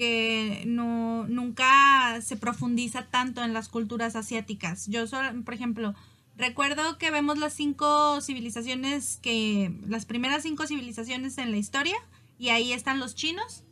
que 0.00 0.64
no, 0.66 1.26
nunca 1.28 2.18
se 2.22 2.36
profundiza 2.38 3.06
tanto 3.10 3.44
en 3.44 3.52
las 3.52 3.68
culturas 3.68 4.16
asiáticas. 4.16 4.86
Yo, 4.86 5.04
por 5.44 5.52
ejemplo, 5.52 5.94
recuerdo 6.38 6.96
que 6.96 7.10
vemos 7.10 7.36
las 7.36 7.52
cinco 7.52 8.22
civilizaciones 8.22 9.18
que, 9.20 9.78
las 9.86 10.06
primeras 10.06 10.42
cinco 10.42 10.66
civilizaciones 10.66 11.36
en 11.36 11.50
la 11.50 11.58
historia, 11.58 11.96
y 12.38 12.48
ahí 12.48 12.72
están 12.72 12.98
los 12.98 13.14
chinos, 13.14 13.62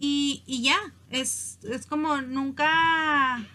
y, 0.00 0.42
y 0.46 0.62
ya, 0.62 0.78
es, 1.10 1.60
es 1.62 1.86
como 1.86 2.22
nunca 2.22 3.46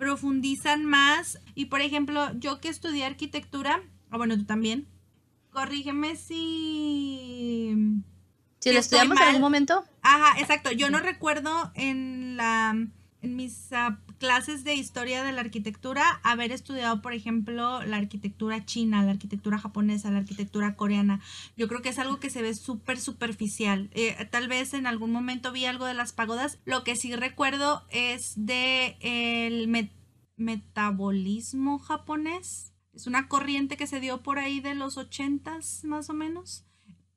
profundizan 0.00 0.84
más. 0.86 1.38
Y 1.54 1.66
por 1.66 1.82
ejemplo, 1.82 2.32
yo 2.38 2.58
que 2.58 2.68
estudié 2.68 3.04
arquitectura, 3.04 3.82
o 4.10 4.16
bueno, 4.16 4.36
tú 4.36 4.46
también, 4.46 4.88
corrígeme 5.50 6.16
si 6.16 7.76
si 8.60 8.72
lo 8.72 8.80
estudiamos 8.80 9.18
en 9.18 9.22
algún 9.24 9.42
momento. 9.42 9.84
Ajá, 10.00 10.40
exacto. 10.40 10.72
Yo 10.72 10.88
no 10.88 11.00
recuerdo 11.00 11.70
en 11.74 12.38
la 12.38 12.70
en 13.20 13.36
mis 13.36 13.72
ah, 13.72 14.00
clases 14.20 14.64
de 14.64 14.74
historia 14.74 15.24
de 15.24 15.32
la 15.32 15.40
arquitectura 15.40 16.20
haber 16.22 16.52
estudiado, 16.52 17.00
por 17.00 17.14
ejemplo, 17.14 17.82
la 17.82 17.96
arquitectura 17.96 18.64
china, 18.66 19.02
la 19.02 19.12
arquitectura 19.12 19.58
japonesa, 19.58 20.10
la 20.10 20.18
arquitectura 20.18 20.76
coreana. 20.76 21.20
Yo 21.56 21.66
creo 21.68 21.80
que 21.80 21.88
es 21.88 21.98
algo 21.98 22.20
que 22.20 22.28
se 22.28 22.42
ve 22.42 22.54
súper 22.54 23.00
superficial. 23.00 23.88
Eh, 23.94 24.28
tal 24.30 24.46
vez 24.46 24.74
en 24.74 24.86
algún 24.86 25.10
momento 25.10 25.50
vi 25.52 25.64
algo 25.64 25.86
de 25.86 25.94
las 25.94 26.12
pagodas. 26.12 26.58
Lo 26.66 26.84
que 26.84 26.96
sí 26.96 27.16
recuerdo 27.16 27.82
es 27.90 28.34
de 28.36 28.98
el 29.00 29.88
metabolismo 30.36 31.78
japonés. 31.78 32.74
Es 32.92 33.06
una 33.06 33.26
corriente 33.26 33.78
que 33.78 33.86
se 33.86 34.00
dio 34.00 34.22
por 34.22 34.38
ahí 34.38 34.60
de 34.60 34.74
los 34.74 34.98
ochentas, 34.98 35.82
más 35.82 36.10
o 36.10 36.12
menos 36.12 36.66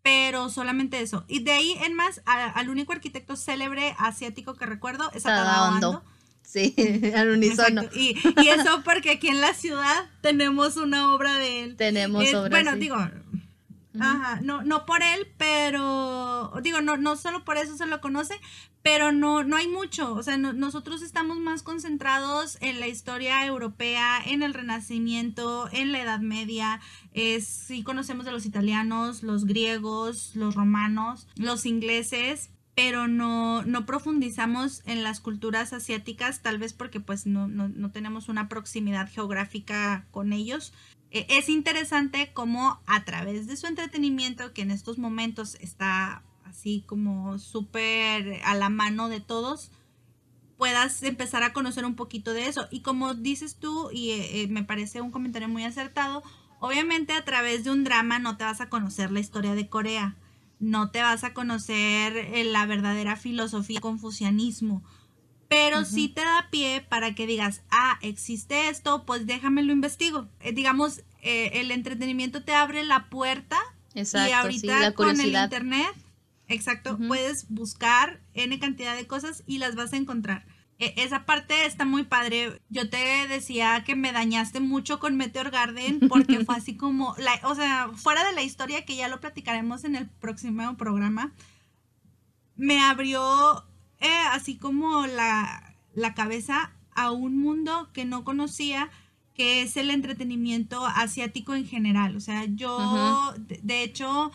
pero 0.03 0.49
solamente 0.49 0.99
eso. 0.99 1.23
Y 1.29 1.43
de 1.43 1.53
ahí 1.53 1.77
en 1.81 1.93
más, 1.93 2.21
al 2.25 2.67
único 2.69 2.91
arquitecto 2.91 3.37
célebre 3.37 3.95
asiático 3.97 4.55
que 4.55 4.65
recuerdo 4.65 5.09
es 5.13 5.23
Tadao 5.23 5.75
Ando. 5.75 6.03
Sí, 6.43 6.75
al 7.15 7.29
unísono. 7.29 7.83
Y, 7.95 8.15
y, 8.41 8.47
eso 8.49 8.83
porque 8.83 9.11
aquí 9.11 9.29
en 9.29 9.41
la 9.41 9.53
ciudad 9.53 10.09
tenemos 10.21 10.77
una 10.77 11.13
obra 11.13 11.39
de 11.39 11.63
él. 11.63 11.75
Tenemos 11.75 12.31
obra. 12.33 12.49
Bueno, 12.49 12.75
digo, 12.75 12.95
Ajá, 13.99 14.39
no, 14.41 14.63
no 14.63 14.85
por 14.85 15.03
él, 15.03 15.27
pero 15.37 16.51
digo, 16.63 16.81
no, 16.81 16.97
no 16.97 17.15
solo 17.15 17.45
por 17.45 17.57
eso 17.57 17.77
se 17.77 17.85
lo 17.85 18.01
conoce, 18.01 18.33
pero 18.81 19.11
no, 19.11 19.43
no 19.43 19.55
hay 19.55 19.67
mucho. 19.67 20.13
O 20.13 20.23
sea, 20.23 20.37
nosotros 20.37 21.01
estamos 21.03 21.37
más 21.37 21.61
concentrados 21.61 22.57
en 22.61 22.79
la 22.79 22.87
historia 22.87 23.45
europea, 23.45 24.19
en 24.25 24.41
el 24.41 24.53
Renacimiento, 24.53 25.69
en 25.71 25.91
la 25.91 26.01
Edad 26.01 26.19
Media. 26.19 26.81
Es, 27.13 27.45
sí 27.47 27.83
conocemos 27.83 28.25
de 28.25 28.31
los 28.31 28.45
italianos, 28.45 29.21
los 29.21 29.45
griegos, 29.45 30.35
los 30.35 30.55
romanos, 30.55 31.27
los 31.35 31.65
ingleses, 31.67 32.49
pero 32.75 33.07
no, 33.07 33.63
no 33.63 33.85
profundizamos 33.85 34.81
en 34.85 35.03
las 35.03 35.19
culturas 35.19 35.73
asiáticas, 35.73 36.41
tal 36.41 36.57
vez 36.57 36.73
porque 36.73 36.99
pues 36.99 37.25
no, 37.25 37.47
no, 37.47 37.69
no 37.69 37.91
tenemos 37.91 38.29
una 38.29 38.49
proximidad 38.49 39.09
geográfica 39.11 40.07
con 40.11 40.33
ellos 40.33 40.73
e, 41.13 41.27
es 41.29 41.47
interesante 41.47 42.31
cómo 42.33 42.81
a 42.87 43.05
través 43.05 43.47
de 43.47 43.55
su 43.55 43.67
entretenimiento, 43.67 44.51
que 44.51 44.63
en 44.63 44.71
estos 44.71 44.97
momentos 44.97 45.55
está 45.61 46.23
así 46.43 46.83
como 46.87 47.37
súper 47.39 48.41
a 48.43 48.55
la 48.55 48.69
mano 48.69 49.07
de 49.09 49.21
todos, 49.21 49.71
puedas 50.57 51.01
empezar 51.03 51.43
a 51.43 51.53
conocer 51.53 51.85
un 51.85 51.95
poquito 51.95 52.33
de 52.33 52.47
eso. 52.47 52.67
Y 52.71 52.81
como 52.81 53.13
dices 53.13 53.55
tú, 53.55 53.89
y 53.91 54.11
eh, 54.11 54.41
eh, 54.41 54.47
me 54.47 54.63
parece 54.63 55.01
un 55.01 55.11
comentario 55.11 55.47
muy 55.47 55.63
acertado, 55.63 56.23
obviamente 56.59 57.13
a 57.13 57.23
través 57.23 57.63
de 57.63 57.71
un 57.71 57.83
drama 57.83 58.17
no 58.19 58.35
te 58.37 58.43
vas 58.43 58.59
a 58.61 58.69
conocer 58.69 59.11
la 59.11 59.19
historia 59.19 59.53
de 59.53 59.69
Corea, 59.69 60.15
no 60.63 60.89
te 60.89 61.01
vas 61.01 61.23
a 61.23 61.33
conocer 61.33 62.15
eh, 62.17 62.43
la 62.43 62.65
verdadera 62.65 63.15
filosofía 63.15 63.81
confucianismo 63.81 64.83
pero 65.53 65.85
sí 65.85 66.09
te 66.09 66.21
da 66.21 66.47
pie 66.49 66.83
para 66.89 67.13
que 67.13 67.27
digas, 67.27 67.61
ah, 67.69 67.99
existe 68.01 68.69
esto, 68.69 69.05
pues 69.05 69.27
déjame 69.27 69.61
lo 69.61 69.71
investigo. 69.71 70.27
Eh, 70.39 70.51
digamos, 70.51 71.03
eh, 71.21 71.51
el 71.53 71.69
entretenimiento 71.69 72.43
te 72.43 72.55
abre 72.55 72.83
la 72.83 73.09
puerta 73.11 73.59
exacto, 73.93 74.29
y 74.29 74.31
ahorita 74.31 74.93
con 74.93 75.19
el 75.19 75.35
internet, 75.35 75.93
exacto, 76.47 76.97
puedes 77.07 77.47
buscar 77.49 78.19
N 78.33 78.57
cantidad 78.59 78.95
de 78.95 79.05
cosas 79.05 79.43
y 79.45 79.59
las 79.59 79.75
vas 79.75 79.93
a 79.93 79.97
encontrar. 79.97 80.43
E, 80.83 80.93
esa 80.97 81.25
parte 81.25 81.65
está 81.65 81.85
muy 81.85 82.03
padre. 82.03 82.59
Yo 82.69 82.89
te 82.89 83.27
decía 83.27 83.83
que 83.85 83.95
me 83.95 84.11
dañaste 84.11 84.59
mucho 84.59 84.99
con 84.99 85.15
Meteor 85.15 85.49
Garden 85.49 86.01
porque 86.09 86.43
fue 86.45 86.55
así 86.55 86.75
como, 86.75 87.15
la, 87.17 87.39
o 87.43 87.55
sea, 87.55 87.89
fuera 87.95 88.25
de 88.25 88.33
la 88.33 88.43
historia 88.43 88.83
que 88.85 88.95
ya 88.95 89.07
lo 89.07 89.21
platicaremos 89.21 89.85
en 89.85 89.95
el 89.95 90.09
próximo 90.09 90.75
programa, 90.75 91.33
me 92.55 92.81
abrió 92.81 93.65
eh, 93.99 94.09
así 94.31 94.57
como 94.57 95.07
la, 95.07 95.75
cabeza 96.15 96.73
a 96.95 97.11
un 97.11 97.39
mundo 97.39 97.89
que 97.93 98.03
no 98.03 98.25
conocía, 98.25 98.89
que 99.33 99.61
es 99.61 99.77
el 99.77 99.89
entretenimiento 99.89 100.85
asiático 100.85 101.55
en 101.55 101.65
general. 101.65 102.17
O 102.17 102.19
sea, 102.19 102.45
yo, 102.45 103.33
de, 103.37 103.83
hecho, 103.83 104.31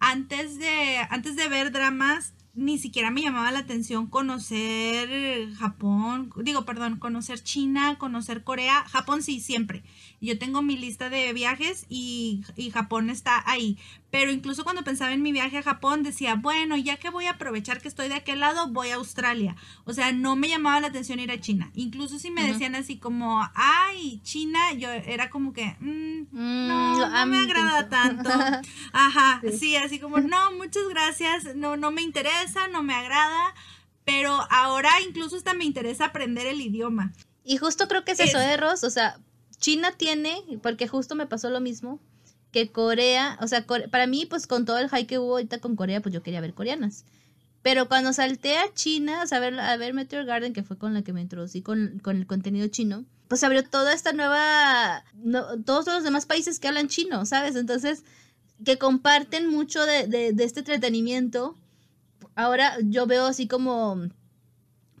antes 0.00 0.58
de, 0.58 0.98
antes 1.08 1.36
de 1.36 1.48
ver 1.48 1.70
dramas, 1.70 2.34
ni 2.54 2.78
siquiera 2.78 3.10
me 3.10 3.22
llamaba 3.22 3.50
la 3.50 3.60
atención 3.60 4.06
conocer 4.06 5.52
Japón, 5.54 6.30
digo, 6.36 6.64
perdón, 6.64 6.98
conocer 6.98 7.42
China, 7.42 7.96
conocer 7.98 8.44
Corea, 8.44 8.84
Japón 8.88 9.22
sí, 9.22 9.40
siempre. 9.40 9.82
Yo 10.22 10.38
tengo 10.38 10.62
mi 10.62 10.76
lista 10.76 11.10
de 11.10 11.32
viajes 11.32 11.84
y, 11.88 12.44
y, 12.54 12.70
Japón 12.70 13.10
está 13.10 13.42
ahí. 13.44 13.76
Pero 14.12 14.30
incluso 14.30 14.62
cuando 14.62 14.84
pensaba 14.84 15.12
en 15.12 15.20
mi 15.20 15.32
viaje 15.32 15.58
a 15.58 15.64
Japón 15.64 16.04
decía, 16.04 16.36
bueno, 16.36 16.76
ya 16.76 16.96
que 16.96 17.10
voy 17.10 17.24
a 17.24 17.32
aprovechar 17.32 17.80
que 17.80 17.88
estoy 17.88 18.08
de 18.08 18.14
aquel 18.14 18.38
lado, 18.38 18.68
voy 18.68 18.90
a 18.90 18.96
Australia. 18.96 19.56
O 19.84 19.92
sea, 19.92 20.12
no 20.12 20.36
me 20.36 20.48
llamaba 20.48 20.78
la 20.78 20.86
atención 20.86 21.18
ir 21.18 21.32
a 21.32 21.40
China. 21.40 21.72
Incluso 21.74 22.20
si 22.20 22.30
me 22.30 22.46
decían 22.46 22.76
así 22.76 22.98
como, 22.98 23.42
ay, 23.56 24.20
China, 24.22 24.72
yo 24.74 24.90
era 24.90 25.28
como 25.28 25.52
que, 25.52 25.76
mm, 25.80 26.20
mm, 26.30 26.68
no, 26.68 27.08
no 27.08 27.26
me 27.26 27.38
agrada 27.38 27.88
tanto. 27.88 28.30
Ajá, 28.92 29.42
sí. 29.58 29.74
así 29.74 29.98
como, 29.98 30.18
no, 30.18 30.52
muchas 30.52 30.84
gracias, 30.88 31.56
no, 31.56 31.76
no 31.76 31.90
me 31.90 32.02
interesa, 32.02 32.68
no 32.68 32.84
me 32.84 32.94
agrada. 32.94 33.54
Pero 34.04 34.46
ahora 34.50 34.90
incluso 35.04 35.34
hasta 35.36 35.52
me 35.52 35.64
interesa 35.64 36.04
aprender 36.04 36.46
el 36.46 36.60
idioma. 36.60 37.12
Y 37.44 37.56
justo 37.56 37.88
creo 37.88 38.04
que 38.04 38.12
es, 38.12 38.20
es 38.20 38.28
eso 38.28 38.38
de 38.38 38.56
Ross, 38.56 38.84
o 38.84 38.90
sea, 38.90 39.18
China 39.62 39.92
tiene, 39.96 40.42
porque 40.60 40.88
justo 40.88 41.14
me 41.14 41.26
pasó 41.26 41.48
lo 41.48 41.60
mismo, 41.60 42.00
que 42.50 42.70
Corea, 42.70 43.38
o 43.40 43.46
sea, 43.46 43.64
para 43.64 44.06
mí, 44.08 44.26
pues 44.26 44.46
con 44.46 44.66
todo 44.66 44.78
el 44.78 44.90
hype 44.90 45.06
que 45.06 45.18
hubo 45.18 45.34
ahorita 45.34 45.60
con 45.60 45.76
Corea, 45.76 46.02
pues 46.02 46.12
yo 46.12 46.22
quería 46.22 46.40
ver 46.40 46.52
coreanas. 46.52 47.04
Pero 47.62 47.86
cuando 47.86 48.12
salté 48.12 48.58
a 48.58 48.74
China, 48.74 49.22
o 49.22 49.26
sea, 49.26 49.38
a 49.38 49.40
ver, 49.40 49.58
a 49.58 49.92
Meteor 49.92 50.24
Garden, 50.24 50.52
que 50.52 50.64
fue 50.64 50.76
con 50.76 50.94
la 50.94 51.02
que 51.02 51.12
me 51.12 51.20
introducí 51.22 51.62
con, 51.62 52.00
con 52.02 52.16
el 52.16 52.26
contenido 52.26 52.66
chino, 52.66 53.04
pues 53.28 53.44
abrió 53.44 53.64
toda 53.64 53.94
esta 53.94 54.12
nueva, 54.12 55.04
todos 55.64 55.86
los 55.86 56.02
demás 56.02 56.26
países 56.26 56.58
que 56.58 56.66
hablan 56.66 56.88
chino, 56.88 57.24
¿sabes? 57.24 57.54
Entonces, 57.54 58.02
que 58.64 58.78
comparten 58.78 59.46
mucho 59.48 59.86
de, 59.86 60.08
de, 60.08 60.32
de 60.32 60.44
este 60.44 60.60
entretenimiento. 60.60 61.54
Ahora 62.34 62.76
yo 62.82 63.06
veo 63.06 63.26
así 63.26 63.46
como 63.46 64.08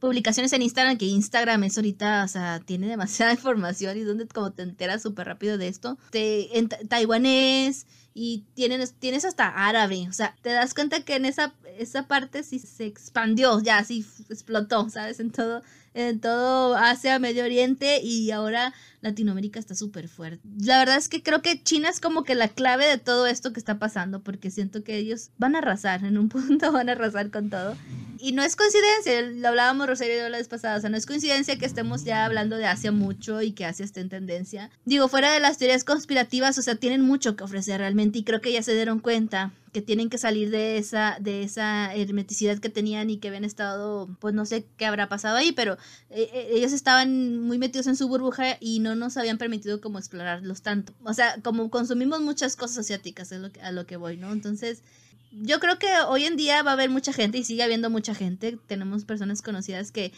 publicaciones 0.02 0.52
en 0.52 0.62
Instagram, 0.62 0.98
que 0.98 1.04
Instagram 1.06 1.62
es 1.62 1.76
ahorita, 1.76 2.24
o 2.24 2.28
sea, 2.28 2.58
tiene 2.58 2.88
demasiada 2.88 3.32
información 3.38 3.96
y 3.96 4.00
donde 4.00 4.26
como 4.26 4.50
te 4.50 4.64
enteras 4.64 5.00
súper 5.00 5.28
rápido 5.28 5.58
de 5.58 5.68
esto. 5.68 5.96
Te, 6.10 6.58
en 6.58 6.68
taiwanés 6.68 7.86
y 8.12 8.44
tienen, 8.54 8.84
tienes 8.98 9.24
hasta 9.24 9.46
árabe, 9.46 10.08
o 10.08 10.12
sea, 10.12 10.34
te 10.42 10.50
das 10.50 10.74
cuenta 10.74 11.04
que 11.04 11.14
en 11.14 11.24
esa, 11.24 11.54
esa 11.78 12.08
parte 12.08 12.42
sí 12.42 12.58
se 12.58 12.84
expandió, 12.84 13.60
ya 13.60 13.82
sí 13.84 14.04
explotó, 14.28 14.90
¿sabes? 14.90 15.20
En 15.20 15.30
todo, 15.30 15.62
en 15.94 16.18
todo 16.18 16.76
Asia, 16.76 17.20
Medio 17.20 17.44
Oriente 17.44 18.00
y 18.02 18.32
ahora 18.32 18.74
Latinoamérica 19.02 19.60
está 19.60 19.76
súper 19.76 20.08
fuerte. 20.08 20.42
La 20.58 20.80
verdad 20.80 20.96
es 20.96 21.08
que 21.08 21.22
creo 21.22 21.42
que 21.42 21.62
China 21.62 21.88
es 21.88 22.00
como 22.00 22.24
que 22.24 22.34
la 22.34 22.48
clave 22.48 22.86
de 22.86 22.98
todo 22.98 23.28
esto 23.28 23.52
que 23.52 23.60
está 23.60 23.78
pasando 23.78 24.20
porque 24.20 24.50
siento 24.50 24.82
que 24.82 24.96
ellos 24.96 25.30
van 25.38 25.54
a 25.54 25.58
arrasar, 25.58 26.04
en 26.04 26.18
un 26.18 26.28
punto 26.28 26.72
van 26.72 26.88
a 26.88 26.92
arrasar 26.92 27.30
con 27.30 27.50
todo 27.50 27.76
y 28.22 28.30
no 28.30 28.44
es 28.44 28.54
coincidencia, 28.54 29.20
lo 29.20 29.48
hablábamos 29.48 29.88
Rosario 29.88 30.28
la 30.28 30.38
vez 30.38 30.46
pasada, 30.46 30.76
o 30.76 30.80
sea, 30.80 30.88
no 30.90 30.96
es 30.96 31.06
coincidencia 31.06 31.58
que 31.58 31.66
estemos 31.66 32.04
ya 32.04 32.24
hablando 32.24 32.56
de 32.56 32.66
Asia 32.66 32.92
mucho 32.92 33.42
y 33.42 33.50
que 33.50 33.64
Asia 33.64 33.84
esté 33.84 34.00
en 34.00 34.08
tendencia. 34.08 34.70
Digo, 34.84 35.08
fuera 35.08 35.32
de 35.32 35.40
las 35.40 35.58
teorías 35.58 35.82
conspirativas, 35.82 36.56
o 36.56 36.62
sea, 36.62 36.76
tienen 36.76 37.02
mucho 37.02 37.34
que 37.34 37.42
ofrecer 37.42 37.80
realmente 37.80 38.20
y 38.20 38.22
creo 38.22 38.40
que 38.40 38.52
ya 38.52 38.62
se 38.62 38.76
dieron 38.76 39.00
cuenta 39.00 39.52
que 39.72 39.82
tienen 39.82 40.08
que 40.08 40.18
salir 40.18 40.50
de 40.50 40.78
esa, 40.78 41.16
de 41.18 41.42
esa 41.42 41.92
hermeticidad 41.96 42.58
que 42.58 42.68
tenían 42.68 43.10
y 43.10 43.16
que 43.16 43.26
habían 43.26 43.44
estado, 43.44 44.08
pues 44.20 44.34
no 44.34 44.46
sé 44.46 44.66
qué 44.76 44.86
habrá 44.86 45.08
pasado 45.08 45.36
ahí, 45.36 45.50
pero 45.50 45.72
eh, 46.10 46.30
eh, 46.32 46.48
ellos 46.52 46.72
estaban 46.72 47.40
muy 47.40 47.58
metidos 47.58 47.88
en 47.88 47.96
su 47.96 48.06
burbuja 48.06 48.56
y 48.60 48.78
no 48.78 48.94
nos 48.94 49.16
habían 49.16 49.38
permitido 49.38 49.80
como 49.80 49.98
explorarlos 49.98 50.62
tanto. 50.62 50.92
O 51.02 51.12
sea, 51.12 51.40
como 51.42 51.70
consumimos 51.70 52.20
muchas 52.20 52.54
cosas 52.54 52.78
asiáticas, 52.78 53.32
es 53.32 53.40
lo 53.40 53.50
a 53.62 53.72
lo 53.72 53.84
que 53.84 53.96
voy, 53.96 54.16
¿no? 54.16 54.30
Entonces, 54.30 54.84
yo 55.32 55.60
creo 55.60 55.78
que 55.78 55.88
hoy 56.08 56.24
en 56.24 56.36
día 56.36 56.62
va 56.62 56.70
a 56.70 56.74
haber 56.74 56.90
mucha 56.90 57.12
gente 57.12 57.38
y 57.38 57.44
sigue 57.44 57.62
habiendo 57.62 57.90
mucha 57.90 58.14
gente. 58.14 58.58
Tenemos 58.66 59.04
personas 59.04 59.42
conocidas 59.42 59.90
que 59.90 60.12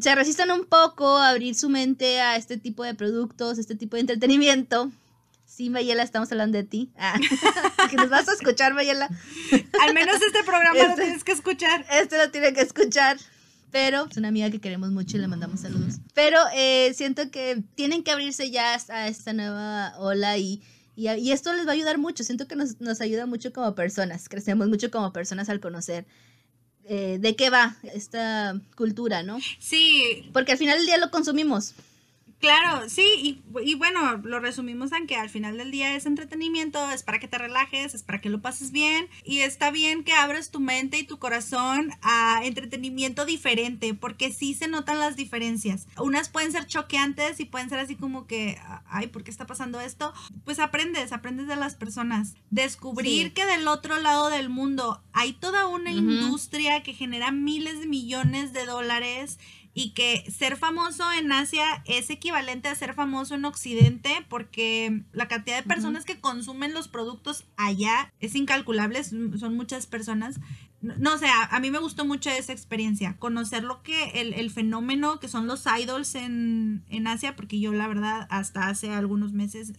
se 0.00 0.14
resistan 0.14 0.50
un 0.50 0.64
poco 0.64 1.18
a 1.18 1.28
abrir 1.28 1.54
su 1.54 1.68
mente 1.68 2.20
a 2.20 2.36
este 2.36 2.56
tipo 2.56 2.84
de 2.84 2.94
productos, 2.94 3.58
este 3.58 3.74
tipo 3.74 3.96
de 3.96 4.00
entretenimiento. 4.00 4.90
Sí, 5.44 5.70
Mayela, 5.70 6.02
estamos 6.02 6.32
hablando 6.32 6.56
de 6.56 6.64
ti. 6.64 6.90
Ah, 6.96 7.18
que 7.90 7.96
nos 7.96 8.08
vas 8.08 8.28
a 8.28 8.32
escuchar, 8.32 8.74
Mayela. 8.74 9.08
Al 9.82 9.94
menos 9.94 10.16
este 10.16 10.42
programa 10.42 10.74
lo 10.74 10.90
este 10.90 11.02
tienes 11.02 11.24
que 11.24 11.32
escuchar. 11.32 11.84
Este 11.90 12.16
lo 12.18 12.30
tiene 12.30 12.52
que 12.52 12.62
escuchar. 12.62 13.18
Pero 13.70 14.06
es 14.08 14.16
una 14.16 14.28
amiga 14.28 14.50
que 14.50 14.60
queremos 14.60 14.90
mucho 14.90 15.16
y 15.16 15.20
le 15.20 15.28
mandamos 15.28 15.60
saludos. 15.60 15.96
Pero 16.14 16.38
eh, 16.54 16.92
siento 16.94 17.30
que 17.30 17.62
tienen 17.74 18.04
que 18.04 18.12
abrirse 18.12 18.50
ya 18.50 18.80
a 18.88 19.08
esta 19.08 19.32
nueva 19.32 19.94
ola 19.98 20.38
y, 20.38 20.62
y, 20.96 21.32
esto 21.32 21.52
les 21.52 21.66
va 21.66 21.70
a 21.70 21.74
ayudar 21.74 21.98
mucho. 21.98 22.24
Siento 22.24 22.46
que 22.46 22.56
nos, 22.56 22.80
nos 22.80 23.00
ayuda 23.00 23.26
mucho 23.26 23.52
como 23.52 23.74
personas. 23.74 24.28
Crecemos 24.28 24.68
mucho 24.68 24.90
como 24.90 25.12
personas 25.12 25.48
al 25.48 25.60
conocer 25.60 26.06
eh, 26.84 27.18
de 27.18 27.34
qué 27.34 27.50
va 27.50 27.76
esta 27.94 28.60
cultura, 28.76 29.22
¿no? 29.22 29.38
Sí. 29.58 30.28
Porque 30.32 30.52
al 30.52 30.58
final 30.58 30.76
del 30.78 30.86
día 30.86 30.98
lo 30.98 31.10
consumimos. 31.10 31.74
Claro, 32.44 32.90
sí, 32.90 33.08
y, 33.22 33.42
y, 33.62 33.74
bueno, 33.74 34.18
lo 34.18 34.38
resumimos 34.38 34.92
en 34.92 35.06
que 35.06 35.16
al 35.16 35.30
final 35.30 35.56
del 35.56 35.70
día 35.70 35.96
es 35.96 36.04
entretenimiento, 36.04 36.90
es 36.90 37.02
para 37.02 37.18
que 37.18 37.26
te 37.26 37.38
relajes, 37.38 37.94
es 37.94 38.02
para 38.02 38.20
que 38.20 38.28
lo 38.28 38.42
pases 38.42 38.70
bien 38.70 39.08
y 39.24 39.38
está 39.38 39.70
bien 39.70 40.04
que 40.04 40.12
abres 40.12 40.50
tu 40.50 40.60
mente 40.60 40.98
y 40.98 41.04
tu 41.04 41.18
corazón 41.18 41.92
a 42.02 42.42
entretenimiento 42.44 43.24
diferente, 43.24 43.94
porque 43.94 44.30
sí 44.30 44.52
se 44.52 44.68
notan 44.68 44.98
las 44.98 45.16
diferencias. 45.16 45.86
Unas 45.96 46.28
pueden 46.28 46.52
ser 46.52 46.66
choqueantes 46.66 47.40
y 47.40 47.46
pueden 47.46 47.70
ser 47.70 47.78
así 47.78 47.96
como 47.96 48.26
que, 48.26 48.60
ay, 48.90 49.06
¿por 49.06 49.24
qué 49.24 49.30
está 49.30 49.46
pasando 49.46 49.80
esto? 49.80 50.12
Pues 50.44 50.58
aprendes, 50.58 51.12
aprendes 51.12 51.46
de 51.46 51.56
las 51.56 51.76
personas. 51.76 52.34
Descubrir 52.50 53.32
que 53.32 53.46
del 53.46 53.66
otro 53.68 53.98
lado 53.98 54.28
del 54.28 54.50
mundo 54.50 55.02
hay 55.14 55.32
toda 55.32 55.66
una 55.66 55.92
industria 55.92 56.82
que 56.82 56.92
genera 56.92 57.30
miles 57.30 57.80
de 57.80 57.86
millones 57.86 58.52
de 58.52 58.66
dólares 58.66 59.38
y 59.74 59.90
que 59.90 60.24
ser 60.30 60.56
famoso 60.56 61.10
en 61.12 61.32
Asia 61.32 61.82
es 61.84 62.08
equivalente 62.08 62.68
a 62.68 62.74
ser 62.76 62.94
famoso 62.94 63.34
en 63.34 63.44
Occidente 63.44 64.24
porque 64.28 65.02
la 65.12 65.26
cantidad 65.26 65.56
de 65.56 65.68
personas 65.68 66.04
que 66.04 66.20
consumen 66.20 66.72
los 66.72 66.86
productos 66.86 67.44
allá 67.56 68.12
es 68.20 68.36
incalculable, 68.36 69.02
son 69.02 69.56
muchas 69.56 69.86
personas. 69.86 70.38
No, 70.80 71.14
o 71.14 71.18
sea, 71.18 71.44
a 71.50 71.58
mí 71.58 71.72
me 71.72 71.80
gustó 71.80 72.04
mucho 72.04 72.30
esa 72.30 72.52
experiencia, 72.52 73.16
conocer 73.18 73.64
lo 73.64 73.82
que 73.82 74.20
el, 74.20 74.34
el 74.34 74.50
fenómeno 74.50 75.18
que 75.18 75.28
son 75.28 75.48
los 75.48 75.64
idols 75.66 76.14
en, 76.14 76.84
en 76.88 77.08
Asia, 77.08 77.34
porque 77.34 77.58
yo 77.58 77.72
la 77.72 77.88
verdad 77.88 78.28
hasta 78.30 78.68
hace 78.68 78.92
algunos 78.92 79.32
meses 79.32 79.72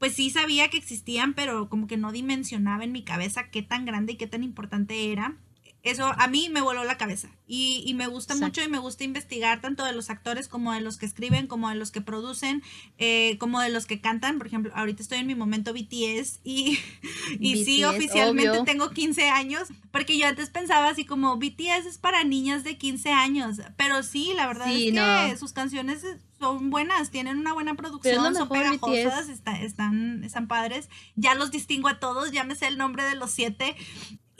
pues 0.00 0.14
sí 0.14 0.30
sabía 0.30 0.70
que 0.70 0.78
existían, 0.78 1.34
pero 1.34 1.68
como 1.68 1.86
que 1.86 1.98
no 1.98 2.10
dimensionaba 2.10 2.82
en 2.84 2.90
mi 2.90 3.04
cabeza 3.04 3.50
qué 3.50 3.62
tan 3.62 3.84
grande 3.84 4.14
y 4.14 4.16
qué 4.16 4.26
tan 4.26 4.42
importante 4.42 5.12
era 5.12 5.36
eso 5.82 6.12
a 6.16 6.26
mí 6.26 6.48
me 6.50 6.60
voló 6.60 6.84
la 6.84 6.98
cabeza 6.98 7.28
y, 7.46 7.82
y 7.86 7.94
me 7.94 8.06
gusta 8.06 8.34
mucho 8.34 8.62
y 8.62 8.68
me 8.68 8.78
gusta 8.78 9.04
investigar 9.04 9.60
tanto 9.60 9.84
de 9.84 9.92
los 9.92 10.10
actores 10.10 10.46
como 10.46 10.72
de 10.72 10.80
los 10.80 10.98
que 10.98 11.06
escriben, 11.06 11.46
como 11.46 11.70
de 11.70 11.74
los 11.74 11.90
que 11.90 12.02
producen, 12.02 12.62
eh, 12.98 13.38
como 13.38 13.60
de 13.60 13.70
los 13.70 13.86
que 13.86 14.00
cantan. 14.00 14.38
Por 14.38 14.46
ejemplo, 14.46 14.72
ahorita 14.74 15.02
estoy 15.02 15.18
en 15.18 15.26
mi 15.26 15.34
momento 15.34 15.72
BTS 15.72 16.40
y, 16.44 16.78
y 17.40 17.64
sí, 17.64 17.82
oficialmente 17.84 18.62
tengo 18.64 18.90
15 18.90 19.30
años, 19.30 19.68
porque 19.90 20.18
yo 20.18 20.26
antes 20.26 20.50
pensaba 20.50 20.88
así 20.88 21.04
como 21.04 21.38
BTS 21.38 21.86
es 21.86 21.98
para 21.98 22.24
niñas 22.24 22.62
de 22.62 22.76
15 22.76 23.12
años, 23.12 23.60
pero 23.76 24.02
sí, 24.02 24.32
la 24.34 24.46
verdad 24.46 24.70
es 24.70 24.92
que 24.92 25.36
sus 25.38 25.52
canciones 25.52 26.04
son 26.38 26.70
buenas, 26.70 27.10
tienen 27.10 27.38
una 27.38 27.52
buena 27.52 27.74
producción, 27.74 28.34
son 28.34 28.48
pegajosas, 28.48 29.28
están, 29.28 30.24
están 30.24 30.48
padres. 30.48 30.88
Ya 31.14 31.34
los 31.34 31.50
distingo 31.50 31.88
a 31.88 32.00
todos, 32.00 32.32
ya 32.32 32.44
me 32.44 32.54
sé 32.54 32.66
el 32.66 32.78
nombre 32.78 33.04
de 33.04 33.14
los 33.14 33.30
siete. 33.30 33.76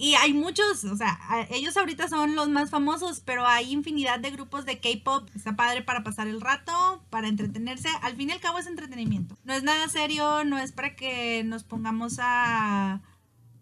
Y 0.03 0.15
hay 0.15 0.33
muchos, 0.33 0.85
o 0.85 0.97
sea, 0.97 1.21
ellos 1.51 1.77
ahorita 1.77 2.09
son 2.09 2.35
los 2.35 2.49
más 2.49 2.71
famosos, 2.71 3.21
pero 3.23 3.47
hay 3.47 3.71
infinidad 3.71 4.19
de 4.19 4.31
grupos 4.31 4.65
de 4.65 4.81
K-pop. 4.81 5.29
Está 5.37 5.57
padre 5.57 5.83
para 5.83 6.03
pasar 6.03 6.27
el 6.27 6.41
rato, 6.41 7.05
para 7.11 7.29
entretenerse. 7.29 7.91
Al 8.01 8.17
fin 8.17 8.31
y 8.31 8.33
al 8.33 8.41
cabo 8.41 8.59
es 8.59 8.67
entretenimiento. 8.67 9.37
No 9.45 9.53
es 9.53 9.63
nada 9.63 9.91
serio, 9.91 10.43
no 10.45 10.59
es 10.59 10.73
para 10.73 10.97
que 10.97 11.45
nos 11.45 11.65
pongamos 11.65 12.17
a, 12.19 13.03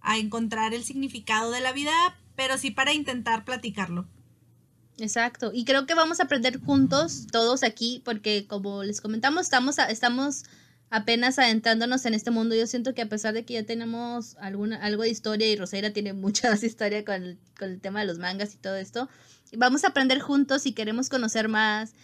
a 0.01 0.17
encontrar 0.17 0.75
el 0.75 0.85
significado 0.85 1.51
de 1.51 1.61
la 1.61 1.73
vida, 1.73 1.91
pero 2.37 2.57
sí 2.57 2.71
para 2.71 2.93
intentar 2.93 3.45
platicarlo. 3.45 4.07
Exacto. 4.99 5.51
Y 5.53 5.65
creo 5.65 5.87
que 5.87 5.95
vamos 5.95 6.21
a 6.21 6.23
aprender 6.23 6.61
juntos, 6.61 7.27
todos 7.33 7.65
aquí, 7.65 8.01
porque 8.05 8.47
como 8.47 8.85
les 8.85 9.01
comentamos, 9.01 9.47
estamos, 9.47 9.79
estamos 9.79 10.45
apenas 10.91 11.39
adentrándonos 11.39 12.05
en 12.07 12.15
este 12.15 12.31
mundo, 12.31 12.55
yo 12.55 12.67
siento 12.67 12.95
que 12.95 13.03
a 13.03 13.09
pesar 13.09 13.35
de 13.35 13.45
que 13.45 13.55
ya 13.55 13.65
tenemos 13.65 14.37
alguna, 14.39 14.77
algo 14.77 15.03
de 15.03 15.11
historia 15.11 15.47
y 15.51 15.57
Roseira 15.57 15.93
tiene 15.93 16.13
mucha 16.15 16.51
más 16.51 16.63
historia 16.63 17.05
con 17.05 17.15
el, 17.15 17.39
con 17.59 17.71
el 17.71 17.81
tema 17.81 18.01
de 18.01 18.07
los 18.07 18.19
mangas 18.19 18.55
y 18.55 18.59
todo 18.59 18.77
esto, 18.77 19.09
vamos 19.57 19.85
a 19.85 19.89
aprender 19.89 20.21
juntos 20.21 20.67
y 20.67 20.73
queremos 20.73 21.09
conocer 21.09 21.49
más, 21.49 21.95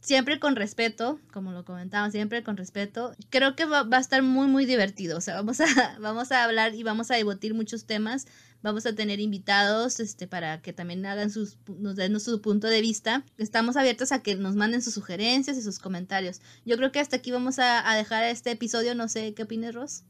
siempre 0.00 0.40
con 0.40 0.56
respeto, 0.56 1.20
como 1.32 1.52
lo 1.52 1.64
comentaba, 1.64 2.10
siempre 2.10 2.42
con 2.42 2.56
respeto. 2.56 3.14
Creo 3.28 3.54
que 3.54 3.66
va, 3.66 3.82
va, 3.82 3.98
a 3.98 4.00
estar 4.00 4.22
muy, 4.22 4.46
muy 4.46 4.64
divertido, 4.66 5.18
o 5.18 5.20
sea, 5.20 5.34
vamos 5.34 5.60
a, 5.60 5.66
vamos 6.00 6.32
a 6.32 6.44
hablar 6.44 6.74
y 6.74 6.82
vamos 6.82 7.10
a 7.10 7.16
debatir 7.16 7.54
muchos 7.54 7.84
temas 7.84 8.26
Vamos 8.62 8.84
a 8.84 8.94
tener 8.94 9.20
invitados 9.20 10.00
este, 10.00 10.26
para 10.26 10.60
que 10.60 10.72
también 10.72 11.04
hagan 11.06 11.30
sus, 11.30 11.56
nos 11.78 11.96
den 11.96 12.18
su 12.20 12.42
punto 12.42 12.66
de 12.66 12.82
vista. 12.82 13.24
Estamos 13.38 13.76
abiertos 13.76 14.12
a 14.12 14.22
que 14.22 14.34
nos 14.34 14.54
manden 14.54 14.82
sus 14.82 14.94
sugerencias 14.94 15.56
y 15.56 15.62
sus 15.62 15.78
comentarios. 15.78 16.40
Yo 16.66 16.76
creo 16.76 16.92
que 16.92 17.00
hasta 17.00 17.16
aquí 17.16 17.30
vamos 17.30 17.58
a, 17.58 17.94
dejar 17.94 18.24
este 18.24 18.50
episodio. 18.50 18.94
No 18.94 19.08
sé 19.08 19.32
qué 19.32 19.44
opinas, 19.44 19.74
Ros, 19.74 20.02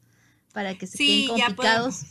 para 0.53 0.76
que 0.76 0.88
se 0.88 0.98
queden 0.98 1.28
complicados. 1.28 2.03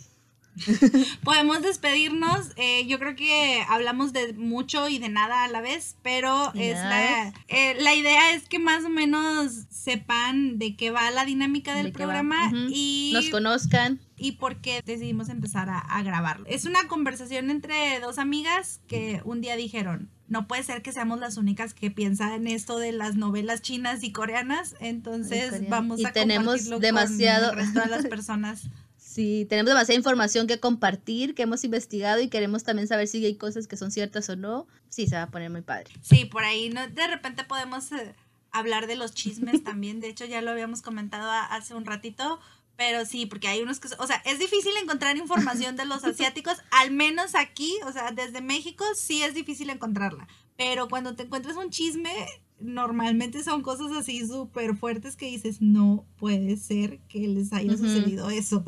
Podemos 1.24 1.62
despedirnos. 1.62 2.48
Eh, 2.56 2.86
yo 2.88 3.00
creo 3.00 3.16
que 3.16 3.64
hablamos 3.68 4.14
de 4.14 4.34
mucho 4.34 4.88
y 4.88 5.00
de 5.00 5.10
nada 5.10 5.44
a 5.44 5.48
la 5.50 5.62
vez, 5.62 5.96
pero 6.04 6.54
es 6.56 6.78
la, 6.78 7.34
eh, 7.48 7.76
la, 7.80 7.96
idea 7.96 8.34
es 8.34 8.48
que 8.48 8.60
más 8.60 8.86
o 8.86 8.90
menos 8.90 9.52
sepan 9.70 10.58
de 10.58 10.76
qué 10.76 10.92
va 10.92 11.12
la 11.12 11.26
dinámica 11.26 11.76
del 11.76 11.92
programa 11.92 12.52
y 12.70 13.12
nos 13.14 13.30
conozcan. 13.30 14.00
Y 14.20 14.34
por 14.34 14.58
qué 14.58 14.82
decidimos 14.86 15.30
empezar 15.30 15.70
a, 15.70 15.80
a 15.80 16.04
grabarlo. 16.04 16.46
Es 16.48 16.66
una 16.66 16.88
conversación 16.88 17.50
entre 17.50 18.00
dos 18.00 18.20
amigas 18.20 18.82
que 18.88 19.22
un 19.26 19.42
día 19.42 19.56
dijeron, 19.56 20.10
no 20.28 20.48
puede 20.48 20.64
ser 20.64 20.82
que 20.82 20.92
seamos 20.92 21.20
las 21.20 21.38
únicas 21.38 21.74
que 21.74 21.90
piensan 21.90 22.34
en 22.34 22.48
esto 22.48 22.78
de 22.78 22.92
las 22.92 23.16
novelas 23.16 23.62
chinas 23.62 24.04
y 24.04 24.12
coreanas, 24.12 24.76
entonces 24.80 25.68
vamos 25.70 26.06
a 26.06 26.12
tenemos 26.12 26.70
demasiado 26.80 27.50
con 27.50 27.60
el 27.60 27.66
resto 27.66 27.82
de 27.82 27.88
las 27.88 28.06
personas 28.08 28.70
Sí, 29.10 29.48
tenemos 29.50 29.70
demasiada 29.70 29.98
información 29.98 30.46
que 30.46 30.60
compartir, 30.60 31.34
que 31.34 31.42
hemos 31.42 31.64
investigado 31.64 32.22
y 32.22 32.30
queremos 32.30 32.64
también 32.64 32.88
saber 32.88 33.08
si 33.08 33.26
hay 33.26 33.36
cosas 33.36 33.66
que 33.66 33.76
son 33.76 33.90
ciertas 33.90 34.30
o 34.30 34.36
no. 34.36 34.68
Sí, 34.90 35.08
se 35.08 35.16
va 35.16 35.24
a 35.24 35.32
poner 35.32 35.50
muy 35.50 35.62
padre. 35.62 35.92
Sí, 36.04 36.26
por 36.26 36.44
ahí 36.44 36.70
no, 36.70 36.88
de 36.88 37.08
repente 37.08 37.44
podemos 37.44 37.92
eh, 37.92 38.14
hablar 38.52 38.86
de 38.86 38.96
los 38.96 39.16
chismes 39.16 39.64
también. 39.66 40.00
De 40.00 40.10
hecho, 40.10 40.26
ya 40.26 40.44
lo 40.44 40.52
habíamos 40.52 40.84
comentado 40.84 41.30
hace 41.32 41.74
un 41.74 41.86
ratito. 41.86 42.40
Pero 42.80 43.06
sí, 43.06 43.26
porque 43.26 43.50
hay 43.50 43.62
unos 43.62 43.82
que... 43.82 43.90
O 44.00 44.08
sea, 44.08 44.22
es 44.26 44.40
difícil 44.40 44.72
encontrar 44.82 45.18
información 45.18 45.76
de 45.76 45.86
los 45.86 46.02
asiáticos, 46.06 46.56
al 46.72 46.92
menos 46.92 47.36
aquí, 47.36 47.74
o 47.86 47.92
sea, 47.92 48.12
desde 48.12 48.40
México 48.40 48.86
sí 48.96 49.22
es 49.22 49.34
difícil 49.34 49.70
encontrarla. 49.70 50.30
Pero 50.56 50.88
cuando 50.88 51.14
te 51.14 51.24
encuentras 51.24 51.58
un 51.58 51.72
chisme, 51.72 52.10
normalmente 52.58 53.44
son 53.44 53.64
cosas 53.64 53.92
así 53.92 54.26
súper 54.26 54.78
fuertes 54.78 55.18
que 55.18 55.26
dices, 55.26 55.62
no 55.62 56.06
puede 56.18 56.56
ser 56.56 57.00
que 57.10 57.28
les 57.28 57.52
haya 57.52 57.76
sucedido 57.76 58.30
eso. 58.30 58.64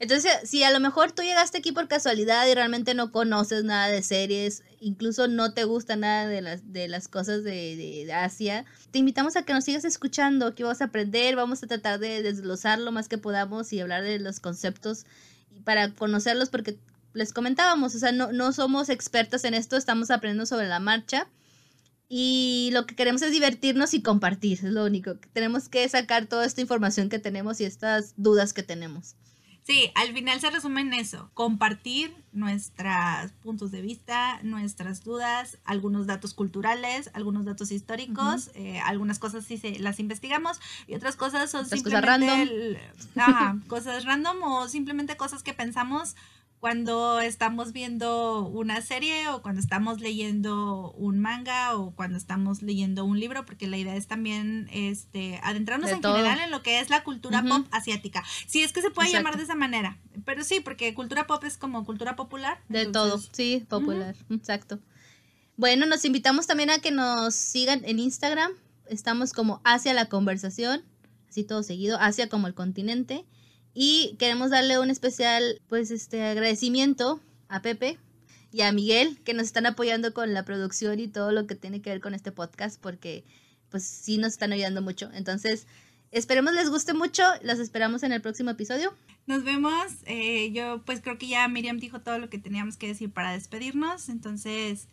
Entonces, 0.00 0.32
si 0.44 0.62
a 0.62 0.70
lo 0.70 0.78
mejor 0.78 1.10
tú 1.10 1.22
llegaste 1.22 1.58
aquí 1.58 1.72
por 1.72 1.88
casualidad 1.88 2.46
y 2.46 2.54
realmente 2.54 2.94
no 2.94 3.10
conoces 3.10 3.64
nada 3.64 3.88
de 3.88 4.02
series, 4.02 4.62
incluso 4.78 5.26
no 5.26 5.54
te 5.54 5.64
gusta 5.64 5.96
nada 5.96 6.28
de 6.28 6.40
las, 6.40 6.72
de 6.72 6.86
las 6.86 7.08
cosas 7.08 7.42
de, 7.42 8.04
de, 8.06 8.12
Asia, 8.12 8.64
te 8.92 9.00
invitamos 9.00 9.34
a 9.36 9.42
que 9.42 9.52
nos 9.52 9.64
sigas 9.64 9.84
escuchando, 9.84 10.46
aquí 10.46 10.62
vamos 10.62 10.80
a 10.82 10.84
aprender, 10.84 11.34
vamos 11.34 11.62
a 11.64 11.66
tratar 11.66 11.98
de 11.98 12.22
desglosar 12.22 12.78
lo 12.78 12.92
más 12.92 13.08
que 13.08 13.18
podamos 13.18 13.72
y 13.72 13.80
hablar 13.80 14.04
de 14.04 14.20
los 14.20 14.38
conceptos 14.38 15.04
para 15.64 15.92
conocerlos 15.92 16.48
porque 16.48 16.78
les 17.12 17.32
comentábamos, 17.32 17.96
o 17.96 17.98
sea, 17.98 18.12
no, 18.12 18.30
no 18.30 18.52
somos 18.52 18.90
expertos 18.90 19.44
en 19.44 19.54
esto, 19.54 19.76
estamos 19.76 20.12
aprendiendo 20.12 20.46
sobre 20.46 20.68
la 20.68 20.78
marcha 20.78 21.26
y 22.08 22.70
lo 22.72 22.86
que 22.86 22.94
queremos 22.94 23.22
es 23.22 23.32
divertirnos 23.32 23.92
y 23.94 24.02
compartir, 24.02 24.58
es 24.58 24.72
lo 24.72 24.84
único. 24.84 25.16
Tenemos 25.32 25.68
que 25.68 25.86
sacar 25.88 26.26
toda 26.26 26.46
esta 26.46 26.60
información 26.60 27.08
que 27.08 27.18
tenemos 27.18 27.60
y 27.60 27.64
estas 27.64 28.14
dudas 28.16 28.52
que 28.52 28.62
tenemos. 28.62 29.16
Sí, 29.68 29.92
al 29.94 30.14
final 30.14 30.40
se 30.40 30.48
resume 30.48 30.80
en 30.80 30.94
eso, 30.94 31.30
compartir 31.34 32.16
nuestros 32.32 33.32
puntos 33.42 33.70
de 33.70 33.82
vista, 33.82 34.40
nuestras 34.42 35.04
dudas, 35.04 35.58
algunos 35.62 36.06
datos 36.06 36.32
culturales, 36.32 37.10
algunos 37.12 37.44
datos 37.44 37.70
históricos, 37.70 38.50
eh, 38.54 38.80
algunas 38.80 39.18
cosas 39.18 39.44
sí 39.44 39.58
se 39.58 39.78
las 39.78 40.00
investigamos 40.00 40.58
y 40.86 40.94
otras 40.94 41.16
cosas 41.16 41.50
son 41.50 41.66
simplemente 41.66 42.26
cosas 42.26 42.46
random. 43.14 43.60
cosas 43.66 44.04
random 44.06 44.42
o 44.42 44.68
simplemente 44.68 45.18
cosas 45.18 45.42
que 45.42 45.52
pensamos 45.52 46.16
cuando 46.60 47.20
estamos 47.20 47.72
viendo 47.72 48.46
una 48.46 48.80
serie 48.80 49.28
o 49.28 49.42
cuando 49.42 49.60
estamos 49.60 50.00
leyendo 50.00 50.92
un 50.92 51.20
manga 51.20 51.76
o 51.76 51.92
cuando 51.92 52.18
estamos 52.18 52.62
leyendo 52.62 53.04
un 53.04 53.20
libro, 53.20 53.46
porque 53.46 53.68
la 53.68 53.76
idea 53.76 53.94
es 53.94 54.08
también 54.08 54.68
este, 54.72 55.38
adentrarnos 55.44 55.90
en 55.90 56.02
general 56.02 56.40
en 56.40 56.50
lo 56.50 56.62
que 56.62 56.80
es 56.80 56.90
la 56.90 57.04
cultura 57.04 57.42
pop 57.42 57.66
asiática. 57.70 58.24
Si 58.46 58.62
es 58.62 58.72
que 58.72 58.82
se 58.82 58.90
puede 58.90 59.12
llamar 59.12 59.36
de 59.36 59.44
esa 59.44 59.54
manera, 59.54 59.98
pero 60.24 60.42
sí, 60.42 60.60
porque 60.60 60.94
cultura 60.94 61.26
pop 61.26 61.44
es 61.44 61.56
como 61.56 61.84
cultura 61.84 62.16
popular. 62.16 62.60
De 62.68 62.86
todo, 62.86 63.20
sí, 63.32 63.64
popular, 63.68 64.16
exacto. 64.30 64.80
Bueno, 65.56 65.86
nos 65.86 66.04
invitamos 66.04 66.46
también 66.46 66.70
a 66.70 66.78
que 66.78 66.90
nos 66.90 67.34
sigan 67.34 67.82
en 67.84 67.98
Instagram. 67.98 68.52
Estamos 68.88 69.32
como 69.32 69.60
hacia 69.64 69.92
la 69.92 70.06
conversación, 70.06 70.82
así 71.28 71.44
todo 71.44 71.62
seguido, 71.62 71.98
hacia 72.00 72.28
como 72.28 72.46
el 72.46 72.54
continente. 72.54 73.24
Y 73.74 74.16
queremos 74.18 74.50
darle 74.50 74.78
un 74.78 74.90
especial, 74.90 75.60
pues, 75.68 75.90
este 75.90 76.22
agradecimiento 76.22 77.20
a 77.48 77.62
Pepe 77.62 77.98
y 78.52 78.62
a 78.62 78.72
Miguel, 78.72 79.18
que 79.24 79.34
nos 79.34 79.46
están 79.46 79.66
apoyando 79.66 80.14
con 80.14 80.34
la 80.34 80.44
producción 80.44 81.00
y 81.00 81.08
todo 81.08 81.32
lo 81.32 81.46
que 81.46 81.54
tiene 81.54 81.80
que 81.82 81.90
ver 81.90 82.00
con 82.00 82.14
este 82.14 82.32
podcast, 82.32 82.80
porque 82.80 83.24
pues 83.70 83.84
sí 83.84 84.18
nos 84.18 84.32
están 84.32 84.52
ayudando 84.52 84.82
mucho. 84.82 85.10
Entonces, 85.12 85.66
esperemos 86.10 86.54
les 86.54 86.70
guste 86.70 86.94
mucho, 86.94 87.22
los 87.42 87.58
esperamos 87.58 88.02
en 88.02 88.12
el 88.12 88.22
próximo 88.22 88.50
episodio. 88.50 88.94
Nos 89.26 89.44
vemos, 89.44 89.92
eh, 90.06 90.50
yo 90.52 90.82
pues 90.86 91.00
creo 91.02 91.18
que 91.18 91.28
ya 91.28 91.46
Miriam 91.48 91.78
dijo 91.78 92.00
todo 92.00 92.18
lo 92.18 92.30
que 92.30 92.38
teníamos 92.38 92.78
que 92.78 92.88
decir 92.88 93.12
para 93.12 93.32
despedirnos, 93.32 94.08
entonces 94.08 94.88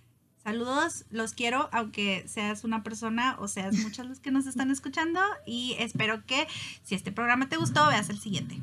saludos, 0.46 1.06
los 1.10 1.34
quiero, 1.34 1.70
aunque 1.72 2.24
seas 2.28 2.64
una 2.64 2.84
persona 2.84 3.36
o 3.40 3.48
seas 3.48 3.74
muchos 3.78 4.06
los 4.06 4.20
que 4.20 4.30
nos 4.30 4.46
están 4.46 4.70
escuchando 4.70 5.20
y 5.44 5.76
espero 5.80 6.24
que 6.28 6.48
si 6.84 6.94
este 6.94 7.12
programa 7.12 7.50
te 7.50 7.58
gustó, 7.58 7.88
veas 7.88 8.12
el 8.12 8.20
siguiente. 8.20 8.60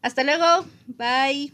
Hasta 0.00 0.24
luego, 0.24 0.64
bye. 0.86 1.52